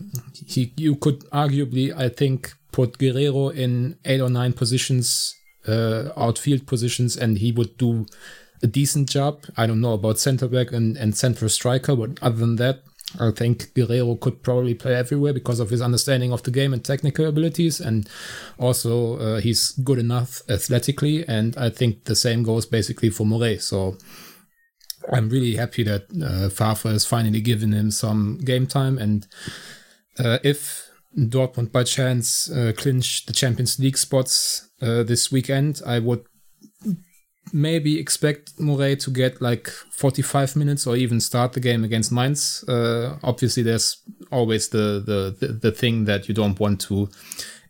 he 0.47 0.73
you 0.77 0.95
could 0.95 1.21
arguably, 1.31 1.95
I 1.97 2.09
think, 2.09 2.53
put 2.73 2.99
Guerreiro 2.99 3.55
in 3.55 3.97
eight 4.05 4.21
or 4.21 4.31
nine 4.31 4.53
positions, 4.53 5.35
uh, 5.67 6.11
outfield 6.17 6.67
positions, 6.67 7.17
and 7.17 7.39
he 7.39 7.51
would 7.53 7.77
do 7.77 8.07
a 8.63 8.67
decent 8.67 9.09
job. 9.09 9.45
I 9.57 9.67
don't 9.67 9.81
know 9.81 9.95
about 9.95 10.19
center 10.19 10.47
back 10.47 10.71
and, 10.73 10.97
and 10.97 11.17
central 11.17 11.49
striker, 11.49 11.97
but 11.97 12.23
other 12.23 12.37
than 12.37 12.57
that, 12.57 12.83
I 13.19 13.31
think 13.33 13.75
Guerreiro 13.75 14.21
could 14.21 14.43
probably 14.43 14.75
play 14.75 14.95
everywhere 14.95 15.33
because 15.33 15.59
of 15.59 15.71
his 15.71 15.83
understanding 15.83 16.33
of 16.33 16.43
the 16.43 16.51
game 16.51 16.73
and 16.73 16.85
technical 16.85 17.27
abilities, 17.27 17.81
and 17.81 18.09
also 18.59 19.17
uh, 19.19 19.41
he's 19.41 19.73
good 19.73 19.99
enough 19.99 20.43
athletically. 20.49 21.27
And 21.27 21.57
I 21.57 21.71
think 21.71 22.05
the 22.05 22.15
same 22.15 22.43
goes 22.43 22.67
basically 22.67 23.11
for 23.11 23.27
Morey. 23.27 23.59
So 23.59 23.97
I'm 25.13 25.29
really 25.29 25.57
happy 25.57 25.83
that 25.85 26.07
uh, 26.23 26.49
Favre 26.51 26.93
has 26.93 27.05
finally 27.05 27.41
given 27.41 27.73
him 27.73 27.91
some 27.91 28.39
game 28.39 28.67
time. 28.67 28.99
And 28.99 29.27
uh, 30.19 30.39
if 30.45 30.89
Dortmund 31.17 31.73
by 31.73 31.83
chance 31.83 32.51
uh, 32.51 32.73
clinch 32.77 33.27
the 33.27 33.33
Champions 33.33 33.79
League 33.79 33.99
spots 33.99 34.69
uh, 34.81 35.03
this 35.03 35.33
weekend, 35.33 35.83
I 35.85 35.99
would 35.99 36.25
maybe 37.53 37.99
expect 37.99 38.59
Morey 38.59 38.97
to 38.97 39.11
get 39.11 39.41
like 39.41 39.69
45 39.69 40.57
minutes 40.57 40.87
or 40.87 40.97
even 40.97 41.21
start 41.21 41.53
the 41.53 41.61
game 41.61 41.85
against 41.85 42.13
Mainz. 42.13 42.65
Uh, 42.69 43.19
obviously, 43.23 43.63
there's 43.63 43.99
always 44.31 44.69
the, 44.69 45.03
the, 45.05 45.47
the, 45.47 45.53
the 45.53 45.73
thing 45.73 46.05
that 46.05 46.29
you 46.29 46.35
don't 46.35 46.59
want 46.61 46.81
to 46.83 47.09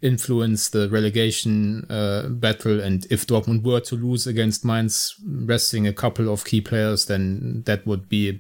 influence 0.03 0.71
the 0.71 0.89
relegation 0.89 1.87
uh, 1.91 2.29
battle. 2.29 2.81
And 2.81 3.07
if 3.11 3.27
Dortmund 3.27 3.63
were 3.63 3.81
to 3.81 3.97
lose 3.97 4.27
against 4.27 4.65
Mainz, 4.65 5.15
resting 5.27 5.87
a 5.87 5.93
couple 5.93 6.33
of 6.33 6.45
key 6.45 6.61
players, 6.61 7.07
then 7.07 7.63
that 7.67 7.87
would 7.87 8.09
be 8.09 8.29
a 8.29 8.39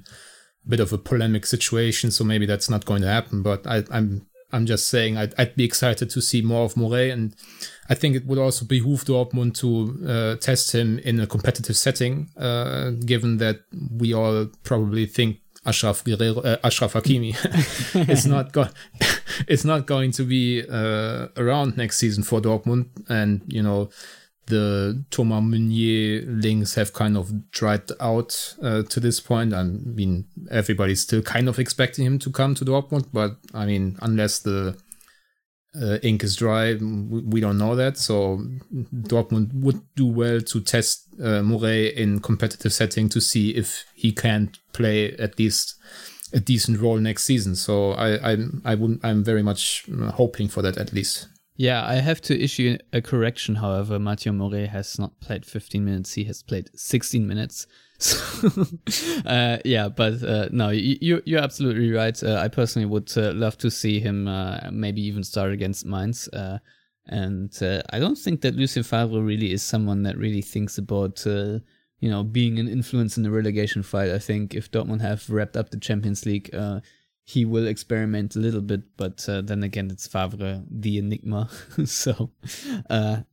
bit 0.68 0.80
of 0.80 0.92
a 0.92 0.98
polemic 0.98 1.46
situation. 1.46 2.10
So 2.10 2.24
maybe 2.24 2.46
that's 2.46 2.70
not 2.70 2.84
going 2.84 3.02
to 3.02 3.08
happen. 3.08 3.42
But 3.42 3.66
I, 3.66 3.84
I'm 3.90 4.26
I'm 4.52 4.66
just 4.66 4.88
saying 4.88 5.16
I'd, 5.16 5.34
I'd, 5.38 5.56
be 5.56 5.64
excited 5.64 6.10
to 6.10 6.20
see 6.20 6.42
more 6.42 6.64
of 6.64 6.76
Morey, 6.76 7.10
and 7.10 7.34
I 7.88 7.94
think 7.94 8.16
it 8.16 8.26
would 8.26 8.38
also 8.38 8.64
behoove 8.64 9.04
Dortmund 9.04 9.54
to 9.58 10.08
uh, 10.08 10.36
test 10.36 10.72
him 10.72 10.98
in 10.98 11.20
a 11.20 11.26
competitive 11.26 11.76
setting, 11.76 12.30
uh, 12.36 12.90
given 12.90 13.38
that 13.38 13.60
we 13.96 14.12
all 14.12 14.46
probably 14.64 15.06
think 15.06 15.38
Ashraf 15.66 16.04
Guerreiro, 16.04 16.44
uh, 16.44 16.56
Ashraf 16.64 16.94
Hakimi 16.94 17.34
is 18.08 18.26
not 18.26 18.56
it's 19.46 19.64
not 19.72 19.86
going 19.86 20.10
to 20.12 20.24
be 20.24 20.64
uh, 20.66 21.28
around 21.36 21.76
next 21.76 21.98
season 21.98 22.22
for 22.22 22.40
Dortmund, 22.40 22.88
and 23.08 23.42
you 23.46 23.62
know 23.62 23.90
the 24.50 25.04
Thomas 25.10 25.42
Meunier 25.42 26.22
links 26.26 26.74
have 26.74 26.92
kind 26.92 27.16
of 27.16 27.50
dried 27.50 27.90
out 28.00 28.54
uh, 28.62 28.82
to 28.82 29.00
this 29.00 29.20
point. 29.20 29.54
I 29.54 29.62
mean, 29.62 30.26
everybody's 30.50 31.00
still 31.00 31.22
kind 31.22 31.48
of 31.48 31.58
expecting 31.58 32.04
him 32.04 32.18
to 32.18 32.30
come 32.30 32.54
to 32.56 32.64
Dortmund, 32.64 33.06
but 33.12 33.36
I 33.54 33.64
mean, 33.64 33.96
unless 34.02 34.40
the 34.40 34.76
uh, 35.74 35.98
ink 36.02 36.24
is 36.24 36.36
dry. 36.36 36.74
We 36.74 37.40
don't 37.40 37.58
know 37.58 37.76
that. 37.76 37.96
So 37.96 38.42
Dortmund 38.72 39.54
would 39.54 39.80
do 39.94 40.06
well 40.06 40.40
to 40.40 40.60
test 40.60 41.06
uh, 41.22 41.42
Morey 41.42 41.96
in 41.96 42.20
competitive 42.20 42.72
setting 42.72 43.08
to 43.10 43.20
see 43.20 43.50
if 43.50 43.84
he 43.94 44.12
can 44.12 44.52
play 44.72 45.12
at 45.12 45.38
least 45.38 45.76
a 46.32 46.40
decent 46.40 46.80
role 46.80 46.98
next 46.98 47.24
season. 47.24 47.56
So 47.56 47.92
I 47.92 48.32
I 48.32 48.36
I 48.64 48.74
would 48.74 49.00
I'm 49.02 49.24
very 49.24 49.42
much 49.42 49.84
uh, 49.90 50.10
hoping 50.12 50.48
for 50.48 50.62
that 50.62 50.76
at 50.76 50.92
least. 50.92 51.28
Yeah, 51.60 51.84
I 51.86 51.96
have 51.96 52.22
to 52.22 52.42
issue 52.42 52.78
a 52.90 53.02
correction. 53.02 53.56
However, 53.56 53.98
Mateu 53.98 54.34
Morey 54.34 54.64
has 54.64 54.98
not 54.98 55.20
played 55.20 55.44
15 55.44 55.84
minutes; 55.84 56.14
he 56.14 56.24
has 56.24 56.42
played 56.42 56.70
16 56.74 57.26
minutes. 57.26 57.66
So, 58.02 58.64
uh, 59.26 59.58
yeah, 59.62 59.90
but 59.90 60.22
uh, 60.22 60.48
no, 60.52 60.70
you, 60.70 61.20
you're 61.26 61.42
absolutely 61.42 61.92
right. 61.92 62.18
Uh, 62.22 62.36
I 62.36 62.48
personally 62.48 62.86
would 62.86 63.12
uh, 63.14 63.34
love 63.34 63.58
to 63.58 63.70
see 63.70 64.00
him 64.00 64.26
uh, 64.26 64.70
maybe 64.72 65.02
even 65.02 65.22
start 65.22 65.52
against 65.52 65.84
Mainz. 65.84 66.26
Uh, 66.28 66.60
and 67.08 67.52
I 67.90 67.98
don't 67.98 68.16
think 68.16 68.40
that 68.40 68.54
Lucien 68.54 68.84
Favre 68.84 69.20
really 69.20 69.52
is 69.52 69.62
someone 69.62 70.04
that 70.04 70.16
really 70.16 70.40
thinks 70.40 70.78
about, 70.78 71.26
you 71.26 71.60
know, 72.00 72.22
being 72.22 72.58
an 72.58 72.68
influence 72.68 73.18
in 73.18 73.22
the 73.22 73.30
relegation 73.30 73.82
fight. 73.82 74.08
I 74.08 74.18
think 74.18 74.54
if 74.54 74.70
Dortmund 74.70 75.02
have 75.02 75.28
wrapped 75.28 75.58
up 75.58 75.68
the 75.68 75.78
Champions 75.78 76.24
League, 76.24 76.48
he 77.24 77.44
will 77.44 77.66
experiment 77.66 78.36
a 78.36 78.40
little 78.40 78.60
bit, 78.60 78.82
but 78.96 79.24
then 79.26 79.62
again, 79.62 79.90
it's 79.90 80.06
Favre, 80.06 80.62
the 80.70 80.98
enigma. 80.98 81.48
so, 81.84 82.30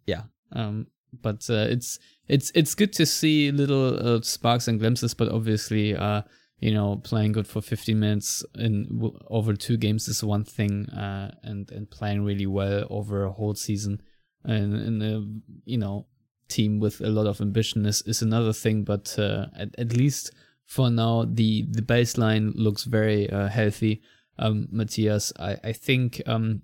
yeah. 0.06 0.24
Um, 0.54 0.88
but 1.22 1.50
uh, 1.50 1.68
it's 1.70 2.00
it's 2.28 2.52
it's 2.54 2.76
good 2.76 2.94
to 2.94 3.06
see 3.06 3.52
little 3.52 4.16
uh, 4.18 4.22
sparks 4.22 4.68
and 4.68 4.80
glimpses. 4.80 5.14
But 5.14 5.32
obviously, 5.32 5.96
uh, 5.96 6.22
you 6.60 6.74
know, 6.74 6.98
playing 6.98 7.32
good 7.32 7.48
for 7.48 7.62
15 7.62 8.00
minutes 8.00 8.44
in 8.56 8.88
w- 8.94 9.18
over 9.28 9.54
two 9.54 9.78
games 9.78 10.08
is 10.08 10.24
one 10.24 10.44
thing, 10.44 10.90
uh, 10.90 11.32
and 11.44 11.72
and 11.72 11.90
playing 11.90 12.24
really 12.24 12.46
well 12.46 12.86
over 12.90 13.24
a 13.24 13.32
whole 13.32 13.56
season 13.56 14.02
and 14.44 14.74
in 14.74 15.02
a 15.02 15.70
you 15.70 15.78
know 15.78 16.08
team 16.48 16.80
with 16.80 17.02
a 17.02 17.10
lot 17.10 17.28
of 17.28 17.42
ambition 17.42 17.86
is, 17.86 18.02
is 18.04 18.22
another 18.22 18.54
thing. 18.54 18.84
But 18.84 19.18
uh, 19.20 19.48
at, 19.58 19.70
at 19.78 19.96
least 19.96 20.34
for 20.68 20.92
now, 20.92 21.26
the 21.26 21.66
the 21.72 21.82
baseline 21.82 22.52
looks 22.56 22.84
very 22.84 23.30
uh, 23.30 23.48
healthy. 23.48 24.02
Um, 24.38 24.68
Matthias, 24.70 25.34
I 25.40 25.58
I 25.64 25.74
think 25.74 26.22
um 26.28 26.62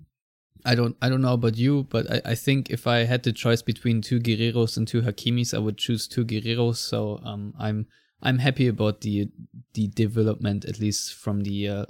I 0.64 0.74
don't 0.74 0.96
I 1.02 1.08
don't 1.08 1.22
know 1.22 1.32
about 1.32 1.56
you, 1.56 1.84
but 1.90 2.10
I, 2.10 2.32
I 2.32 2.34
think 2.34 2.70
if 2.70 2.86
I 2.86 3.04
had 3.04 3.22
the 3.22 3.32
choice 3.32 3.62
between 3.62 4.02
two 4.02 4.20
Guerreiros 4.20 4.76
and 4.76 4.86
two 4.86 5.02
Hakimis, 5.02 5.54
I 5.54 5.58
would 5.58 5.78
choose 5.78 6.06
two 6.06 6.24
Guerreiros. 6.24 6.76
So 6.76 7.20
um, 7.24 7.54
I'm 7.58 7.86
I'm 8.22 8.38
happy 8.38 8.68
about 8.68 9.00
the 9.00 9.28
the 9.72 9.88
development 9.88 10.64
at 10.66 10.78
least 10.78 11.14
from 11.14 11.40
the 11.40 11.68
uh, 11.68 11.86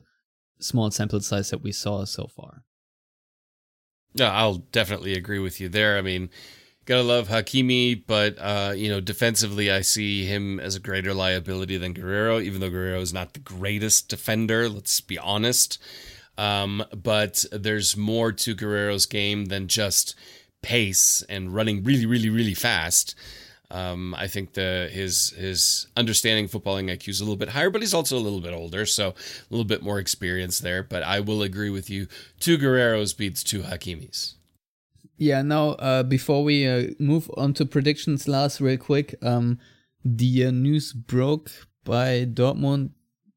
small 0.61 0.91
sample 0.91 1.21
size 1.21 1.51
that 1.51 1.63
we 1.63 1.73
saw 1.73 2.05
so 2.05 2.29
far. 2.29 2.63
Yeah, 4.15 4.33
I'll 4.33 4.59
definitely 4.71 5.15
agree 5.15 5.41
with 5.41 5.61
you 5.61 5.69
there. 5.69 5.99
I 5.99 6.03
mean, 6.03 6.31
gotta 6.87 7.03
love 7.03 7.29
Hakimi, 7.29 8.03
but 8.07 8.37
uh, 8.39 8.73
you 8.77 8.89
know, 8.89 9.01
defensively, 9.01 9.71
I 9.71 9.81
see 9.81 10.25
him 10.25 10.61
as 10.61 10.75
a 10.75 10.81
greater 10.81 11.15
liability 11.15 11.77
than 11.77 11.95
Guerreiro, 11.95 12.43
Even 12.43 12.61
though 12.61 12.71
Guerreiro 12.71 13.01
is 13.01 13.13
not 13.13 13.33
the 13.33 13.41
greatest 13.41 14.09
defender, 14.09 14.69
let's 14.69 15.01
be 15.01 15.19
honest. 15.19 15.81
Um, 16.37 16.85
but 16.95 17.45
there's 17.53 17.97
more 17.97 18.33
to 18.33 18.57
Guerreiro's 18.57 19.07
game 19.07 19.47
than 19.47 19.69
just 19.69 20.17
pace 20.63 21.23
and 21.29 21.55
running 21.55 21.85
really, 21.85 22.07
really, 22.07 22.31
really 22.31 22.55
fast. 22.55 23.15
Um, 23.71 24.15
I 24.15 24.29
think 24.29 24.53
the 24.53 24.89
his 24.93 25.31
his 25.31 25.87
understanding 25.97 26.49
footballing 26.49 26.91
IQ 26.91 27.09
is 27.09 27.21
a 27.21 27.25
little 27.25 27.37
bit 27.37 27.51
higher, 27.51 27.71
but 27.71 27.81
he's 27.81 27.95
also 27.95 28.17
a 28.17 28.21
little 28.21 28.41
bit 28.41 28.53
older, 28.53 28.87
so 28.87 29.09
a 29.09 29.15
little 29.51 29.65
bit 29.65 29.83
more 29.83 29.99
experience 29.99 30.59
there. 30.59 30.83
But 30.83 31.03
I 31.03 31.21
will 31.21 31.43
agree 31.43 31.71
with 31.71 31.89
you. 31.89 32.07
Two 32.39 32.59
Guerreiros 32.59 33.17
beats 33.17 33.43
two 33.43 33.63
Hakimis. 33.63 34.35
Yeah. 35.17 35.43
Now, 35.43 35.71
uh, 35.71 36.03
before 36.03 36.43
we 36.45 36.67
uh, 36.67 36.89
move 36.99 37.31
on 37.37 37.55
to 37.55 37.67
predictions, 37.67 38.27
last 38.27 38.61
real 38.61 38.77
quick, 38.77 39.15
um, 39.23 39.59
the 40.05 40.47
uh, 40.47 40.51
news 40.51 40.93
broke 40.93 41.51
by 41.85 42.25
Dortmund 42.25 42.91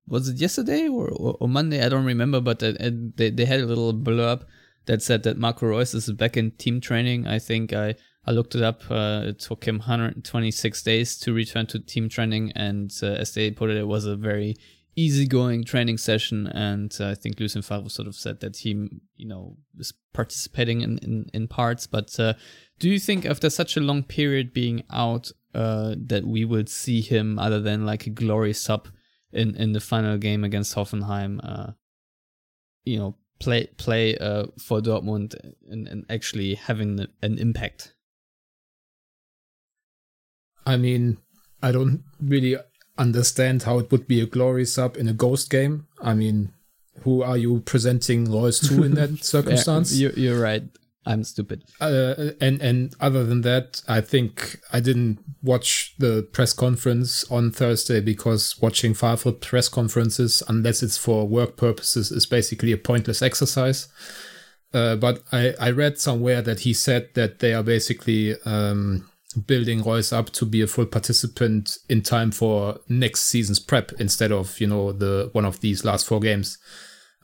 was 0.07 0.29
it 0.29 0.37
yesterday 0.37 0.87
or, 0.87 1.09
or, 1.09 1.37
or 1.39 1.49
Monday? 1.49 1.83
I 1.83 1.89
don't 1.89 2.05
remember, 2.05 2.39
but 2.39 2.63
uh, 2.63 2.73
they, 2.79 3.29
they 3.29 3.45
had 3.45 3.59
a 3.59 3.65
little 3.65 3.93
blurb 3.93 4.43
that 4.85 5.01
said 5.01 5.23
that 5.23 5.37
Marco 5.37 5.67
Reus 5.67 5.93
is 5.93 6.09
back 6.11 6.37
in 6.37 6.51
team 6.51 6.79
training. 6.79 7.27
I 7.27 7.39
think 7.39 7.73
I, 7.73 7.95
I 8.25 8.31
looked 8.31 8.55
it 8.55 8.63
up. 8.63 8.83
Uh, 8.89 9.23
it 9.25 9.39
took 9.39 9.65
him 9.67 9.79
126 9.79 10.81
days 10.83 11.17
to 11.19 11.33
return 11.33 11.67
to 11.67 11.79
team 11.79 12.07
training, 12.07 12.53
and 12.55 12.91
uh, 13.03 13.07
as 13.07 13.33
they 13.33 13.51
put 13.51 13.69
it, 13.69 13.77
it 13.77 13.87
was 13.87 14.05
a 14.05 14.15
very 14.15 14.55
easygoing 14.97 15.63
training 15.63 15.97
session. 15.97 16.47
And 16.47 16.93
uh, 16.99 17.11
I 17.11 17.15
think 17.15 17.39
Lucien 17.39 17.61
Favre 17.61 17.87
sort 17.87 18.09
of 18.09 18.15
said 18.15 18.41
that 18.41 18.57
he, 18.57 18.71
you 19.15 19.27
know, 19.27 19.55
is 19.77 19.93
participating 20.13 20.81
in 20.81 20.97
in, 20.97 21.25
in 21.33 21.47
parts. 21.47 21.87
But 21.87 22.19
uh, 22.19 22.33
do 22.79 22.89
you 22.89 22.99
think 22.99 23.25
after 23.25 23.49
such 23.49 23.77
a 23.77 23.81
long 23.81 24.03
period 24.03 24.51
being 24.51 24.83
out, 24.91 25.31
uh, 25.55 25.95
that 25.97 26.25
we 26.25 26.43
will 26.43 26.65
see 26.65 26.99
him 26.99 27.39
other 27.39 27.61
than 27.61 27.85
like 27.85 28.05
a 28.05 28.09
glory 28.09 28.53
sub? 28.53 28.89
in 29.31 29.55
in 29.55 29.73
the 29.73 29.79
final 29.79 30.17
game 30.17 30.43
against 30.43 30.75
Hoffenheim, 30.75 31.39
uh, 31.43 31.71
you 32.85 32.97
know, 32.97 33.15
play 33.39 33.67
play 33.77 34.17
uh, 34.17 34.47
for 34.59 34.81
Dortmund 34.81 35.35
and, 35.69 35.87
and 35.87 36.05
actually 36.09 36.55
having 36.55 37.05
an 37.21 37.37
impact. 37.37 37.93
I 40.65 40.77
mean, 40.77 41.17
I 41.61 41.71
don't 41.71 42.03
really 42.19 42.57
understand 42.97 43.63
how 43.63 43.79
it 43.79 43.91
would 43.91 44.07
be 44.07 44.21
a 44.21 44.25
glory 44.25 44.65
sub 44.65 44.97
in 44.97 45.07
a 45.07 45.13
ghost 45.13 45.49
game. 45.49 45.87
I 46.01 46.13
mean, 46.13 46.53
who 47.01 47.21
are 47.21 47.37
you 47.37 47.61
presenting 47.61 48.31
Reus 48.31 48.59
to 48.67 48.83
in 48.83 48.95
that 48.95 49.17
circumstance? 49.23 49.93
yeah, 49.95 50.09
you're, 50.15 50.39
right. 50.39 50.63
I'm 51.05 51.23
stupid. 51.23 51.63
Uh, 51.79 52.31
and 52.41 52.61
and 52.61 52.93
other 52.99 53.23
than 53.23 53.41
that, 53.41 53.81
I 53.87 54.01
think 54.01 54.59
I 54.73 54.81
didn't 54.81 55.19
watch 55.41 55.95
the 55.97 56.27
press 56.33 56.51
conference 56.51 57.23
on 57.31 57.51
Thursday 57.51 58.01
because 58.01 58.59
watching 58.61 58.93
Favre 58.93 59.31
press 59.31 59.69
conferences, 59.69 60.43
unless 60.49 60.83
it's 60.83 60.97
for 60.97 61.25
work 61.25 61.55
purposes, 61.55 62.11
is 62.11 62.25
basically 62.25 62.73
a 62.73 62.77
pointless 62.77 63.21
exercise. 63.21 63.87
Uh, 64.73 64.97
but 64.97 65.23
I, 65.31 65.53
I 65.59 65.71
read 65.71 65.97
somewhere 65.97 66.41
that 66.41 66.61
he 66.61 66.73
said 66.73 67.09
that 67.13 67.39
they 67.39 67.53
are 67.53 67.63
basically 67.63 68.35
um, 68.43 69.09
building 69.45 69.83
Reus 69.83 70.11
up 70.11 70.31
to 70.31 70.45
be 70.45 70.61
a 70.61 70.67
full 70.67 70.85
participant 70.85 71.77
in 71.89 72.01
time 72.01 72.31
for 72.31 72.79
next 72.89 73.23
season's 73.23 73.59
prep 73.59 73.91
instead 73.99 74.31
of 74.31 74.59
you 74.59 74.67
know 74.67 74.91
the 74.91 75.29
one 75.33 75.45
of 75.45 75.59
these 75.59 75.85
last 75.85 76.05
four 76.05 76.19
games. 76.19 76.57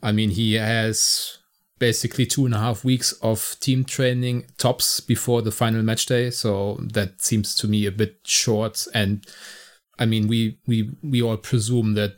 I 0.02 0.12
mean, 0.12 0.32
he 0.32 0.54
has 0.54 1.38
basically 1.80 2.26
two 2.26 2.46
and 2.46 2.54
a 2.54 2.60
half 2.60 2.84
weeks 2.84 3.14
of 3.22 3.56
team 3.60 3.84
training 3.84 4.46
tops 4.58 5.00
before 5.00 5.42
the 5.42 5.52
final 5.52 5.82
match 5.82 6.06
day. 6.06 6.30
So 6.30 6.80
that 6.94 7.22
seems 7.22 7.56
to 7.56 7.68
me 7.68 7.86
a 7.86 7.92
bit 7.92 8.20
short. 8.24 8.86
And 8.94 9.26
I 9.98 10.06
mean, 10.06 10.28
we 10.28 10.60
we 10.68 10.92
we 11.02 11.22
all 11.22 11.38
presume 11.38 11.94
that 11.96 12.18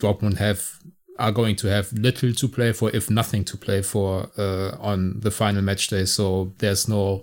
Dortmund 0.00 0.38
have 0.38 0.78
are 1.18 1.32
going 1.32 1.56
to 1.56 1.68
have 1.68 1.92
little 1.92 2.32
to 2.32 2.48
play 2.48 2.72
for, 2.72 2.90
if 2.90 3.08
nothing 3.08 3.44
to 3.44 3.56
play 3.56 3.82
for, 3.82 4.30
uh, 4.36 4.76
on 4.80 5.20
the 5.20 5.30
final 5.30 5.62
match 5.62 5.86
day. 5.88 6.04
So 6.04 6.52
there's 6.58 6.88
no 6.88 7.22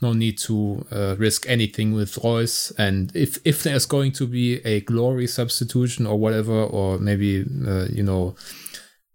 no 0.00 0.12
need 0.12 0.38
to 0.38 0.86
uh, 0.90 1.16
risk 1.18 1.48
anything 1.48 1.92
with 1.92 2.18
Reus. 2.24 2.72
And 2.78 3.14
if 3.14 3.38
if 3.44 3.62
there's 3.62 3.86
going 3.86 4.12
to 4.12 4.26
be 4.26 4.60
a 4.64 4.80
glory 4.80 5.26
substitution 5.26 6.06
or 6.06 6.18
whatever, 6.18 6.62
or 6.62 6.98
maybe 6.98 7.44
uh, 7.66 7.86
you 7.90 8.02
know 8.02 8.36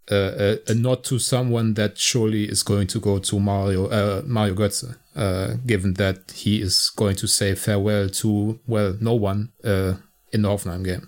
a, 0.09 0.59
a, 0.67 0.73
nod 0.73 1.03
to 1.05 1.19
someone 1.19 1.73
that 1.73 1.97
surely 1.97 2.45
is 2.45 2.63
going 2.63 2.87
to 2.87 2.99
go 2.99 3.19
to 3.19 3.39
Mario 3.39 3.87
uh, 3.87 4.21
Mario 4.25 4.53
Götze, 4.53 4.95
uh, 5.15 5.55
given 5.65 5.93
that 5.95 6.31
he 6.31 6.61
is 6.61 6.91
going 6.95 7.15
to 7.15 7.27
say 7.27 7.55
farewell 7.55 8.09
to 8.09 8.59
well 8.67 8.95
no 8.99 9.15
one 9.15 9.51
uh, 9.63 9.93
in 10.31 10.43
the 10.43 10.49
Hoffenheim 10.49 10.83
game. 10.83 11.07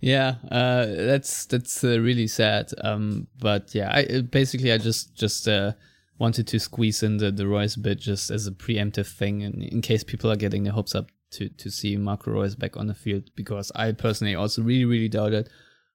Yeah, 0.00 0.36
uh, 0.50 0.86
that's 0.86 1.46
that's 1.46 1.82
uh, 1.82 1.98
really 2.00 2.28
sad. 2.28 2.70
Um, 2.82 3.26
but 3.40 3.74
yeah, 3.74 3.90
I 3.92 4.20
basically 4.20 4.72
I 4.72 4.78
just 4.78 5.16
just 5.16 5.48
uh, 5.48 5.72
wanted 6.18 6.46
to 6.48 6.58
squeeze 6.58 7.02
in 7.02 7.18
the 7.18 7.30
the 7.30 7.46
Reus 7.46 7.76
bit 7.76 8.00
just 8.00 8.30
as 8.30 8.46
a 8.46 8.52
preemptive 8.52 9.06
thing, 9.06 9.42
in, 9.42 9.62
in 9.62 9.80
case 9.82 10.04
people 10.04 10.30
are 10.30 10.36
getting 10.36 10.64
their 10.64 10.72
hopes 10.72 10.94
up 10.94 11.10
to 11.32 11.48
to 11.48 11.70
see 11.70 11.96
Marco 11.96 12.30
Reus 12.30 12.54
back 12.54 12.76
on 12.76 12.86
the 12.86 12.94
field, 12.94 13.30
because 13.34 13.72
I 13.74 13.92
personally 13.92 14.34
also 14.34 14.62
really 14.62 14.84
really 14.84 15.08
doubt 15.08 15.32
it. 15.32 15.48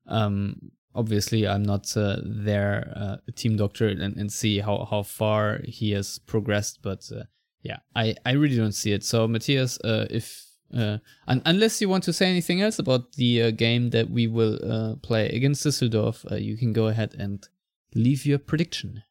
Um, 0.08 0.72
obviously 0.96 1.48
I'm 1.48 1.64
not 1.64 1.96
uh, 1.98 2.18
their 2.24 2.94
uh, 2.96 3.18
team 3.36 3.58
doctor 3.58 3.88
and, 3.88 4.18
and 4.18 4.32
see 4.32 4.60
how, 4.60 4.88
how 4.90 5.04
far 5.04 5.62
he 5.64 5.92
has 5.92 6.20
progressed, 6.20 6.80
but 6.82 7.10
uh, 7.12 7.24
yeah, 7.62 7.78
I, 7.96 8.16
I 8.26 8.34
really 8.34 8.58
don't 8.58 8.74
see 8.74 8.92
it. 8.92 9.04
So 9.04 9.28
Matthias, 9.28 9.80
uh, 9.80 10.08
if 10.10 10.46
uh, 10.76 10.98
un- 11.28 11.42
unless 11.46 11.82
you 11.82 11.90
want 11.90 12.04
to 12.04 12.14
say 12.14 12.28
anything 12.30 12.62
else 12.62 12.80
about 12.80 13.14
the 13.14 13.44
uh, 13.44 13.52
game 13.52 13.92
that 13.92 14.10
we 14.10 14.28
will 14.28 14.98
play 15.02 15.30
against 15.30 15.66
Düsseldorf, 15.66 16.26
you 16.42 16.58
can 16.58 16.74
go 16.74 16.88
ahead 16.88 17.16
and 17.18 17.48
leave 17.96 18.26
your 18.26 18.40
prediction. 18.40 19.04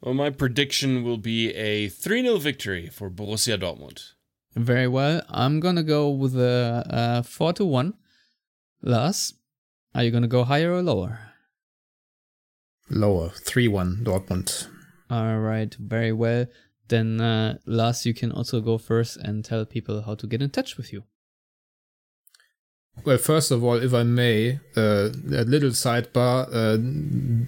Well, 0.00 0.14
my 0.14 0.30
prediction 0.30 1.04
will 1.04 1.18
be 1.18 1.52
a 1.54 1.88
3 1.88 2.22
0 2.22 2.38
victory 2.38 2.88
for 2.88 3.10
Borussia 3.10 3.58
Dortmund. 3.58 4.12
Very 4.56 4.88
well. 4.88 5.22
I'm 5.28 5.60
going 5.60 5.76
to 5.76 5.82
go 5.82 6.08
with 6.08 6.34
a 6.34 7.22
4 7.26 7.52
to 7.54 7.64
1. 7.64 7.94
Lars? 8.82 9.34
Are 9.94 10.02
you 10.02 10.10
going 10.10 10.22
to 10.22 10.28
go 10.28 10.44
higher 10.44 10.72
or 10.72 10.82
lower? 10.82 11.20
Lower. 12.88 13.28
3 13.28 13.68
1 13.68 13.98
Dortmund. 14.02 14.68
All 15.10 15.38
right, 15.38 15.74
very 15.74 16.12
well. 16.12 16.46
Then, 16.88 17.20
uh, 17.20 17.58
Lars, 17.66 18.06
you 18.06 18.14
can 18.14 18.32
also 18.32 18.60
go 18.60 18.78
first 18.78 19.18
and 19.18 19.44
tell 19.44 19.66
people 19.66 20.02
how 20.02 20.14
to 20.14 20.26
get 20.26 20.40
in 20.40 20.50
touch 20.50 20.76
with 20.76 20.92
you. 20.92 21.04
Well, 23.04 23.16
first 23.18 23.50
of 23.50 23.64
all, 23.64 23.76
if 23.76 23.94
I 23.94 24.02
may, 24.02 24.60
uh, 24.76 25.08
a 25.32 25.44
little 25.44 25.70
sidebar. 25.70 26.48
Uh, 26.52 26.76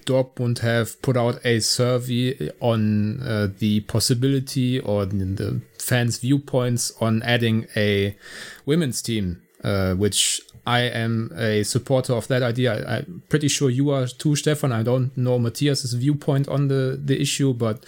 Dortmund 0.07 0.61
have 0.61 1.01
put 1.03 1.16
out 1.16 1.45
a 1.45 1.61
survey 1.61 2.51
on 2.61 3.20
uh, 3.22 3.49
the 3.59 3.80
possibility 3.80 4.80
or 4.80 5.05
the 5.05 5.61
fans' 5.78 6.18
viewpoints 6.18 6.93
on 7.01 7.22
adding 7.22 7.66
a 7.76 8.16
women's 8.64 9.03
team, 9.03 9.43
uh, 9.62 9.95
which 9.95 10.40
I 10.66 10.80
am 10.80 11.32
a 11.36 11.64
supporter 11.64 12.14
of 12.14 12.28
that 12.28 12.43
idea. 12.43 12.84
I, 12.86 12.97
am 12.99 13.22
pretty 13.28 13.49
sure 13.49 13.68
you 13.68 13.90
are 13.90 14.07
too, 14.07 14.36
Stefan. 14.36 14.72
I 14.72 14.82
don't 14.82 15.16
know 15.16 15.38
Matthias's 15.38 15.93
viewpoint 15.95 16.49
on 16.49 16.68
the, 16.68 16.99
the 17.03 17.20
issue, 17.20 17.53
but 17.53 17.84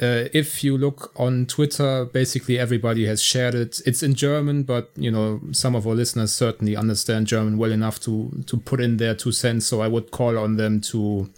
uh, 0.00 0.28
if 0.32 0.64
you 0.64 0.78
look 0.78 1.12
on 1.16 1.44
Twitter, 1.44 2.06
basically 2.06 2.58
everybody 2.58 3.04
has 3.04 3.22
shared 3.22 3.54
it. 3.54 3.80
It's 3.84 4.02
in 4.02 4.14
German, 4.14 4.62
but 4.62 4.90
you 4.96 5.10
know 5.10 5.40
some 5.52 5.74
of 5.74 5.86
our 5.86 5.94
listeners 5.94 6.32
certainly 6.32 6.74
understand 6.74 7.26
German 7.26 7.58
well 7.58 7.72
enough 7.72 8.00
to 8.00 8.42
to 8.46 8.56
put 8.56 8.80
in 8.80 8.96
their 8.96 9.14
two 9.14 9.32
cents. 9.32 9.66
So 9.66 9.82
I 9.82 9.88
would 9.88 10.10
call 10.10 10.38
on 10.38 10.56
them 10.56 10.80
to 10.92 11.30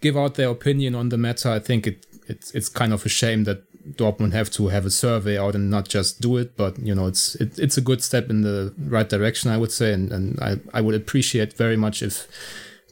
give 0.00 0.16
out 0.16 0.34
their 0.34 0.50
opinion 0.50 0.96
on 0.96 1.10
the 1.10 1.18
matter. 1.18 1.50
I 1.50 1.60
think 1.60 1.86
it 1.86 2.04
it's 2.26 2.50
it's 2.52 2.68
kind 2.68 2.92
of 2.92 3.06
a 3.06 3.08
shame 3.08 3.44
that 3.44 3.62
Dortmund 3.96 4.32
have 4.32 4.50
to 4.50 4.68
have 4.68 4.84
a 4.84 4.90
survey 4.90 5.38
out 5.38 5.54
and 5.54 5.70
not 5.70 5.88
just 5.88 6.20
do 6.20 6.36
it. 6.36 6.56
But 6.56 6.80
you 6.80 6.96
know 6.96 7.06
it's 7.06 7.36
it, 7.36 7.60
it's 7.60 7.78
a 7.78 7.82
good 7.82 8.02
step 8.02 8.28
in 8.28 8.42
the 8.42 8.74
right 8.76 9.08
direction, 9.08 9.52
I 9.52 9.56
would 9.56 9.72
say, 9.72 9.92
and 9.92 10.10
and 10.10 10.40
I 10.40 10.56
I 10.74 10.80
would 10.80 10.96
appreciate 10.96 11.52
very 11.52 11.76
much 11.76 12.02
if 12.02 12.26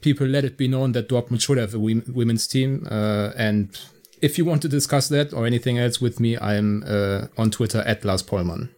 people 0.01 0.29
let 0.29 0.45
it 0.45 0.57
be 0.57 0.69
known 0.69 0.93
that 0.93 1.09
Dortmund 1.09 1.41
should 1.41 1.59
have 1.59 1.75
a 1.75 1.79
women's 1.81 2.47
team 2.47 2.87
uh, 2.89 3.33
and 3.37 3.77
if 4.23 4.39
you 4.39 4.45
want 4.45 4.63
to 4.63 4.69
discuss 4.69 5.09
that 5.09 5.33
or 5.33 5.47
anything 5.47 5.79
else 5.79 6.01
with 6.01 6.21
me, 6.21 6.39
I'm 6.39 6.85
uh, 6.87 7.27
on 7.37 7.51
Twitter 7.51 7.81
at 7.81 8.05
Lars 8.05 8.23
Pollmann. 8.23 8.71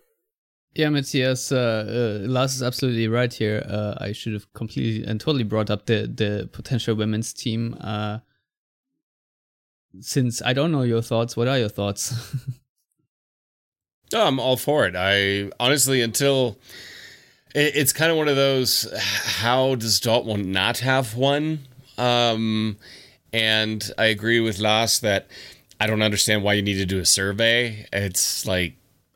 Yeah, 0.74 0.91
Matthias, 0.91 1.51
uh, 1.51 2.20
uh, 2.24 2.28
Lars 2.28 2.55
is 2.55 2.62
absolutely 2.62 3.09
right 3.09 3.32
here. 3.32 3.64
Uh, 3.68 3.95
I 3.99 4.12
should 4.12 4.34
have 4.34 4.53
completely 4.53 5.09
and 5.09 5.20
totally 5.20 5.45
brought 5.45 5.70
up 5.70 5.86
the, 5.86 6.07
the 6.07 6.49
potential 6.53 6.95
women's 6.95 7.32
team. 7.32 7.76
Uh, 7.80 8.18
since 10.01 10.43
I 10.43 10.53
don't 10.53 10.70
know 10.70 10.82
your 10.82 11.03
thoughts, 11.03 11.36
what 11.36 11.49
are 11.49 11.59
your 11.59 11.68
thoughts? 11.68 12.14
oh, 14.14 14.26
I'm 14.26 14.39
all 14.39 14.57
for 14.57 14.86
it. 14.86 14.95
I 14.97 15.51
honestly, 15.59 16.03
until 16.03 16.59
it, 17.55 17.72
it's 17.74 17.93
kind 17.93 18.11
of 18.11 18.16
one 18.16 18.28
of 18.28 18.36
those 18.36 18.86
how 18.97 19.74
does 19.74 20.01
Dortmund 20.01 20.47
not 20.47 20.78
have 20.78 21.16
one? 21.16 21.61
Um, 21.97 22.76
and 23.33 23.91
I 23.99 24.07
agree 24.07 24.41
with 24.41 24.59
Lars 24.59 25.01
that 25.01 25.29
I 25.81 25.87
don't 25.87 26.03
understand 26.03 26.43
why 26.43 26.55
you 26.55 26.62
need 26.62 26.79
to 26.79 26.87
do 26.87 26.99
a 26.99 27.07
survey. 27.07 27.87
It's 27.93 28.47
like, 28.47 28.74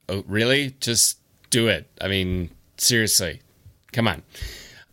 oh, 0.09 0.25
really? 0.27 0.77
Just 0.81 1.19
do 1.51 1.69
it. 1.69 1.89
I 2.01 2.09
mean, 2.09 2.51
seriously, 2.77 3.41
come 3.93 4.09
on. 4.09 4.23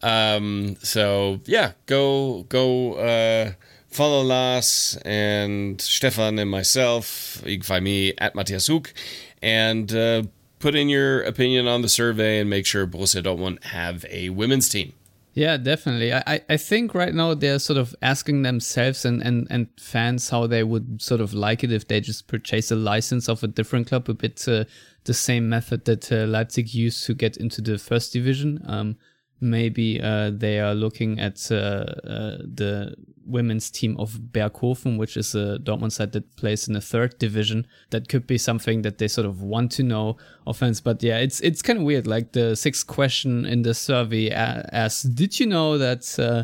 Um, 0.02 0.78
so 0.82 1.42
yeah, 1.46 1.74
go 1.86 2.44
go 2.44 2.94
uh, 2.94 3.52
follow 3.90 4.22
Lars 4.22 4.98
and 5.04 5.80
Stefan 5.82 6.40
and 6.40 6.50
myself. 6.50 7.42
You 7.46 7.58
can 7.58 7.66
find 7.66 7.84
me 7.84 8.14
at 8.18 8.36
Matthias 8.36 8.68
Hook 8.68 8.94
and 9.42 9.94
uh, 9.94 10.24
put 10.60 10.76
in 10.76 10.90
your 10.90 11.22
opinion 11.24 11.68
on 11.68 11.82
the 11.82 11.90
survey 11.90 12.40
and 12.40 12.50
make 12.50 12.66
sure 12.66 12.88
Borussia 12.88 13.24
Dortmund 13.24 13.64
have 13.66 14.06
a 14.10 14.30
women's 14.30 14.70
team. 14.70 14.94
Yeah, 15.34 15.58
definitely. 15.58 16.12
I, 16.14 16.42
I 16.50 16.58
think 16.58 16.94
right 16.94 17.14
now 17.14 17.34
they're 17.34 17.60
sort 17.60 17.78
of 17.78 17.96
asking 18.02 18.42
themselves 18.42 19.06
and, 19.06 19.22
and, 19.22 19.48
and 19.50 19.68
fans 19.80 20.30
how 20.30 20.48
they 20.48 20.64
would 20.64 21.02
sort 21.02 21.22
of 21.22 21.34
like 21.34 21.64
it 21.64 21.72
if 21.72 21.88
they 21.88 22.02
just 22.02 22.28
purchase 22.28 22.72
a 22.72 22.76
license 22.76 23.30
of 23.30 23.44
a 23.44 23.48
different 23.48 23.88
club, 23.88 24.10
a 24.10 24.14
bit 24.14 24.46
uh, 24.48 24.66
the 25.06 25.14
same 25.14 25.48
method 25.48 25.86
that 25.86 26.12
uh, 26.12 26.26
Leipzig 26.26 26.74
used 26.74 27.06
to 27.06 27.14
get 27.14 27.38
into 27.38 27.62
the 27.62 27.78
first 27.78 28.12
division. 28.12 28.62
Um, 28.66 28.98
maybe 29.40 30.02
uh, 30.02 30.32
they 30.34 30.60
are 30.60 30.74
looking 30.74 31.20
at 31.20 31.50
uh, 31.52 31.56
uh, 31.56 32.38
the 32.44 32.96
women's 33.30 33.70
team 33.70 33.96
of 33.98 34.20
Berghofen, 34.32 34.98
which 34.98 35.16
is 35.16 35.36
a 35.36 35.60
Dortmund 35.60 35.92
side 35.92 36.12
that 36.14 36.36
plays 36.36 36.68
in 36.68 36.74
the 36.74 36.82
third 36.82 37.18
division. 37.20 37.68
That 37.92 38.10
could 38.10 38.28
be 38.28 38.38
something 38.38 38.82
that 38.82 38.98
they 38.98 39.08
sort 39.08 39.28
of 39.28 39.42
want 39.42 39.72
to 39.74 39.84
know 39.84 40.18
offense. 40.46 40.82
But 40.82 41.02
yeah, 41.04 41.18
it's 41.18 41.40
it's 41.42 41.62
kind 41.62 41.80
of 41.80 41.86
weird. 41.86 42.08
Like 42.08 42.34
the 42.34 42.56
sixth 42.56 42.88
question 42.88 43.46
in 43.46 43.62
the 43.62 43.74
survey 43.74 44.32
asks, 44.32 45.04
"Did 45.04 45.40
you 45.40 45.46
know 45.46 45.78
that?" 45.78 46.20
Uh, 46.20 46.44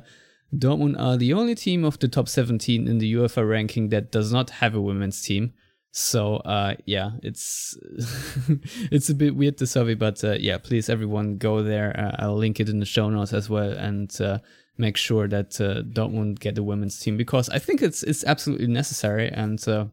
Dortmund 0.53 0.99
are 0.99 1.17
the 1.17 1.33
only 1.33 1.55
team 1.55 1.83
of 1.83 1.99
the 1.99 2.07
top 2.07 2.29
17 2.29 2.87
in 2.87 2.97
the 2.99 3.13
UEFA 3.13 3.47
ranking 3.47 3.89
that 3.89 4.11
does 4.11 4.31
not 4.31 4.51
have 4.51 4.73
a 4.73 4.79
women's 4.79 5.21
team. 5.21 5.53
So 5.91 6.37
uh, 6.37 6.75
yeah, 6.85 7.11
it's 7.23 7.77
it's 8.91 9.09
a 9.09 9.15
bit 9.15 9.33
weird 9.33 9.57
the 9.57 9.65
survey, 9.65 9.93
but 9.93 10.21
uh, 10.25 10.33
yeah, 10.33 10.57
please 10.57 10.89
everyone 10.89 11.37
go 11.37 11.63
there. 11.63 11.97
Uh, 11.97 12.23
I'll 12.23 12.35
link 12.35 12.59
it 12.59 12.67
in 12.67 12.79
the 12.79 12.85
show 12.85 13.09
notes 13.09 13.31
as 13.31 13.49
well, 13.49 13.71
and 13.71 14.13
uh, 14.19 14.39
make 14.77 14.97
sure 14.97 15.27
that 15.27 15.59
uh, 15.61 15.81
Dortmund 15.83 16.39
get 16.39 16.55
the 16.55 16.63
women's 16.63 16.99
team 16.99 17.17
because 17.17 17.49
I 17.49 17.59
think 17.59 17.81
it's 17.81 18.03
it's 18.03 18.23
absolutely 18.23 18.67
necessary. 18.67 19.29
And 19.29 19.65
uh, 19.67 19.85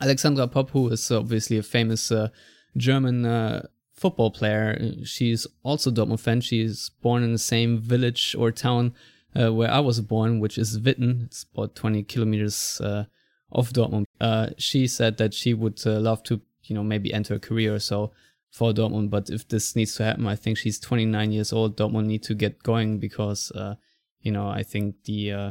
Alexandra 0.00 0.46
Popp, 0.48 0.70
who 0.70 0.88
is 0.88 1.10
obviously 1.10 1.58
a 1.58 1.62
famous 1.62 2.12
uh, 2.12 2.28
German 2.76 3.62
football 3.94 4.30
player, 4.30 4.92
she's 5.04 5.46
also 5.62 5.90
Dortmund 5.90 6.20
fan. 6.20 6.40
She's 6.40 6.90
born 7.02 7.22
in 7.22 7.32
the 7.32 7.38
same 7.38 7.78
village 7.78 8.36
or 8.38 8.52
town 8.52 8.94
where 9.32 9.70
I 9.70 9.80
was 9.80 10.00
born, 10.00 10.40
which 10.40 10.58
is 10.58 10.78
Witten. 10.80 11.26
It's 11.26 11.46
about 11.52 11.74
20 11.74 12.02
kilometers 12.04 12.80
of 13.50 13.72
Dortmund. 13.72 14.04
Uh, 14.20 14.48
she 14.58 14.86
said 14.86 15.16
that 15.18 15.34
she 15.34 15.54
would 15.54 15.80
uh, 15.86 15.98
love 16.00 16.22
to, 16.24 16.40
you 16.64 16.74
know, 16.74 16.82
maybe 16.82 17.12
enter 17.12 17.34
a 17.34 17.40
career 17.40 17.74
or 17.74 17.78
so 17.78 18.12
for 18.50 18.72
Dortmund. 18.72 19.10
But 19.10 19.30
if 19.30 19.48
this 19.48 19.74
needs 19.74 19.94
to 19.96 20.04
happen, 20.04 20.26
I 20.26 20.36
think 20.36 20.58
she's 20.58 20.78
29 20.78 21.32
years 21.32 21.52
old. 21.52 21.76
Dortmund 21.76 22.06
need 22.06 22.22
to 22.24 22.34
get 22.34 22.62
going 22.62 22.98
because, 22.98 23.50
uh, 23.52 23.76
you 24.20 24.32
know, 24.32 24.48
I 24.48 24.62
think 24.62 25.04
the 25.04 25.32
uh, 25.32 25.50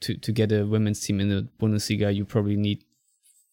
to 0.00 0.16
to 0.16 0.32
get 0.32 0.52
a 0.52 0.64
women's 0.64 1.00
team 1.00 1.20
in 1.20 1.28
the 1.28 1.48
Bundesliga, 1.60 2.14
you 2.14 2.24
probably 2.24 2.56
need 2.56 2.84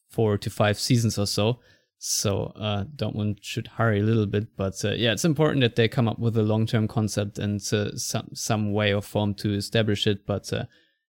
four 0.10 0.38
to 0.38 0.50
five 0.50 0.80
seasons 0.80 1.18
or 1.18 1.28
so. 1.28 1.60
So 2.02 2.54
uh, 2.56 2.86
Dortmund 2.96 3.40
should 3.42 3.68
hurry 3.68 4.00
a 4.00 4.04
little 4.04 4.26
bit, 4.26 4.56
but 4.56 4.84
uh, 4.86 4.92
yeah, 4.92 5.12
it's 5.12 5.26
important 5.26 5.62
that 5.62 5.76
they 5.76 5.90
come 5.90 6.08
up 6.08 6.18
with 6.18 6.38
a 6.38 6.44
long-term 6.44 6.88
concept 6.88 7.38
and 7.38 7.62
uh, 7.74 7.96
some 7.98 8.30
some 8.34 8.72
way 8.72 8.94
or 8.94 9.02
form 9.02 9.34
to 9.36 9.54
establish 9.54 10.08
it. 10.08 10.26
But 10.26 10.52
uh, 10.54 10.66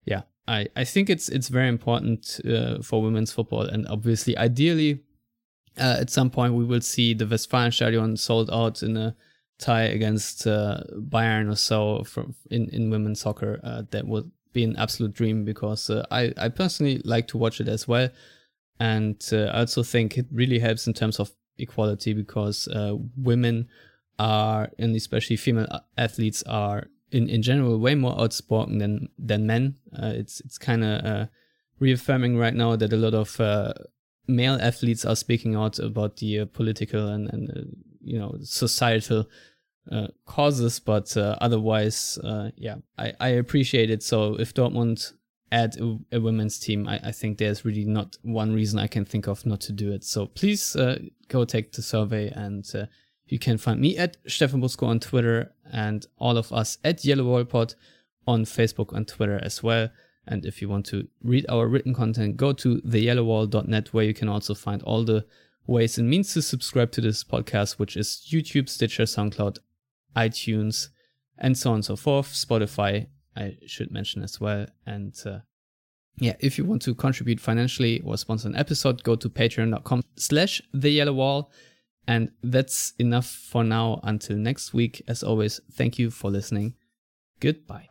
yeah, 0.05 0.23
I, 0.47 0.69
I 0.77 0.85
think 0.85 1.11
it's 1.11 1.29
it's 1.29 1.49
very 1.49 1.69
important 1.69 2.41
uh, 2.49 2.83
for 2.83 3.03
women's 3.03 3.33
football, 3.33 3.63
and 3.63 3.87
obviously, 3.89 4.39
ideally, 4.39 5.03
uh, 5.77 5.97
at 5.99 6.11
some 6.11 6.31
point 6.31 6.55
we 6.55 6.65
will 6.65 6.81
see 6.81 7.15
the 7.15 7.25
Westfalenstadion 7.25 8.17
sold 8.17 8.49
out 8.51 8.83
in 8.83 8.97
a 8.97 9.17
tie 9.59 9.85
against 9.85 10.47
uh, 10.47 10.81
Bayern 10.95 11.51
or 11.51 11.57
so 11.57 12.05
from 12.05 12.35
in 12.51 12.69
in 12.71 12.91
women's 12.91 13.21
soccer. 13.21 13.61
Uh, 13.63 13.83
that 13.91 14.07
would 14.07 14.31
be 14.53 14.65
an 14.65 14.77
absolute 14.77 15.15
dream 15.15 15.45
because 15.45 15.91
uh, 15.91 16.05
I 16.11 16.33
I 16.37 16.49
personally 16.49 17.01
like 17.05 17.29
to 17.29 17.39
watch 17.39 17.61
it 17.61 17.69
as 17.69 17.87
well, 17.89 18.09
and 18.81 19.23
uh, 19.33 19.47
I 19.47 19.61
also 19.61 19.83
think 19.83 20.19
it 20.19 20.27
really 20.31 20.59
helps 20.59 20.87
in 20.87 20.95
terms 20.95 21.21
of 21.21 21.33
equality 21.59 22.13
because 22.13 22.69
women 23.17 23.69
are 24.19 24.71
and 24.79 24.97
especially 24.97 25.37
female 25.37 25.69
athletes 25.99 26.43
are 26.45 26.89
in, 27.13 27.29
in 27.29 27.43
general 27.43 27.79
way 27.79 27.95
more 27.95 28.19
outspoken 28.21 28.79
than 28.79 29.09
than 29.19 29.47
men. 29.47 29.77
Uh, 29.93 30.13
it's 30.15 30.41
it's 30.41 30.59
kind 30.59 30.85
of 30.85 31.05
uh, 31.05 31.27
reaffirming 31.79 32.37
right 32.37 32.55
now 32.55 32.77
that 32.77 32.93
a 32.93 32.97
lot 32.97 33.15
of 33.15 33.41
uh, 33.41 33.73
male 34.27 34.59
athletes 34.61 35.05
are 35.05 35.17
speaking 35.17 35.55
out 35.55 35.79
about 35.79 36.17
the 36.17 36.41
uh, 36.41 36.47
political 36.47 37.09
and 37.09 37.29
and 37.33 37.51
uh, 37.51 37.63
you 38.07 38.19
know 38.19 38.37
societal 38.43 39.29
uh, 39.91 40.09
causes, 40.25 40.81
but 40.81 41.17
uh, 41.17 41.37
otherwise, 41.41 42.19
uh, 42.25 42.51
yeah, 42.57 42.77
I 42.99 43.13
I 43.21 43.29
appreciate 43.29 43.91
it. 43.91 44.03
So 44.03 44.35
if 44.39 44.55
Dortmund 44.55 45.13
add 45.53 45.77
a, 45.77 45.99
a 46.13 46.21
women's 46.21 46.59
team, 46.59 46.89
I, 46.89 47.01
I 47.05 47.13
think 47.13 47.39
there's 47.39 47.65
really 47.65 47.85
not 47.85 48.17
one 48.23 48.53
reason 48.53 48.79
I 48.79 48.89
can 48.89 49.05
think 49.05 49.29
of 49.29 49.47
not 49.47 49.61
to 49.63 49.73
do 49.73 49.93
it. 49.93 50.05
So 50.05 50.27
please 50.27 50.75
uh, 50.75 50.99
go 51.29 51.45
take 51.45 51.73
the 51.73 51.83
survey 51.83 52.31
and 52.31 52.67
you 53.29 53.39
can 53.39 53.59
find 53.59 53.81
me 53.81 53.97
at 53.97 54.17
Stefan 54.27 54.61
Buczko 54.61 54.87
on 54.87 55.01
Twitter 55.01 55.53
and 55.73 56.07
all 56.19 56.37
of 56.37 56.53
us 56.53 56.79
at 56.85 57.05
Yellow 57.05 57.25
Wall 57.25 57.45
Pod 57.45 57.75
on 58.27 58.45
Facebook 58.45 58.93
and 58.93 59.07
Twitter 59.07 59.41
as 59.43 59.63
well. 59.63 59.89
And 60.27 60.45
if 60.45 60.61
you 60.61 60.69
want 60.69 60.87
to 60.87 61.07
read 61.23 61.47
our 61.49 61.69
written 61.69 61.95
content, 61.95 62.37
go 62.37 62.53
to 62.55 62.81
theyellowwall.net 62.83 63.95
where 63.95 64.05
you 64.05 64.15
can 64.15 64.29
also 64.29 64.55
find 64.55 64.83
all 64.83 65.05
the 65.05 65.25
ways 65.67 65.99
and 65.99 66.09
means 66.09 66.33
to 66.35 66.43
subscribe 66.43 66.93
to 66.93 67.01
this 67.01 67.25
podcast, 67.25 67.79
which 67.79 67.97
is 67.97 68.27
YouTube, 68.31 68.69
Stitcher, 68.69 69.05
SoundCloud, 69.05 69.59
iTunes, 70.17 70.89
and 71.39 71.57
so 71.57 71.71
on 71.71 71.77
and 71.77 71.85
so 71.85 71.97
forth. 71.97 72.33
Spotify, 72.33 73.09
I 73.37 73.59
should 73.67 73.91
mention 73.91 74.23
as 74.23 74.41
well. 74.41 74.67
And 74.87 75.15
uh, 75.27 75.41
yeah, 76.19 76.37
if 76.41 76.59
you 76.59 76.65
want 76.65 76.83
to 76.83 76.95
contribute 76.95 77.41
financially 77.41 78.01
or 78.05 78.17
sponsor 78.17 78.49
an 78.49 78.57
episode, 78.57 79.03
go 79.03 79.17
to 79.17 79.29
patreon.com 79.29 80.03
slash 80.17 80.63
the 80.73 80.91
yellow 80.91 81.13
wall 81.13 81.51
and 82.09 82.31
that's 82.43 82.93
enough 82.99 83.27
for 83.27 83.65
now. 83.65 84.01
Until 84.03 84.37
next 84.37 84.73
week, 84.73 85.03
as 85.09 85.23
always, 85.23 85.61
thank 85.73 85.99
you 85.99 86.11
for 86.11 86.31
listening. 86.31 86.75
Goodbye. 87.41 87.89